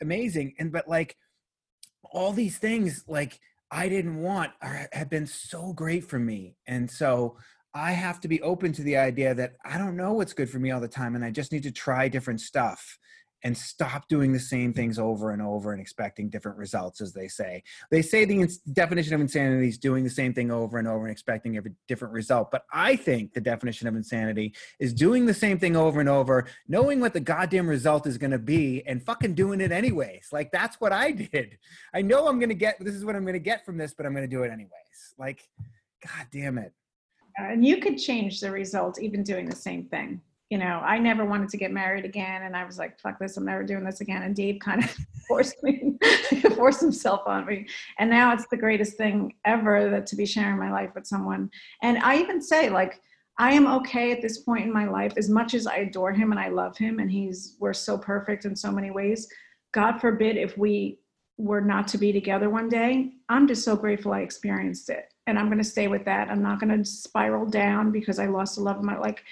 amazing. 0.00 0.54
And 0.58 0.72
but 0.72 0.88
like 0.88 1.16
all 2.12 2.32
these 2.32 2.58
things 2.58 3.04
like 3.06 3.40
I 3.70 3.88
didn't 3.88 4.16
want 4.16 4.52
have 4.60 5.10
been 5.10 5.26
so 5.26 5.72
great 5.72 6.04
for 6.04 6.18
me. 6.18 6.56
And 6.66 6.90
so 6.90 7.36
I 7.72 7.92
have 7.92 8.20
to 8.20 8.28
be 8.28 8.42
open 8.42 8.72
to 8.72 8.82
the 8.82 8.96
idea 8.96 9.32
that 9.34 9.54
I 9.64 9.78
don't 9.78 9.96
know 9.96 10.12
what's 10.14 10.32
good 10.32 10.50
for 10.50 10.58
me 10.58 10.72
all 10.72 10.80
the 10.80 10.88
time 10.88 11.14
and 11.14 11.24
I 11.24 11.30
just 11.30 11.52
need 11.52 11.62
to 11.62 11.70
try 11.70 12.08
different 12.08 12.40
stuff 12.40 12.98
and 13.42 13.56
stop 13.56 14.08
doing 14.08 14.32
the 14.32 14.40
same 14.40 14.72
things 14.72 14.98
over 14.98 15.30
and 15.30 15.40
over 15.40 15.72
and 15.72 15.80
expecting 15.80 16.28
different 16.28 16.58
results, 16.58 17.00
as 17.00 17.12
they 17.12 17.28
say. 17.28 17.62
They 17.90 18.02
say 18.02 18.24
the 18.24 18.40
ins- 18.40 18.58
definition 18.58 19.14
of 19.14 19.20
insanity 19.20 19.68
is 19.68 19.78
doing 19.78 20.04
the 20.04 20.10
same 20.10 20.34
thing 20.34 20.50
over 20.50 20.78
and 20.78 20.86
over 20.86 21.04
and 21.04 21.12
expecting 21.12 21.56
a 21.56 21.62
different 21.88 22.12
result. 22.12 22.50
But 22.50 22.64
I 22.72 22.96
think 22.96 23.32
the 23.32 23.40
definition 23.40 23.88
of 23.88 23.96
insanity 23.96 24.54
is 24.78 24.92
doing 24.92 25.26
the 25.26 25.34
same 25.34 25.58
thing 25.58 25.76
over 25.76 26.00
and 26.00 26.08
over, 26.08 26.46
knowing 26.68 27.00
what 27.00 27.12
the 27.12 27.20
goddamn 27.20 27.68
result 27.68 28.06
is 28.06 28.18
going 28.18 28.32
to 28.32 28.38
be, 28.38 28.82
and 28.86 29.02
fucking 29.02 29.34
doing 29.34 29.60
it 29.60 29.72
anyways. 29.72 30.28
Like 30.32 30.52
that's 30.52 30.80
what 30.80 30.92
I 30.92 31.12
did. 31.12 31.58
I 31.94 32.02
know 32.02 32.28
I'm 32.28 32.38
going 32.38 32.50
to 32.50 32.54
get 32.54 32.78
this 32.80 32.94
is 32.94 33.04
what 33.04 33.16
I'm 33.16 33.22
going 33.22 33.34
to 33.34 33.38
get 33.38 33.64
from 33.64 33.78
this, 33.78 33.94
but 33.94 34.06
I'm 34.06 34.12
going 34.12 34.28
to 34.28 34.36
do 34.36 34.42
it 34.42 34.50
anyways. 34.50 34.70
Like, 35.18 35.48
god 36.06 36.26
damn 36.30 36.58
it. 36.58 36.72
And 37.36 37.64
you 37.64 37.78
could 37.78 37.96
change 37.96 38.40
the 38.40 38.50
result 38.50 39.00
even 39.00 39.22
doing 39.22 39.48
the 39.48 39.56
same 39.56 39.84
thing 39.84 40.20
you 40.50 40.58
know, 40.58 40.82
I 40.84 40.98
never 40.98 41.24
wanted 41.24 41.48
to 41.50 41.56
get 41.56 41.70
married 41.70 42.04
again. 42.04 42.42
And 42.42 42.56
I 42.56 42.64
was 42.64 42.76
like, 42.76 42.98
fuck 42.98 43.20
this, 43.20 43.36
I'm 43.36 43.44
never 43.44 43.62
doing 43.62 43.84
this 43.84 44.00
again. 44.00 44.22
And 44.22 44.34
Dave 44.34 44.58
kind 44.58 44.82
of 44.82 44.90
forced 45.28 45.62
me, 45.62 45.96
forced 46.56 46.80
himself 46.80 47.22
on 47.26 47.46
me. 47.46 47.68
And 48.00 48.10
now 48.10 48.32
it's 48.34 48.46
the 48.50 48.56
greatest 48.56 48.96
thing 48.96 49.34
ever 49.44 49.88
that 49.88 50.06
to 50.08 50.16
be 50.16 50.26
sharing 50.26 50.58
my 50.58 50.72
life 50.72 50.90
with 50.94 51.06
someone. 51.06 51.50
And 51.82 51.98
I 51.98 52.16
even 52.18 52.42
say, 52.42 52.68
like, 52.68 53.00
I 53.38 53.52
am 53.52 53.68
okay 53.68 54.10
at 54.10 54.20
this 54.20 54.38
point 54.38 54.66
in 54.66 54.72
my 54.72 54.86
life, 54.86 55.14
as 55.16 55.30
much 55.30 55.54
as 55.54 55.68
I 55.68 55.76
adore 55.76 56.12
him 56.12 56.32
and 56.32 56.40
I 56.40 56.48
love 56.48 56.76
him, 56.76 56.98
and 56.98 57.10
he's, 57.10 57.56
we're 57.58 57.72
so 57.72 57.96
perfect 57.96 58.44
in 58.44 58.54
so 58.54 58.70
many 58.72 58.90
ways. 58.90 59.28
God 59.72 59.98
forbid 59.98 60.36
if 60.36 60.58
we 60.58 60.98
were 61.38 61.60
not 61.60 61.88
to 61.88 61.98
be 61.98 62.12
together 62.12 62.50
one 62.50 62.68
day, 62.68 63.12
I'm 63.28 63.46
just 63.46 63.64
so 63.64 63.76
grateful 63.76 64.12
I 64.12 64.20
experienced 64.20 64.90
it. 64.90 65.14
And 65.26 65.38
I'm 65.38 65.46
going 65.46 65.58
to 65.58 65.64
stay 65.64 65.86
with 65.86 66.04
that. 66.04 66.28
I'm 66.28 66.42
not 66.42 66.60
going 66.60 66.76
to 66.76 66.84
spiral 66.84 67.46
down 67.46 67.92
because 67.92 68.18
I 68.18 68.26
lost 68.26 68.56
the 68.56 68.62
love 68.62 68.78
of 68.78 68.84
my 68.84 68.98
like 68.98 69.22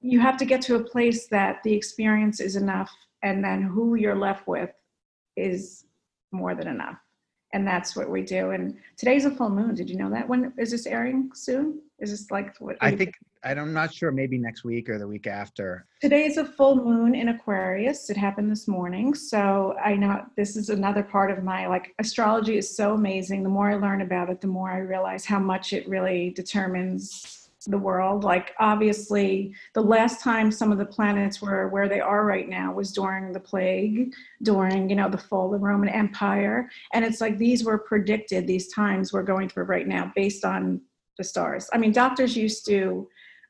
you 0.00 0.20
have 0.20 0.36
to 0.38 0.44
get 0.44 0.62
to 0.62 0.76
a 0.76 0.82
place 0.82 1.26
that 1.26 1.62
the 1.64 1.74
experience 1.74 2.40
is 2.40 2.56
enough 2.56 2.90
and 3.22 3.42
then 3.42 3.62
who 3.62 3.96
you're 3.96 4.14
left 4.14 4.46
with 4.46 4.70
is 5.36 5.84
more 6.32 6.54
than 6.54 6.68
enough. 6.68 6.98
And 7.52 7.66
that's 7.66 7.96
what 7.96 8.10
we 8.10 8.22
do. 8.22 8.50
And 8.50 8.76
today's 8.96 9.24
a 9.24 9.30
full 9.30 9.48
moon. 9.48 9.74
Did 9.74 9.88
you 9.88 9.96
know 9.96 10.10
that? 10.10 10.28
When 10.28 10.52
is 10.58 10.70
this 10.70 10.86
airing 10.86 11.30
soon? 11.34 11.80
Is 11.98 12.10
this 12.10 12.30
like 12.30 12.56
what 12.60 12.76
i 12.80 12.94
think 12.94 13.14
i'm 13.42 13.72
not 13.72 13.92
sure 13.92 14.12
maybe 14.12 14.38
next 14.38 14.62
week 14.64 14.88
or 14.88 14.98
the 14.98 15.06
week 15.06 15.26
after. 15.26 15.86
Today's 16.00 16.36
a 16.36 16.44
full 16.44 16.76
moon 16.76 17.14
in 17.14 17.28
aquarius. 17.28 18.08
It 18.10 18.16
happened 18.16 18.50
this 18.50 18.68
morning. 18.68 19.14
So 19.14 19.76
i 19.84 19.96
know 19.96 20.24
this 20.36 20.56
is 20.56 20.70
another 20.70 21.02
part 21.02 21.30
of 21.30 21.42
my 21.42 21.66
like 21.66 21.94
astrology 21.98 22.56
is 22.56 22.76
so 22.76 22.94
amazing. 22.94 23.42
The 23.42 23.48
more 23.48 23.70
i 23.70 23.74
learn 23.74 24.02
about 24.02 24.30
it 24.30 24.40
the 24.40 24.46
more 24.46 24.70
i 24.70 24.78
realize 24.78 25.24
how 25.24 25.40
much 25.40 25.72
it 25.72 25.88
really 25.88 26.30
determines 26.30 27.47
the 27.68 27.78
world. 27.78 28.24
Like, 28.24 28.54
obviously, 28.58 29.54
the 29.74 29.82
last 29.82 30.22
time 30.22 30.50
some 30.50 30.72
of 30.72 30.78
the 30.78 30.86
planets 30.86 31.40
were 31.40 31.68
where 31.68 31.88
they 31.88 32.00
are 32.00 32.24
right 32.24 32.48
now 32.48 32.72
was 32.72 32.92
during 32.92 33.32
the 33.32 33.40
plague, 33.40 34.12
during, 34.42 34.88
you 34.88 34.96
know, 34.96 35.08
the 35.08 35.18
fall 35.18 35.46
of 35.46 35.60
the 35.60 35.66
Roman 35.66 35.88
Empire. 35.88 36.68
And 36.92 37.04
it's 37.04 37.20
like 37.20 37.38
these 37.38 37.64
were 37.64 37.78
predicted, 37.78 38.46
these 38.46 38.72
times 38.72 39.12
we're 39.12 39.22
going 39.22 39.48
through 39.48 39.64
right 39.64 39.86
now 39.86 40.12
based 40.16 40.44
on 40.44 40.80
the 41.18 41.24
stars. 41.24 41.68
I 41.72 41.78
mean, 41.78 41.92
doctors 41.92 42.36
used 42.36 42.64
to 42.66 43.08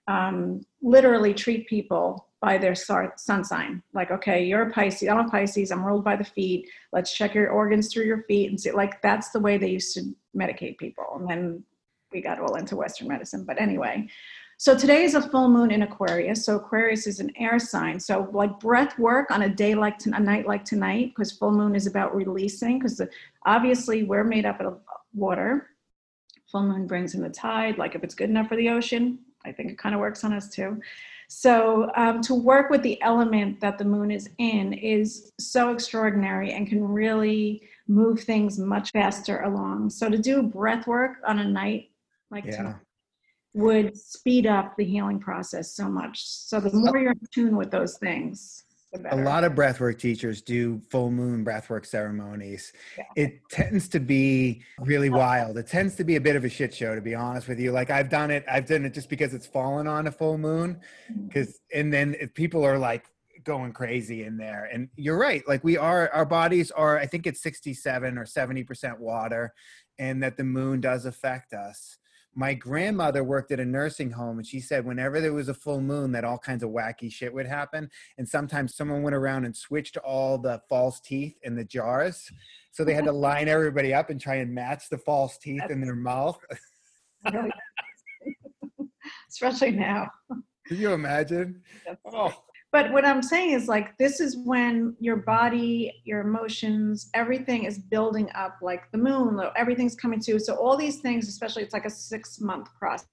um, 0.09 0.63
literally 0.83 1.35
treat 1.35 1.69
people 1.69 2.27
by 2.41 2.57
their 2.57 2.75
sun 2.75 3.45
sign. 3.45 3.83
Like, 3.93 4.11
okay, 4.11 4.45
you're 4.45 4.63
a 4.63 4.71
Pisces, 4.71 5.09
I'm 5.09 5.19
a 5.19 5.29
Pisces, 5.29 5.73
I'm 5.73 5.85
ruled 5.85 6.05
by 6.05 6.17
the 6.17 6.25
feet. 6.25 6.69
Let's 6.93 7.13
check 7.13 7.35
your 7.35 7.51
organs 7.51 7.93
through 7.93 8.05
your 8.05 8.23
feet 8.25 8.49
and 8.49 8.61
see. 8.61 8.71
Like, 8.71 9.03
that's 9.03 9.31
the 9.31 9.41
way 9.41 9.59
they 9.59 9.69
used 9.69 9.95
to 9.95 10.15
medicate 10.37 10.79
people. 10.79 11.05
And 11.19 11.29
then 11.29 11.65
we 12.13 12.21
got 12.21 12.41
all 12.41 12.55
into 12.57 12.77
Western 12.77 13.09
medicine. 13.09 13.45
But 13.45 13.61
anyway, 13.61 14.09
so 14.57 14.77
today 14.77 15.05
is 15.05 15.15
a 15.15 15.23
full 15.23 15.49
moon 15.49 15.71
in 15.71 15.83
Aquarius. 15.83 16.45
So 16.45 16.57
Aquarius 16.57 17.07
is 17.07 17.21
an 17.21 17.31
air 17.37 17.59
sign. 17.59 18.01
So 18.01 18.29
like 18.33 18.59
breath 18.59 18.99
work 18.99 19.31
on 19.31 19.43
a 19.43 19.49
day 19.49 19.75
like 19.75 20.05
a 20.05 20.21
night 20.21 20.47
like 20.47 20.65
tonight, 20.65 21.13
because 21.15 21.33
full 21.33 21.53
moon 21.53 21.75
is 21.75 21.87
about 21.87 22.15
releasing. 22.15 22.79
Because 22.79 23.01
obviously 23.47 24.03
we're 24.03 24.25
made 24.25 24.47
up 24.47 24.61
of 24.61 24.81
water. 25.15 25.69
Full 26.51 26.65
moon 26.65 26.87
brings 26.87 27.15
in 27.15 27.23
the 27.23 27.29
tide. 27.29 27.79
Like 27.79 27.95
if 27.95 28.03
it's 28.03 28.15
good 28.15 28.31
enough 28.31 28.49
for 28.49 28.57
the 28.57 28.71
ocean, 28.71 29.19
I 29.45 29.53
think 29.53 29.71
it 29.71 29.79
kind 29.79 29.95
of 29.95 30.01
works 30.01 30.25
on 30.25 30.33
us 30.33 30.49
too. 30.49 30.81
So 31.29 31.91
um, 31.95 32.23
to 32.23 32.35
work 32.35 32.71
with 32.71 32.83
the 32.83 33.01
element 33.03 33.61
that 33.61 33.77
the 33.77 33.85
moon 33.85 34.11
is 34.11 34.31
in 34.39 34.73
is 34.73 35.31
so 35.39 35.73
extraordinary 35.73 36.53
and 36.53 36.67
can 36.67 36.83
really 36.83 37.63
move 37.87 38.21
things 38.21 38.59
much 38.59 38.91
faster 38.93 39.43
along. 39.43 39.91
So 39.91 40.09
to 40.09 40.19
do 40.19 40.43
breath 40.43 40.87
work 40.87 41.19
on 41.27 41.39
a 41.39 41.45
night 41.45 41.91
like 42.31 42.45
yeah. 42.47 42.75
would 43.55 43.97
speed 43.97 44.47
up 44.47 44.77
the 44.77 44.85
healing 44.85 45.21
process 45.21 45.75
so 45.75 45.89
much. 45.89 46.25
So 46.25 46.61
the 46.61 46.73
more 46.73 46.99
you're 46.99 47.13
in 47.13 47.21
tune 47.33 47.57
with 47.57 47.71
those 47.71 47.99
things, 47.99 48.65
a 49.11 49.17
lot 49.17 49.45
of 49.45 49.53
breathwork 49.53 49.99
teachers 49.99 50.41
do 50.41 50.81
full 50.91 51.11
moon 51.11 51.45
breathwork 51.45 51.85
ceremonies. 51.85 52.73
Yeah. 52.97 53.05
It 53.17 53.41
tends 53.51 53.87
to 53.91 54.01
be 54.01 54.63
really 54.81 55.11
wild. 55.11 55.59
It 55.59 55.67
tends 55.67 55.95
to 55.97 56.05
be 56.05 56.17
a 56.17 56.21
bit 56.21 56.37
of 56.37 56.45
a 56.45 56.49
shit 56.49 56.75
show, 56.75 56.95
to 56.95 57.03
be 57.03 57.15
honest 57.15 57.49
with 57.49 57.61
you. 57.61 57.71
Like 57.71 57.91
I've 57.91 58.09
done 58.09 58.31
it, 58.31 58.45
I've 58.51 58.67
done 58.67 58.87
it 58.87 58.95
just 58.95 59.11
because 59.11 59.35
it's 59.35 59.47
fallen 59.47 59.87
on 59.87 60.07
a 60.07 60.13
full 60.13 60.39
moon. 60.39 60.81
Because 61.27 61.49
mm-hmm. 61.49 61.81
and 61.81 61.93
then 61.93 62.17
if 62.19 62.33
people 62.33 62.65
are 62.65 62.79
like 62.79 63.05
going 63.45 63.73
crazy 63.73 64.25
in 64.25 64.37
there. 64.37 64.69
And 64.73 64.89
you're 64.97 65.19
right. 65.19 65.47
Like 65.47 65.63
we 65.65 65.77
are, 65.77 66.11
our 66.11 66.27
bodies 66.27 66.71
are. 66.71 66.99
I 66.99 67.07
think 67.07 67.27
it's 67.27 67.43
67 67.43 68.19
or 68.19 68.27
70 68.27 68.65
percent 68.65 69.01
water, 69.01 69.53
and 69.99 70.23
that 70.23 70.37
the 70.37 70.45
moon 70.45 70.81
does 70.81 71.07
affect 71.07 71.53
us 71.53 71.99
my 72.39 72.55
grandmother 72.55 73.25
worked 73.25 73.51
at 73.51 73.59
a 73.59 73.65
nursing 73.65 74.13
home 74.13 74.39
and 74.39 74.47
she 74.47 74.61
said 74.61 74.87
whenever 74.87 75.21
there 75.21 75.33
was 75.33 75.49
a 75.49 75.55
full 75.55 75.81
moon 75.81 76.13
that 76.13 76.23
all 76.23 76.39
kinds 76.39 76.63
of 76.63 76.71
wacky 76.71 77.11
shit 77.11 77.35
would 77.35 77.49
happen. 77.49 77.91
And 78.17 78.29
sometimes 78.29 78.77
someone 78.77 79.03
went 79.03 79.17
around 79.17 79.45
and 79.45 79.57
switched 79.57 79.97
all 79.97 80.39
the 80.39 80.63
false 80.69 81.01
teeth 81.01 81.37
in 81.43 81.57
the 81.57 81.65
jars. 81.65 82.31
So 82.71 82.85
they 82.85 82.95
had 82.95 83.07
to 83.07 83.13
line 83.13 83.49
everybody 83.49 83.93
up 83.93 84.09
and 84.09 84.21
try 84.21 84.37
and 84.37 84.55
match 84.55 84.85
the 84.89 84.99
false 84.99 85.37
teeth 85.37 85.69
in 85.69 85.81
their 85.81 85.97
mouth. 85.97 86.39
Especially 89.29 89.73
now. 89.73 90.09
Can 90.69 90.77
you 90.77 90.93
imagine? 90.93 91.61
Oh 92.07 92.33
but 92.73 92.93
what 92.93 93.05
i'm 93.05 93.23
saying 93.23 93.53
is 93.53 93.69
like 93.69 93.97
this 93.99 94.21
is 94.21 94.37
when 94.45 94.95
your 95.01 95.17
body 95.17 96.03
your 96.05 96.21
emotions 96.21 97.11
everything 97.15 97.65
is 97.65 97.79
building 97.79 98.29
up 98.35 98.57
like 98.63 98.91
the 98.93 98.99
moon 98.99 99.41
everything's 99.57 99.95
coming 99.95 100.21
to 100.21 100.39
so 100.39 100.55
all 100.55 100.77
these 100.77 101.01
things 101.01 101.29
especially 101.29 101.63
it's 101.63 101.75
like 101.75 101.87
a 101.87 101.91
six 101.91 102.41
month 102.41 102.69
process 102.79 103.07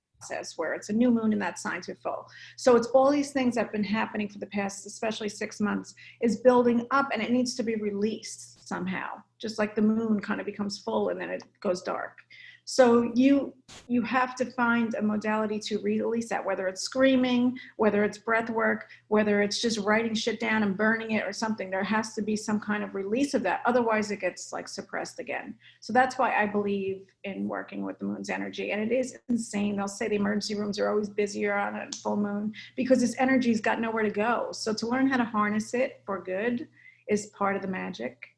where 0.55 0.73
it's 0.73 0.89
a 0.89 0.93
new 0.93 1.11
moon 1.11 1.33
and 1.33 1.41
that 1.41 1.59
sign 1.59 1.81
are 1.87 1.95
full. 1.95 2.27
So 2.57 2.75
it's 2.75 2.87
all 2.87 3.11
these 3.11 3.31
things 3.31 3.55
that 3.55 3.65
have 3.65 3.71
been 3.71 3.83
happening 3.83 4.27
for 4.27 4.39
the 4.39 4.47
past, 4.47 4.85
especially 4.85 5.29
six 5.29 5.59
months, 5.59 5.93
is 6.21 6.37
building 6.37 6.87
up 6.91 7.09
and 7.13 7.21
it 7.21 7.31
needs 7.31 7.55
to 7.55 7.63
be 7.63 7.75
released 7.75 8.67
somehow. 8.67 9.21
Just 9.39 9.59
like 9.59 9.75
the 9.75 9.81
moon 9.81 10.19
kind 10.19 10.39
of 10.39 10.45
becomes 10.45 10.79
full 10.79 11.09
and 11.09 11.19
then 11.19 11.29
it 11.29 11.43
goes 11.61 11.81
dark. 11.81 12.19
So 12.67 13.11
you 13.13 13.53
you 13.87 14.01
have 14.01 14.35
to 14.37 14.45
find 14.45 14.95
a 14.95 15.01
modality 15.01 15.59
to 15.59 15.77
release 15.79 16.29
that, 16.29 16.43
whether 16.43 16.67
it's 16.67 16.81
screaming, 16.81 17.57
whether 17.77 18.03
it's 18.03 18.17
breath 18.17 18.49
work, 18.49 18.87
whether 19.07 19.43
it's 19.43 19.61
just 19.61 19.77
writing 19.79 20.15
shit 20.15 20.39
down 20.39 20.63
and 20.63 20.75
burning 20.75 21.11
it 21.11 21.23
or 21.25 21.31
something. 21.31 21.69
There 21.69 21.83
has 21.83 22.15
to 22.15 22.23
be 22.23 22.35
some 22.35 22.59
kind 22.59 22.83
of 22.83 22.95
release 22.95 23.35
of 23.35 23.43
that. 23.43 23.61
Otherwise, 23.65 24.09
it 24.09 24.19
gets 24.19 24.51
like 24.51 24.67
suppressed 24.67 25.19
again. 25.19 25.53
So 25.79 25.93
that's 25.93 26.17
why 26.17 26.35
I 26.35 26.47
believe 26.47 27.03
in 27.23 27.47
working 27.47 27.85
with 27.85 27.99
the 27.99 28.05
moon's 28.05 28.31
energy. 28.31 28.71
And 28.71 28.81
it 28.81 28.93
is 28.93 29.15
insane. 29.29 29.77
They'll 29.77 29.87
say 29.87 30.07
the 30.07 30.15
emergency 30.15 30.55
rooms 30.55 30.79
are 30.79 30.89
always 30.89 31.09
busier 31.09 31.53
on 31.53 31.75
a 31.75 31.87
full 31.97 32.17
moon 32.17 32.51
because 32.75 32.99
this 32.99 33.15
energy's 33.19 33.61
got 33.61 33.79
nowhere 33.79 34.03
to 34.03 34.09
go. 34.09 34.49
So 34.53 34.73
to 34.73 34.87
learn 34.87 35.07
how 35.07 35.17
to 35.17 35.25
harness 35.25 35.75
it 35.75 36.01
for 36.03 36.19
good 36.19 36.67
is 37.07 37.27
part 37.27 37.55
of 37.55 37.61
the 37.61 37.67
magic. 37.67 38.29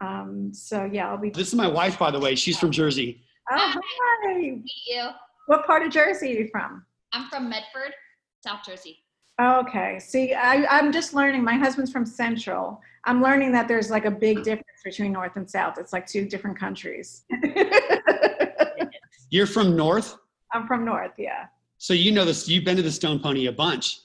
Um, 0.00 0.54
so 0.54 0.86
yeah, 0.90 1.10
I'll 1.10 1.18
be. 1.18 1.30
This 1.30 1.48
is 1.48 1.54
my 1.54 1.68
wife, 1.68 1.98
by 1.98 2.10
the 2.10 2.18
way. 2.18 2.34
She's 2.34 2.58
from 2.58 2.70
Jersey. 2.70 3.20
Oh, 3.50 3.74
hi. 4.24 4.34
Meet 4.34 4.70
you. 4.86 5.08
What 5.46 5.66
part 5.66 5.84
of 5.84 5.92
Jersey 5.92 6.36
are 6.36 6.40
you 6.40 6.48
from? 6.50 6.84
I'm 7.12 7.28
from 7.28 7.48
Medford, 7.48 7.92
South 8.42 8.60
Jersey. 8.66 8.98
Okay. 9.40 9.98
See, 9.98 10.34
I, 10.34 10.64
I'm 10.66 10.92
just 10.92 11.14
learning. 11.14 11.44
My 11.44 11.54
husband's 11.54 11.92
from 11.92 12.06
Central. 12.06 12.80
I'm 13.04 13.22
learning 13.22 13.52
that 13.52 13.68
there's 13.68 13.90
like 13.90 14.04
a 14.04 14.10
big 14.10 14.42
difference 14.42 14.80
between 14.84 15.12
North 15.12 15.36
and 15.36 15.48
South. 15.48 15.78
It's 15.78 15.92
like 15.92 16.06
two 16.06 16.26
different 16.26 16.58
countries. 16.58 17.24
You're 19.30 19.46
from 19.46 19.76
North? 19.76 20.16
I'm 20.52 20.66
from 20.66 20.84
North, 20.84 21.12
yeah. 21.18 21.46
So 21.78 21.92
you 21.92 22.12
know 22.12 22.24
this, 22.24 22.48
you've 22.48 22.64
been 22.64 22.76
to 22.76 22.82
the 22.82 22.90
Stone 22.90 23.18
Pony 23.18 23.46
a 23.46 23.52
bunch. 23.52 23.98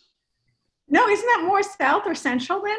No, 0.90 1.08
isn't 1.08 1.26
that 1.26 1.44
more 1.46 1.62
South 1.62 2.04
or 2.06 2.16
Central 2.16 2.62
then? 2.62 2.78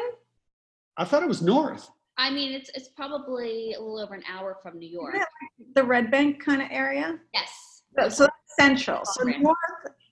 I 0.97 1.05
thought 1.05 1.23
it 1.23 1.29
was 1.29 1.41
North. 1.41 1.89
I 2.21 2.29
mean, 2.29 2.53
it's 2.53 2.69
it's 2.75 2.87
probably 2.87 3.73
a 3.73 3.79
little 3.79 3.99
over 3.99 4.13
an 4.13 4.21
hour 4.31 4.55
from 4.61 4.77
New 4.77 4.87
York. 4.87 5.15
Yeah. 5.17 5.25
The 5.73 5.83
Red 5.83 6.11
Bank 6.11 6.43
kind 6.43 6.61
of 6.61 6.67
area? 6.69 7.17
Yes. 7.33 7.81
So, 7.97 8.09
so 8.09 8.23
that's 8.25 8.55
Central. 8.59 9.03
So 9.05 9.23
North 9.23 9.57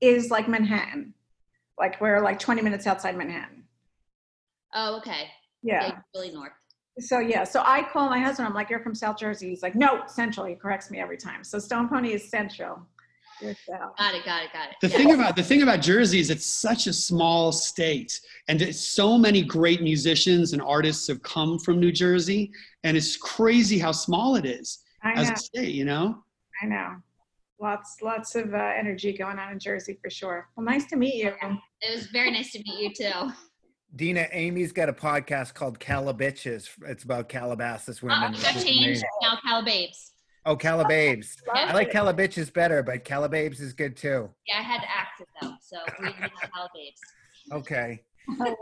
is 0.01 0.31
like 0.31 0.49
Manhattan. 0.49 1.13
Like 1.77 2.01
we're 2.01 2.19
like 2.21 2.39
20 2.39 2.63
minutes 2.63 2.87
outside 2.87 3.15
Manhattan. 3.15 3.63
Oh, 4.73 4.97
okay. 4.97 5.29
Yeah. 5.61 5.99
really 6.15 6.31
north. 6.31 6.51
So 6.97 7.19
yeah, 7.19 7.43
so 7.43 7.61
I 7.63 7.83
call 7.83 8.09
my 8.09 8.19
husband. 8.19 8.47
I'm 8.47 8.55
like, 8.55 8.71
"You're 8.71 8.81
from 8.81 8.95
South 8.95 9.17
Jersey." 9.17 9.49
He's 9.49 9.61
like, 9.61 9.75
"No, 9.75 10.01
Central." 10.07 10.47
He 10.47 10.55
corrects 10.55 10.89
me 10.89 10.99
every 10.99 11.15
time. 11.15 11.43
So 11.43 11.59
Stone 11.59 11.89
Pony 11.89 12.13
is 12.13 12.29
Central. 12.29 12.87
You're 13.41 13.55
Got 13.67 14.13
it. 14.15 14.25
Got 14.25 14.43
it. 14.43 14.53
Got 14.53 14.69
it. 14.69 14.75
The 14.81 14.87
Yeah. 14.89 14.97
thing 14.97 15.13
about 15.13 15.35
the 15.35 15.43
thing 15.43 15.61
about 15.61 15.81
Jersey 15.81 16.19
is 16.19 16.29
it's 16.29 16.45
such 16.45 16.87
a 16.87 16.93
small 16.93 17.51
state, 17.51 18.19
and 18.47 18.61
it's 18.61 18.79
so 18.79 19.17
many 19.17 19.41
great 19.43 19.81
musicians 19.81 20.53
and 20.53 20.61
artists 20.61 21.07
have 21.07 21.21
come 21.21 21.59
from 21.59 21.79
New 21.79 21.91
Jersey, 21.91 22.51
and 22.83 22.95
it's 22.97 23.15
crazy 23.17 23.79
how 23.79 23.91
small 23.91 24.35
it 24.35 24.45
is 24.45 24.79
I 25.03 25.13
as 25.13 25.27
know. 25.27 25.33
a 25.33 25.37
state. 25.37 25.73
You 25.75 25.85
know, 25.85 26.23
I 26.61 26.65
know. 26.65 26.95
Lots, 27.61 27.97
lots 28.01 28.35
of 28.35 28.53
uh, 28.53 28.57
energy 28.57 29.11
going 29.17 29.37
on 29.37 29.51
in 29.51 29.59
Jersey 29.59 29.97
for 30.01 30.09
sure. 30.09 30.47
Well, 30.55 30.65
nice 30.65 30.85
to 30.87 30.95
meet 30.95 31.15
you. 31.15 31.33
It 31.81 31.93
was 31.95 32.07
very 32.07 32.31
nice 32.31 32.51
to 32.53 32.59
meet 32.59 32.79
you 32.79 32.93
too. 33.11 33.31
Dina, 33.95 34.27
Amy's 34.31 34.71
got 34.71 34.87
a 34.87 34.93
podcast 34.93 35.55
called 35.55 35.77
Calabitches. 35.79 36.69
It's 36.87 37.03
about 37.03 37.27
Calabasas 37.27 37.99
Oh, 38.01 38.07
women. 38.07 38.33
it 38.33 38.37
which 38.37 38.43
got 38.43 38.55
is 38.55 38.63
changed 38.63 39.03
now, 39.21 39.37
Calababes. 39.45 40.11
Oh, 40.45 40.55
Calababes. 40.55 41.35
I 41.53 41.73
like 41.73 41.91
Calabitches 41.91 42.51
better, 42.51 42.81
but 42.81 43.03
Calababes 43.03 43.59
is 43.59 43.73
good 43.73 43.95
too. 43.95 44.29
Yeah, 44.47 44.59
I 44.59 44.61
had 44.61 44.81
to 44.81 44.89
act 44.89 45.21
it 45.21 45.27
though, 45.41 45.53
so 45.61 45.77
we 46.01 46.09
Calababes. 46.09 46.99
Okay. 47.51 48.03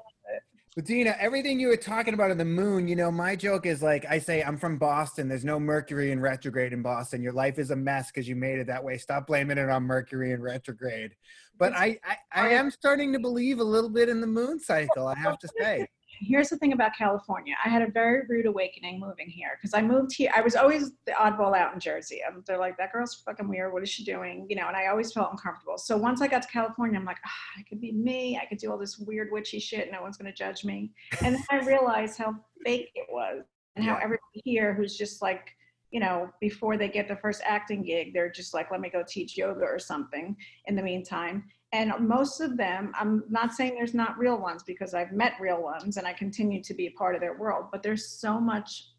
But 0.78 0.86
Dina, 0.86 1.16
everything 1.20 1.60
you 1.60 1.70
were 1.70 1.76
talking 1.76 2.14
about 2.14 2.30
in 2.30 2.38
the 2.38 2.46
moon, 2.46 2.88
you 2.88 2.96
know, 2.96 3.10
my 3.10 3.36
joke 3.36 3.66
is 3.66 3.82
like 3.82 4.06
I 4.06 4.20
say, 4.20 4.44
I'm 4.44 4.60
from 4.60 4.78
Boston. 4.78 5.28
There's 5.28 5.44
no 5.44 5.60
Mercury 5.60 6.12
in 6.12 6.20
retrograde 6.20 6.72
in 6.72 6.84
Boston. 6.84 7.24
Your 7.24 7.34
life 7.34 7.58
is 7.58 7.72
a 7.72 7.76
mess 7.76 8.12
because 8.12 8.30
you 8.30 8.36
made 8.36 8.60
it 8.60 8.68
that 8.68 8.84
way. 8.84 9.00
Stop 9.00 9.26
blaming 9.26 9.58
it 9.58 9.72
on 9.72 9.82
Mercury 9.82 10.34
in 10.34 10.40
retrograde. 10.40 11.16
But 11.58 11.74
I, 11.74 11.98
I, 12.06 12.18
I 12.32 12.50
am 12.50 12.70
starting 12.70 13.12
to 13.14 13.18
believe 13.18 13.60
a 13.60 13.64
little 13.64 13.90
bit 13.90 14.08
in 14.08 14.22
the 14.22 14.28
moon 14.28 14.60
cycle. 14.60 15.08
I 15.08 15.18
have 15.18 15.40
to 15.40 15.50
say. 15.60 15.88
Here's 16.20 16.50
the 16.50 16.58
thing 16.58 16.74
about 16.74 16.96
California. 16.96 17.56
I 17.64 17.70
had 17.70 17.82
a 17.82 17.92
very 17.92 18.24
rude 18.28 18.46
awakening 18.46 19.00
moving 19.00 19.30
here 19.30 19.58
because 19.58 19.74
I 19.74 19.82
moved 19.82 20.14
here. 20.16 20.32
I 20.36 20.42
was 20.42 20.56
always 20.56 20.92
the 21.06 21.12
oddball 21.14 21.56
out 21.56 21.74
in 21.74 21.80
Jersey. 21.80 22.22
And 22.26 22.44
they're 22.46 22.58
like, 22.58 22.78
that 22.78 22.92
girl's 22.92 23.16
fucking 23.16 23.48
weird. 23.48 23.74
What 23.74 23.84
is 23.84 23.90
she 23.90 24.04
doing? 24.04 24.46
You 24.50 24.56
know, 24.56 24.68
and 24.68 24.76
I 24.76 24.88
always 24.88 25.12
felt 25.12 25.32
uncomfortable. 25.32 25.78
So 25.78 25.98
once 25.98 26.22
I 26.22 26.28
got 26.28 26.42
to 26.44 26.48
California, 26.48 27.00
I'm 27.00 27.06
like, 27.06 27.20
ah, 27.26 27.60
I 27.60 27.64
could 27.64 27.80
be 27.80 27.92
me. 27.92 28.40
I 28.42 28.46
could 28.46 28.58
do 28.58 28.72
all 28.72 28.78
this 28.78 28.98
weird 28.98 29.32
witchy 29.32 29.60
shit. 29.60 29.92
No 29.92 30.02
one's 30.02 30.18
going 30.18 30.32
to 30.32 30.38
judge 30.38 30.66
me. 30.66 30.92
And 31.24 31.36
then 31.36 31.44
I 31.52 31.60
realized 31.66 32.18
how 32.18 32.36
fake 32.64 32.92
it 32.96 33.08
was 33.10 33.44
and 33.76 33.86
how 33.86 33.96
everybody 33.96 34.42
here 34.44 34.74
who's 34.74 34.98
just 34.98 35.22
like, 35.22 35.52
you 35.92 36.00
know, 36.00 36.30
before 36.42 36.78
they 36.78 36.90
get 36.90 37.08
the 37.08 37.16
first 37.16 37.42
acting 37.46 37.84
gig, 37.84 38.14
they're 38.14 38.30
just 38.30 38.54
like, 38.54 38.72
let 38.72 38.82
me 38.82 38.90
go 38.90 39.04
teach 39.08 39.38
yoga 39.38 39.62
or 39.62 39.80
something 39.80 40.36
in 40.66 40.76
the 40.76 40.82
meantime. 40.82 41.46
And 41.74 41.92
most 42.00 42.40
of 42.40 42.56
them, 42.56 42.94
I'm 42.96 43.24
not 43.30 43.54
saying 43.54 43.76
there's 43.76 43.94
not 43.94 44.18
real 44.18 44.40
ones 44.40 44.64
because 44.64 44.94
I've 44.94 45.12
met 45.12 45.34
real 45.40 45.62
ones 45.62 45.98
and 45.98 46.08
I 46.08 46.14
continue 46.14 46.64
to 46.64 46.74
be 46.74 46.88
a 46.88 46.92
part 46.92 47.14
of 47.14 47.22
their 47.22 47.38
world, 47.38 47.66
but 47.72 47.84
there's 47.84 48.08
so 48.08 48.40
much 48.40 48.92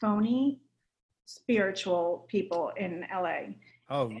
phony 0.00 0.60
spiritual 1.26 2.26
people 2.28 2.72
in 2.76 3.04
LA. 3.12 3.54
Oh, 3.90 4.12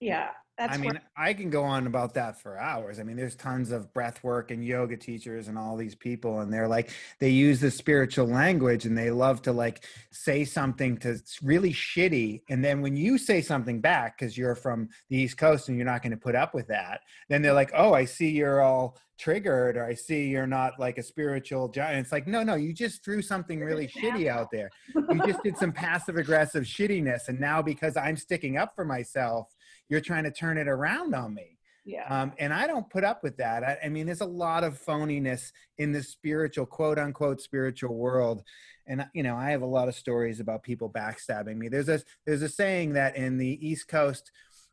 Yeah, 0.00 0.30
that's 0.58 0.74
I 0.74 0.76
mean, 0.78 0.90
where, 0.90 1.02
I 1.16 1.34
can 1.34 1.50
go 1.50 1.62
on 1.62 1.86
about 1.86 2.14
that 2.14 2.40
for 2.40 2.58
hours. 2.58 2.98
I 2.98 3.04
mean, 3.04 3.16
there's 3.16 3.36
tons 3.36 3.70
of 3.70 3.92
breath 3.94 4.22
work 4.24 4.50
and 4.50 4.64
yoga 4.64 4.96
teachers 4.96 5.46
and 5.46 5.56
all 5.56 5.76
these 5.76 5.94
people, 5.94 6.40
and 6.40 6.52
they're 6.52 6.66
like, 6.66 6.90
they 7.20 7.30
use 7.30 7.60
the 7.60 7.70
spiritual 7.70 8.26
language 8.26 8.84
and 8.84 8.98
they 8.98 9.12
love 9.12 9.40
to 9.42 9.52
like 9.52 9.84
say 10.10 10.44
something 10.44 10.96
to 10.98 11.10
it's 11.10 11.42
really 11.42 11.72
shitty. 11.72 12.42
And 12.50 12.64
then 12.64 12.82
when 12.82 12.96
you 12.96 13.18
say 13.18 13.40
something 13.40 13.80
back, 13.80 14.18
because 14.18 14.36
you're 14.36 14.56
from 14.56 14.88
the 15.08 15.16
East 15.16 15.38
Coast 15.38 15.68
and 15.68 15.76
you're 15.76 15.86
not 15.86 16.02
going 16.02 16.10
to 16.10 16.16
put 16.16 16.34
up 16.34 16.54
with 16.54 16.66
that, 16.66 17.00
then 17.28 17.40
they're 17.40 17.52
like, 17.52 17.70
oh, 17.74 17.94
I 17.94 18.04
see 18.04 18.30
you're 18.30 18.60
all 18.60 18.98
triggered, 19.18 19.76
or 19.76 19.84
I 19.84 19.94
see 19.94 20.28
you're 20.28 20.46
not 20.46 20.78
like 20.78 20.98
a 20.98 21.02
spiritual 21.02 21.68
giant. 21.68 22.00
It's 22.00 22.12
like, 22.12 22.26
no, 22.26 22.42
no, 22.42 22.54
you 22.54 22.72
just 22.72 23.04
threw 23.04 23.20
something 23.20 23.60
really 23.60 23.88
shitty 23.88 24.28
out 24.28 24.50
there. 24.52 24.70
You 24.94 25.20
just 25.26 25.42
did 25.42 25.56
some 25.56 25.72
passive 25.72 26.16
aggressive 26.16 26.64
shittiness. 26.64 27.28
And 27.28 27.40
now 27.40 27.60
because 27.60 27.96
I'm 27.96 28.16
sticking 28.16 28.56
up 28.56 28.74
for 28.74 28.84
myself, 28.84 29.48
you're 29.88 30.00
trying 30.00 30.24
to 30.24 30.30
turn 30.30 30.58
it 30.58 30.68
around 30.68 31.14
on 31.14 31.34
me. 31.34 31.58
yeah. 31.84 32.04
Um, 32.08 32.32
and 32.38 32.52
I 32.52 32.66
don't 32.66 32.88
put 32.90 33.04
up 33.04 33.22
with 33.22 33.36
that. 33.38 33.64
I, 33.64 33.78
I 33.84 33.88
mean, 33.88 34.06
there's 34.06 34.20
a 34.20 34.26
lot 34.26 34.64
of 34.64 34.80
phoniness 34.84 35.52
in 35.78 35.92
the 35.92 36.02
spiritual, 36.02 36.66
quote 36.66 36.98
unquote, 36.98 37.40
spiritual 37.40 37.94
world. 37.94 38.42
And 38.86 39.06
you 39.14 39.22
know, 39.22 39.36
I 39.36 39.50
have 39.50 39.62
a 39.62 39.66
lot 39.66 39.88
of 39.88 39.94
stories 39.94 40.40
about 40.40 40.62
people 40.62 40.90
backstabbing 40.90 41.56
me. 41.56 41.68
There's 41.68 41.88
a 41.88 42.00
there's 42.26 42.42
a 42.42 42.48
saying 42.48 42.94
that 42.94 43.16
in 43.16 43.36
the 43.36 43.58
East 43.66 43.88
Coast, 43.88 44.30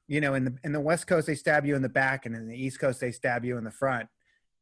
you 0.08 0.22
know, 0.22 0.34
in 0.36 0.46
the 0.46 0.56
in 0.64 0.72
the 0.72 0.80
West 0.80 1.08
Coast 1.08 1.28
they 1.28 1.36
stab 1.36 1.66
you 1.66 1.76
in 1.76 1.82
the 1.82 1.90
back, 1.90 2.26
and 2.26 2.36
in 2.36 2.48
the 2.48 2.58
East 2.58 2.80
Coast 2.80 3.02
they 3.02 3.12
stab 3.12 3.44
you 3.44 3.58
in 3.58 3.64
the 3.64 3.72
front. 3.72 4.08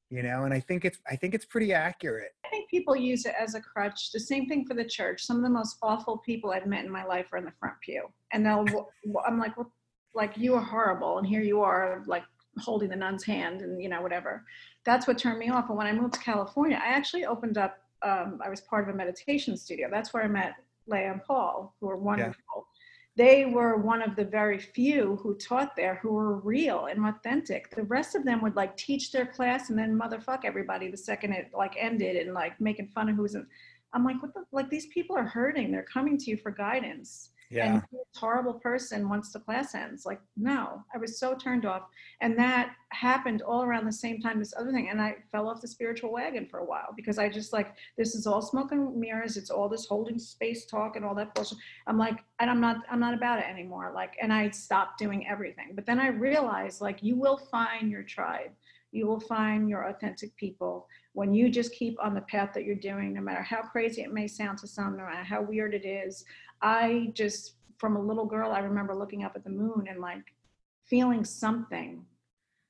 You 0.10 0.22
know, 0.22 0.44
and 0.44 0.54
I 0.54 0.60
think 0.60 0.86
it's 0.86 1.00
I 1.10 1.16
think 1.16 1.34
it's 1.34 1.46
pretty 1.46 1.74
accurate. 1.74 2.32
I 2.46 2.50
think 2.50 2.70
people 2.70 2.96
use 2.96 3.26
it 3.26 3.34
as 3.40 3.56
a 3.56 3.62
crutch. 3.62 4.12
The 4.12 4.20
same 4.20 4.48
thing 4.48 4.66
for 4.66 4.74
the 4.74 4.86
church. 4.86 5.24
Some 5.24 5.38
of 5.38 5.44
the 5.44 5.50
most 5.50 5.78
awful 5.82 6.18
people 6.20 6.52
I've 6.52 6.68
met 6.68 6.86
in 6.86 6.92
my 6.92 7.04
life 7.04 7.28
are 7.32 7.38
in 7.38 7.46
the 7.46 7.54
front 7.60 7.76
pew, 7.82 8.08
and 8.32 8.46
they'll. 8.46 8.66
I'm 9.28 9.40
like, 9.40 9.56
well, 9.58 9.72
like 10.14 10.38
you 10.38 10.56
are 10.56 10.62
horrible, 10.62 11.18
and 11.18 11.28
here 11.28 11.42
you 11.42 11.62
are, 11.62 12.04
like 12.08 12.24
holding 12.60 12.90
the 12.90 12.96
nun's 12.96 13.24
hand, 13.24 13.62
and 13.62 13.82
you 13.82 13.90
know 13.90 14.02
whatever. 14.02 14.46
That's 14.86 15.08
what 15.08 15.18
turned 15.18 15.40
me 15.40 15.50
off. 15.50 15.70
And 15.70 15.78
when 15.78 15.88
I 15.88 15.94
moved 15.94 16.16
to 16.16 16.20
California, 16.20 16.80
I 16.82 16.90
actually 16.90 17.26
opened 17.26 17.58
up. 17.58 17.80
Um, 18.02 18.40
I 18.44 18.50
was 18.50 18.62
part 18.62 18.88
of 18.88 18.94
a 18.94 18.98
meditation 18.98 19.56
studio. 19.56 19.88
That's 19.90 20.14
where 20.14 20.24
I 20.24 20.28
met 20.28 20.56
Leah 20.88 21.14
and 21.14 21.24
Paul, 21.24 21.74
who 21.80 21.88
were 21.88 21.98
wonderful. 21.98 22.68
They 23.16 23.46
were 23.46 23.78
one 23.78 24.02
of 24.02 24.16
the 24.16 24.26
very 24.26 24.58
few 24.58 25.18
who 25.22 25.36
taught 25.36 25.76
there 25.76 26.00
who 26.02 26.14
were 26.14 26.38
real 26.38 26.88
and 26.88 27.06
authentic. 27.06 27.70
The 27.76 27.84
rest 27.84 28.16
of 28.16 28.26
them 28.26 28.42
would 28.42 28.56
like 28.56 28.76
teach 28.76 29.12
their 29.12 29.28
class 29.28 29.70
and 29.70 29.78
then 29.78 29.98
motherfuck 29.98 30.40
everybody 30.46 30.90
the 30.90 30.98
second 30.98 31.34
it 31.34 31.52
like 31.54 31.76
ended 31.78 32.16
and 32.16 32.34
like 32.34 32.60
making 32.60 32.88
fun 32.88 33.10
of 33.10 33.16
who's 33.16 33.36
in. 33.36 33.46
I'm 33.94 34.04
like, 34.04 34.20
what 34.24 34.34
the 34.34 34.44
like 34.52 34.70
these 34.70 34.88
people 34.88 35.16
are 35.16 35.24
hurting. 35.24 35.72
They're 35.72 35.84
coming 35.84 36.18
to 36.18 36.32
you 36.32 36.38
for 36.38 36.50
guidance. 36.50 37.30
Yeah. 37.54 37.74
And 37.74 37.82
this 37.92 38.18
horrible 38.18 38.56
person 38.56 39.08
once 39.08 39.32
the 39.32 39.40
class 39.40 39.76
ends. 39.76 40.06
Like, 40.06 40.20
no, 40.36 40.84
I 40.94 40.98
was 40.98 41.20
so 41.20 41.36
turned 41.36 41.66
off. 41.66 41.84
And 42.22 42.38
that 42.40 42.74
happened 42.90 43.42
all 43.44 43.64
around 43.64 43.86
the 43.86 43.92
same 43.92 44.20
time 44.20 44.40
this 44.40 44.54
other 44.58 44.72
thing. 44.72 44.90
And 44.90 45.00
I 45.02 45.18
fell 45.32 45.48
off 45.48 45.62
the 45.62 45.68
spiritual 45.68 46.12
wagon 46.12 46.48
for 46.50 46.60
a 46.60 46.66
while 46.66 46.94
because 46.96 47.20
I 47.20 47.30
just 47.30 47.54
like, 47.54 47.76
this 47.98 48.16
is 48.16 48.26
all 48.26 48.42
smoke 48.42 48.72
and 48.72 48.96
mirrors. 48.96 49.38
It's 49.38 49.52
all 49.52 49.70
this 49.70 49.86
holding 49.86 50.18
space 50.18 50.66
talk 50.66 50.96
and 50.96 51.06
all 51.06 51.16
that 51.16 51.36
bullshit. 51.36 51.60
I'm 51.86 51.98
like, 51.98 52.24
and 52.40 52.50
I'm 52.50 52.60
not, 52.60 52.78
I'm 52.90 53.00
not 53.00 53.14
about 53.14 53.40
it 53.40 53.46
anymore. 53.46 53.92
Like, 53.94 54.16
and 54.22 54.34
I 54.34 54.50
stopped 54.50 54.98
doing 54.98 55.28
everything. 55.28 55.74
But 55.76 55.86
then 55.86 56.00
I 56.00 56.08
realized 56.08 56.82
like, 56.82 57.04
you 57.04 57.16
will 57.16 57.38
find 57.38 57.92
your 57.92 58.04
tribe. 58.04 58.52
You 58.92 59.08
will 59.08 59.20
find 59.20 59.68
your 59.68 59.90
authentic 59.90 60.36
people 60.36 60.88
when 61.14 61.34
you 61.34 61.50
just 61.50 61.74
keep 61.74 61.98
on 62.04 62.14
the 62.14 62.22
path 62.22 62.52
that 62.54 62.64
you're 62.64 62.76
doing, 62.76 63.14
no 63.14 63.22
matter 63.22 63.42
how 63.42 63.62
crazy 63.62 64.02
it 64.02 64.14
may 64.14 64.28
sound 64.28 64.60
to 64.60 64.68
some, 64.68 64.98
no 64.98 65.04
matter 65.04 65.24
how 65.24 65.42
weird 65.42 65.74
it 65.74 65.86
is. 65.86 66.26
I 66.64 67.12
just, 67.14 67.56
from 67.78 67.98
a 67.98 68.02
little 68.02 68.26
girl, 68.26 68.52
I 68.52 68.60
remember 68.60 68.96
looking 68.96 69.24
up 69.24 69.34
at 69.36 69.44
the 69.44 69.50
moon 69.50 69.88
and 69.90 70.00
like 70.00 70.34
feeling 70.86 71.26
something, 71.26 72.06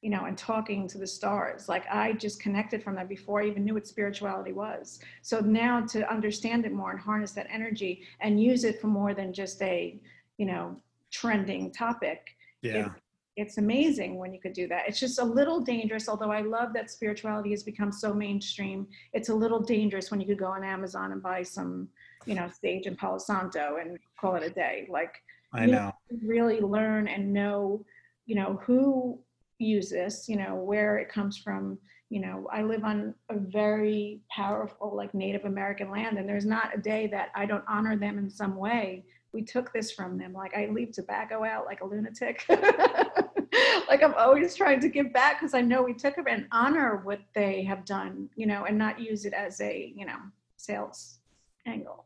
you 0.01 0.09
know, 0.09 0.25
and 0.25 0.37
talking 0.37 0.87
to 0.89 0.97
the 0.97 1.07
stars. 1.07 1.69
Like 1.69 1.85
I 1.89 2.13
just 2.13 2.41
connected 2.41 2.83
from 2.83 2.95
that 2.95 3.07
before 3.07 3.41
I 3.41 3.47
even 3.47 3.63
knew 3.63 3.75
what 3.75 3.87
spirituality 3.87 4.51
was. 4.51 4.99
So 5.21 5.39
now 5.39 5.85
to 5.87 6.11
understand 6.11 6.65
it 6.65 6.73
more 6.73 6.91
and 6.91 6.99
harness 6.99 7.31
that 7.33 7.47
energy 7.49 8.01
and 8.19 8.41
use 8.41 8.63
it 8.65 8.81
for 8.81 8.87
more 8.87 9.13
than 9.13 9.31
just 9.31 9.61
a, 9.61 9.99
you 10.37 10.45
know, 10.45 10.75
trending 11.11 11.71
topic. 11.71 12.35
Yeah. 12.61 12.87
It, 12.87 12.91
it's 13.35 13.57
amazing 13.57 14.19
when 14.19 14.31
you 14.33 14.39
could 14.39 14.53
do 14.53 14.67
that. 14.67 14.83
It's 14.87 14.99
just 14.99 15.19
a 15.19 15.23
little 15.23 15.59
dangerous, 15.59 16.07
although 16.07 16.31
I 16.31 16.41
love 16.41 16.71
that 16.73 16.91
spirituality 16.91 17.49
has 17.49 17.63
become 17.63 17.91
so 17.91 18.13
mainstream. 18.13 18.87
It's 19.11 19.29
a 19.29 19.33
little 19.33 19.59
dangerous 19.59 20.11
when 20.11 20.21
you 20.21 20.27
could 20.27 20.37
go 20.37 20.47
on 20.47 20.63
Amazon 20.63 21.11
and 21.11 21.23
buy 21.23 21.41
some, 21.41 21.87
you 22.25 22.35
know, 22.35 22.49
sage 22.61 22.85
and 22.85 22.97
Palo 22.97 23.17
Santo 23.17 23.77
and 23.79 23.97
call 24.19 24.35
it 24.35 24.43
a 24.43 24.49
day. 24.49 24.87
Like 24.89 25.15
I 25.53 25.65
know. 25.65 25.91
really 26.23 26.61
learn 26.61 27.07
and 27.07 27.33
know, 27.33 27.85
you 28.25 28.35
know, 28.35 28.59
who 28.63 29.19
use 29.59 29.89
this, 29.89 30.27
you 30.27 30.35
know, 30.35 30.55
where 30.55 30.97
it 30.97 31.09
comes 31.09 31.37
from. 31.37 31.77
You 32.09 32.21
know, 32.21 32.47
I 32.51 32.61
live 32.61 32.83
on 32.83 33.15
a 33.29 33.37
very 33.37 34.21
powerful, 34.29 34.95
like 34.95 35.13
Native 35.13 35.45
American 35.45 35.89
land, 35.89 36.17
and 36.17 36.29
there's 36.29 36.45
not 36.45 36.75
a 36.75 36.79
day 36.79 37.07
that 37.07 37.29
I 37.35 37.45
don't 37.45 37.63
honor 37.67 37.97
them 37.97 38.19
in 38.19 38.29
some 38.29 38.55
way. 38.55 39.03
We 39.31 39.41
took 39.41 39.73
this 39.73 39.91
from 39.91 40.19
them. 40.19 40.31
Like 40.31 40.55
I 40.55 40.67
leave 40.67 40.91
tobacco 40.91 41.43
out 41.43 41.65
like 41.65 41.81
a 41.81 41.85
lunatic. 41.85 42.45
like 42.49 44.03
I'm 44.03 44.13
always 44.13 44.55
trying 44.55 44.79
to 44.81 44.89
give 44.89 45.11
back 45.11 45.39
because 45.39 45.55
I 45.55 45.61
know 45.61 45.81
we 45.81 45.95
took 45.95 46.19
it 46.19 46.25
and 46.27 46.47
honor 46.51 47.01
what 47.03 47.19
they 47.33 47.63
have 47.63 47.83
done, 47.83 48.29
you 48.35 48.45
know, 48.45 48.65
and 48.65 48.77
not 48.77 48.99
use 48.99 49.25
it 49.25 49.33
as 49.33 49.59
a, 49.61 49.91
you 49.95 50.05
know, 50.05 50.17
sales 50.57 51.17
angle. 51.65 52.05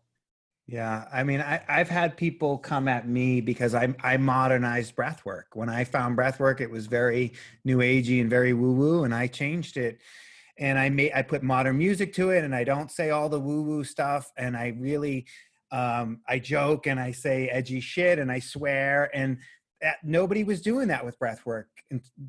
Yeah, 0.70 1.05
I 1.13 1.24
mean, 1.24 1.39
I, 1.39 1.61
I've 1.70 1.88
had 1.88 2.18
people 2.18 2.57
come 2.57 2.89
at 2.89 3.07
me 3.07 3.39
because 3.39 3.74
I 3.74 3.95
I 4.03 4.18
modernized 4.18 4.95
breath 4.95 5.24
work. 5.26 5.47
When 5.53 5.70
I 5.70 5.86
found 5.86 6.18
breath 6.18 6.39
work, 6.41 6.59
it 6.59 6.70
was 6.70 6.88
very 6.88 7.34
new 7.63 7.78
agey 7.78 8.20
and 8.20 8.30
very 8.30 8.53
woo 8.53 8.74
woo, 8.74 9.03
and 9.05 9.15
I 9.15 9.28
changed 9.28 9.78
it. 9.78 9.99
And 10.59 10.78
I 10.78 10.89
made 10.89 11.13
I 11.13 11.22
put 11.22 11.41
modern 11.41 11.78
music 11.78 12.13
to 12.15 12.32
it, 12.32 12.43
and 12.43 12.53
I 12.53 12.65
don't 12.65 12.91
say 12.91 13.11
all 13.11 13.30
the 13.30 13.39
woo 13.39 13.61
woo 13.63 13.86
stuff. 13.86 14.30
And 14.38 14.57
I 14.57 14.76
really, 14.78 15.28
um, 15.72 16.20
I 16.28 16.39
joke 16.39 16.86
and 16.86 16.99
I 16.99 17.13
say 17.13 17.47
edgy 17.47 17.80
shit, 17.80 18.20
and 18.20 18.30
I 18.30 18.39
swear. 18.39 19.09
And 19.15 19.38
that, 19.82 19.97
nobody 20.03 20.43
was 20.43 20.61
doing 20.61 20.88
that 20.88 21.05
with 21.05 21.19
breath 21.19 21.45
work 21.45 21.67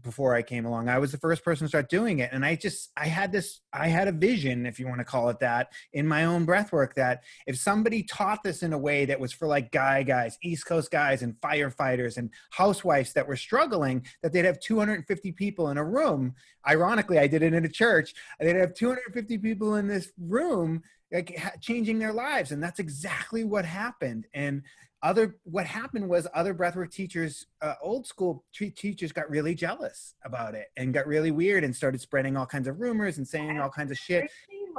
before 0.02 0.34
I 0.34 0.42
came 0.42 0.66
along. 0.66 0.88
I 0.88 0.98
was 0.98 1.12
the 1.12 1.18
first 1.18 1.44
person 1.44 1.64
to 1.64 1.68
start 1.68 1.88
doing 1.88 2.20
it. 2.20 2.30
And 2.32 2.44
I 2.44 2.54
just, 2.54 2.90
I 2.96 3.06
had 3.06 3.32
this, 3.32 3.60
I 3.72 3.88
had 3.88 4.08
a 4.08 4.12
vision, 4.12 4.66
if 4.66 4.78
you 4.78 4.86
want 4.86 4.98
to 5.00 5.04
call 5.04 5.28
it 5.30 5.40
that, 5.40 5.72
in 5.92 6.06
my 6.06 6.24
own 6.24 6.44
breath 6.44 6.72
work 6.72 6.94
that 6.94 7.22
if 7.46 7.56
somebody 7.56 8.02
taught 8.02 8.42
this 8.42 8.62
in 8.62 8.72
a 8.72 8.78
way 8.78 9.04
that 9.06 9.18
was 9.18 9.32
for 9.32 9.48
like 9.48 9.72
guy 9.72 10.02
guys, 10.02 10.38
East 10.42 10.66
Coast 10.66 10.90
guys, 10.90 11.22
and 11.22 11.34
firefighters 11.40 12.16
and 12.16 12.30
housewives 12.50 13.12
that 13.14 13.26
were 13.26 13.36
struggling, 13.36 14.04
that 14.22 14.32
they'd 14.32 14.44
have 14.44 14.60
250 14.60 15.32
people 15.32 15.70
in 15.70 15.78
a 15.78 15.84
room. 15.84 16.34
Ironically, 16.68 17.18
I 17.18 17.26
did 17.26 17.42
it 17.42 17.54
in 17.54 17.64
a 17.64 17.68
church. 17.68 18.14
They'd 18.40 18.56
have 18.56 18.74
250 18.74 19.38
people 19.38 19.76
in 19.76 19.88
this 19.88 20.12
room 20.18 20.82
like 21.12 21.40
changing 21.60 21.98
their 21.98 22.12
lives 22.12 22.52
and 22.52 22.62
that's 22.62 22.78
exactly 22.78 23.42
what 23.42 23.64
happened 23.64 24.26
and 24.34 24.62
other 25.02 25.36
what 25.44 25.66
happened 25.66 26.08
was 26.08 26.26
other 26.34 26.54
breathwork 26.54 26.90
teachers 26.90 27.46
uh, 27.62 27.74
old 27.82 28.06
school 28.06 28.44
t- 28.52 28.70
teachers 28.70 29.12
got 29.12 29.30
really 29.30 29.54
jealous 29.54 30.14
about 30.24 30.54
it 30.54 30.66
and 30.76 30.92
got 30.92 31.06
really 31.06 31.30
weird 31.30 31.62
and 31.62 31.74
started 31.74 32.00
spreading 32.00 32.36
all 32.36 32.46
kinds 32.46 32.66
of 32.66 32.80
rumors 32.80 33.18
and 33.18 33.26
saying 33.26 33.60
all 33.60 33.70
kinds 33.70 33.90
of 33.90 33.98
shit. 33.98 34.30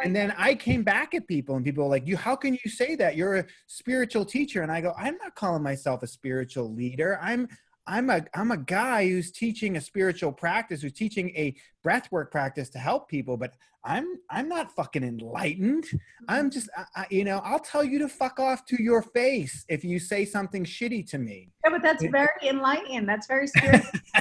And 0.03 0.15
then 0.15 0.33
i 0.37 0.55
came 0.55 0.83
back 0.83 1.13
at 1.13 1.27
people 1.27 1.55
and 1.55 1.63
people 1.63 1.83
were 1.83 1.89
like 1.89 2.07
you 2.07 2.17
how 2.17 2.35
can 2.35 2.57
you 2.63 2.69
say 2.69 2.95
that? 2.95 3.15
You're 3.15 3.37
a 3.37 3.45
spiritual 3.67 4.25
teacher. 4.25 4.61
And 4.61 4.71
i 4.71 4.81
go 4.81 4.93
i'm 4.97 5.17
not 5.17 5.35
calling 5.35 5.63
myself 5.63 6.03
a 6.03 6.07
spiritual 6.07 6.73
leader. 6.73 7.19
I'm 7.21 7.47
I'm 7.89 8.11
a 8.11 8.23
I'm 8.35 8.51
a 8.51 8.57
guy 8.57 9.09
who's 9.09 9.31
teaching 9.31 9.75
a 9.75 9.81
spiritual 9.81 10.31
practice, 10.31 10.83
who's 10.83 10.93
teaching 10.93 11.31
a 11.35 11.55
breathwork 11.85 12.29
practice 12.29 12.69
to 12.69 12.77
help 12.77 13.09
people, 13.09 13.35
but 13.35 13.53
I'm 13.83 14.05
I'm 14.29 14.47
not 14.47 14.71
fucking 14.75 15.03
enlightened. 15.03 15.85
I'm 16.27 16.45
mm-hmm. 16.45 16.49
just 16.49 16.69
I, 16.95 17.07
you 17.09 17.23
know 17.23 17.41
I'll 17.43 17.59
tell 17.59 17.83
you 17.83 17.97
to 17.99 18.07
fuck 18.07 18.39
off 18.39 18.63
to 18.67 18.81
your 18.81 19.01
face 19.01 19.65
if 19.69 19.83
you 19.83 19.97
say 19.97 20.23
something 20.23 20.63
shitty 20.63 21.09
to 21.09 21.17
me. 21.17 21.49
Yeah, 21.65 21.71
but 21.71 21.81
that's 21.81 22.03
very 22.05 22.29
enlightening. 22.47 23.07
That's 23.07 23.25
very 23.25 23.47
spiritual. 23.47 23.89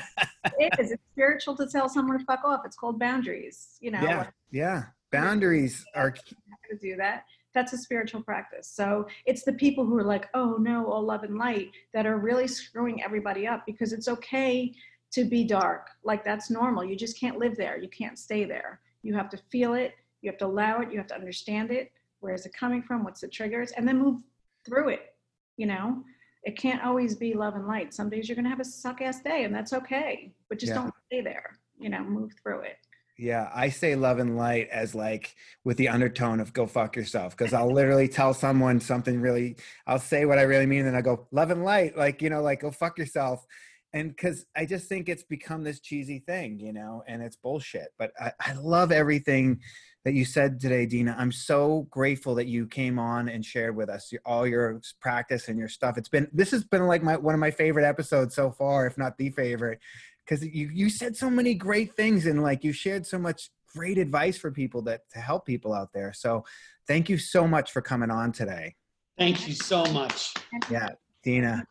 it 0.58 0.72
is. 0.78 0.92
It's 0.92 1.02
spiritual 1.12 1.54
to 1.58 1.66
tell 1.66 1.90
someone 1.90 2.18
to 2.18 2.24
fuck 2.24 2.44
off. 2.46 2.62
It's 2.64 2.76
called 2.76 2.98
boundaries. 2.98 3.76
You 3.80 3.90
know. 3.90 4.00
Yeah. 4.00 4.26
Yeah. 4.50 4.82
Boundaries 5.12 5.84
are. 5.94 6.10
To 6.10 6.76
do 6.82 6.96
that 6.96 7.24
that's 7.58 7.72
a 7.72 7.78
spiritual 7.78 8.22
practice. 8.22 8.70
So 8.72 9.08
it's 9.26 9.42
the 9.42 9.52
people 9.52 9.84
who 9.84 9.98
are 9.98 10.04
like, 10.04 10.28
oh 10.34 10.58
no, 10.60 10.86
all 10.86 11.02
love 11.02 11.24
and 11.24 11.36
light 11.36 11.72
that 11.92 12.06
are 12.06 12.18
really 12.18 12.46
screwing 12.46 13.02
everybody 13.02 13.48
up 13.48 13.66
because 13.66 13.92
it's 13.92 14.06
okay 14.06 14.72
to 15.10 15.24
be 15.24 15.42
dark. 15.42 15.88
Like 16.04 16.24
that's 16.24 16.50
normal. 16.50 16.84
You 16.84 16.94
just 16.94 17.18
can't 17.18 17.38
live 17.38 17.56
there. 17.56 17.76
You 17.76 17.88
can't 17.88 18.16
stay 18.16 18.44
there. 18.44 18.78
You 19.02 19.12
have 19.14 19.28
to 19.30 19.38
feel 19.50 19.74
it. 19.74 19.94
You 20.22 20.30
have 20.30 20.38
to 20.38 20.46
allow 20.46 20.82
it. 20.82 20.92
You 20.92 20.98
have 20.98 21.08
to 21.08 21.16
understand 21.16 21.72
it. 21.72 21.90
Where 22.20 22.32
is 22.32 22.46
it 22.46 22.52
coming 22.54 22.80
from? 22.80 23.02
What's 23.02 23.22
the 23.22 23.28
triggers? 23.28 23.72
And 23.72 23.88
then 23.88 23.98
move 23.98 24.22
through 24.64 24.90
it. 24.90 25.14
You 25.56 25.66
know, 25.66 26.04
it 26.44 26.56
can't 26.56 26.84
always 26.84 27.16
be 27.16 27.34
love 27.34 27.56
and 27.56 27.66
light. 27.66 27.92
Some 27.92 28.08
days 28.08 28.28
you're 28.28 28.36
going 28.36 28.44
to 28.44 28.50
have 28.50 28.60
a 28.60 28.64
suck 28.64 29.02
ass 29.02 29.20
day 29.20 29.42
and 29.42 29.52
that's 29.52 29.72
okay, 29.72 30.32
but 30.48 30.60
just 30.60 30.70
yeah. 30.70 30.82
don't 30.82 30.94
stay 31.06 31.22
there. 31.22 31.58
You 31.76 31.88
know, 31.88 32.04
move 32.04 32.34
through 32.40 32.60
it. 32.60 32.76
Yeah, 33.18 33.50
I 33.52 33.70
say 33.70 33.96
love 33.96 34.20
and 34.20 34.36
light 34.36 34.68
as 34.70 34.94
like 34.94 35.34
with 35.64 35.76
the 35.76 35.88
undertone 35.88 36.38
of 36.38 36.52
go 36.52 36.68
fuck 36.68 36.94
yourself 36.94 37.36
because 37.36 37.52
I'll 37.52 37.72
literally 37.72 38.06
tell 38.06 38.32
someone 38.32 38.78
something 38.78 39.20
really, 39.20 39.56
I'll 39.88 39.98
say 39.98 40.24
what 40.24 40.38
I 40.38 40.42
really 40.42 40.66
mean, 40.66 40.86
and 40.86 40.96
I 40.96 41.00
go 41.00 41.26
love 41.32 41.50
and 41.50 41.64
light, 41.64 41.96
like 41.96 42.22
you 42.22 42.30
know, 42.30 42.42
like 42.42 42.60
go 42.60 42.70
fuck 42.70 42.96
yourself, 42.96 43.44
and 43.92 44.10
because 44.10 44.46
I 44.56 44.66
just 44.66 44.88
think 44.88 45.08
it's 45.08 45.24
become 45.24 45.64
this 45.64 45.80
cheesy 45.80 46.20
thing, 46.20 46.60
you 46.60 46.72
know, 46.72 47.02
and 47.08 47.20
it's 47.20 47.34
bullshit. 47.34 47.88
But 47.98 48.12
I, 48.20 48.32
I 48.38 48.52
love 48.52 48.92
everything 48.92 49.62
that 50.04 50.14
you 50.14 50.24
said 50.24 50.60
today, 50.60 50.86
Dina. 50.86 51.16
I'm 51.18 51.32
so 51.32 51.88
grateful 51.90 52.36
that 52.36 52.46
you 52.46 52.68
came 52.68 53.00
on 53.00 53.28
and 53.28 53.44
shared 53.44 53.74
with 53.74 53.88
us 53.88 54.12
all 54.24 54.46
your 54.46 54.80
practice 55.00 55.48
and 55.48 55.58
your 55.58 55.68
stuff. 55.68 55.98
It's 55.98 56.08
been 56.08 56.28
this 56.32 56.52
has 56.52 56.62
been 56.62 56.86
like 56.86 57.02
my 57.02 57.16
one 57.16 57.34
of 57.34 57.40
my 57.40 57.50
favorite 57.50 57.84
episodes 57.84 58.36
so 58.36 58.52
far, 58.52 58.86
if 58.86 58.96
not 58.96 59.18
the 59.18 59.30
favorite 59.30 59.80
because 60.28 60.44
you 60.44 60.70
you 60.72 60.90
said 60.90 61.16
so 61.16 61.30
many 61.30 61.54
great 61.54 61.94
things 61.94 62.26
and 62.26 62.42
like 62.42 62.62
you 62.64 62.72
shared 62.72 63.06
so 63.06 63.18
much 63.18 63.50
great 63.74 63.98
advice 63.98 64.36
for 64.36 64.50
people 64.50 64.82
that 64.82 65.08
to 65.10 65.18
help 65.18 65.46
people 65.46 65.72
out 65.72 65.92
there. 65.92 66.12
So 66.12 66.44
thank 66.86 67.08
you 67.08 67.18
so 67.18 67.46
much 67.46 67.72
for 67.72 67.80
coming 67.82 68.10
on 68.10 68.32
today. 68.32 68.74
Thank 69.18 69.48
you 69.48 69.54
so 69.54 69.84
much. 69.86 70.34
Yeah, 70.70 70.90
Dina. 71.22 71.66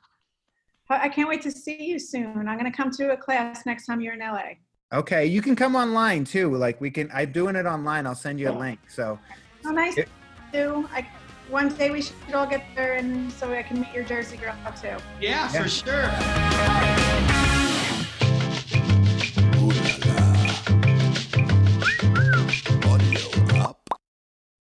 I 0.90 1.10
can't 1.10 1.28
wait 1.28 1.42
to 1.42 1.52
see 1.52 1.84
you 1.84 2.00
soon. 2.00 2.48
I'm 2.48 2.58
going 2.58 2.72
to 2.72 2.76
come 2.76 2.92
to 2.92 3.12
a 3.12 3.18
class 3.18 3.66
next 3.66 3.88
time 3.88 4.00
you're 4.00 4.14
in 4.14 4.20
LA. 4.20 4.52
Okay, 4.94 5.26
you 5.26 5.42
can 5.42 5.54
come 5.54 5.76
online 5.76 6.24
too. 6.24 6.56
Like 6.56 6.80
we 6.80 6.90
can, 6.90 7.10
I'm 7.14 7.32
doing 7.34 7.58
it 7.58 7.66
online. 7.66 8.08
I'll 8.08 8.16
send 8.16 8.40
you 8.40 8.50
a 8.50 8.58
link. 8.58 8.80
So. 8.88 9.20
Oh, 9.66 9.72
nice 9.72 9.98
it, 9.98 10.08
to 10.54 10.88
I, 10.94 11.06
one 11.50 11.70
day 11.70 11.90
we 11.90 12.02
should 12.02 12.16
all 12.34 12.48
get 12.48 12.64
there, 12.74 12.94
and 12.94 13.32
so 13.34 13.52
I 13.54 13.64
can 13.64 13.82
meet 13.82 13.94
your 13.94 14.06
Jersey 14.06 14.38
girl 14.38 14.56
too. 14.82 14.96
Yeah, 15.20 15.52
yeah. 15.52 15.64
for 15.64 15.68
sure. 15.68 17.47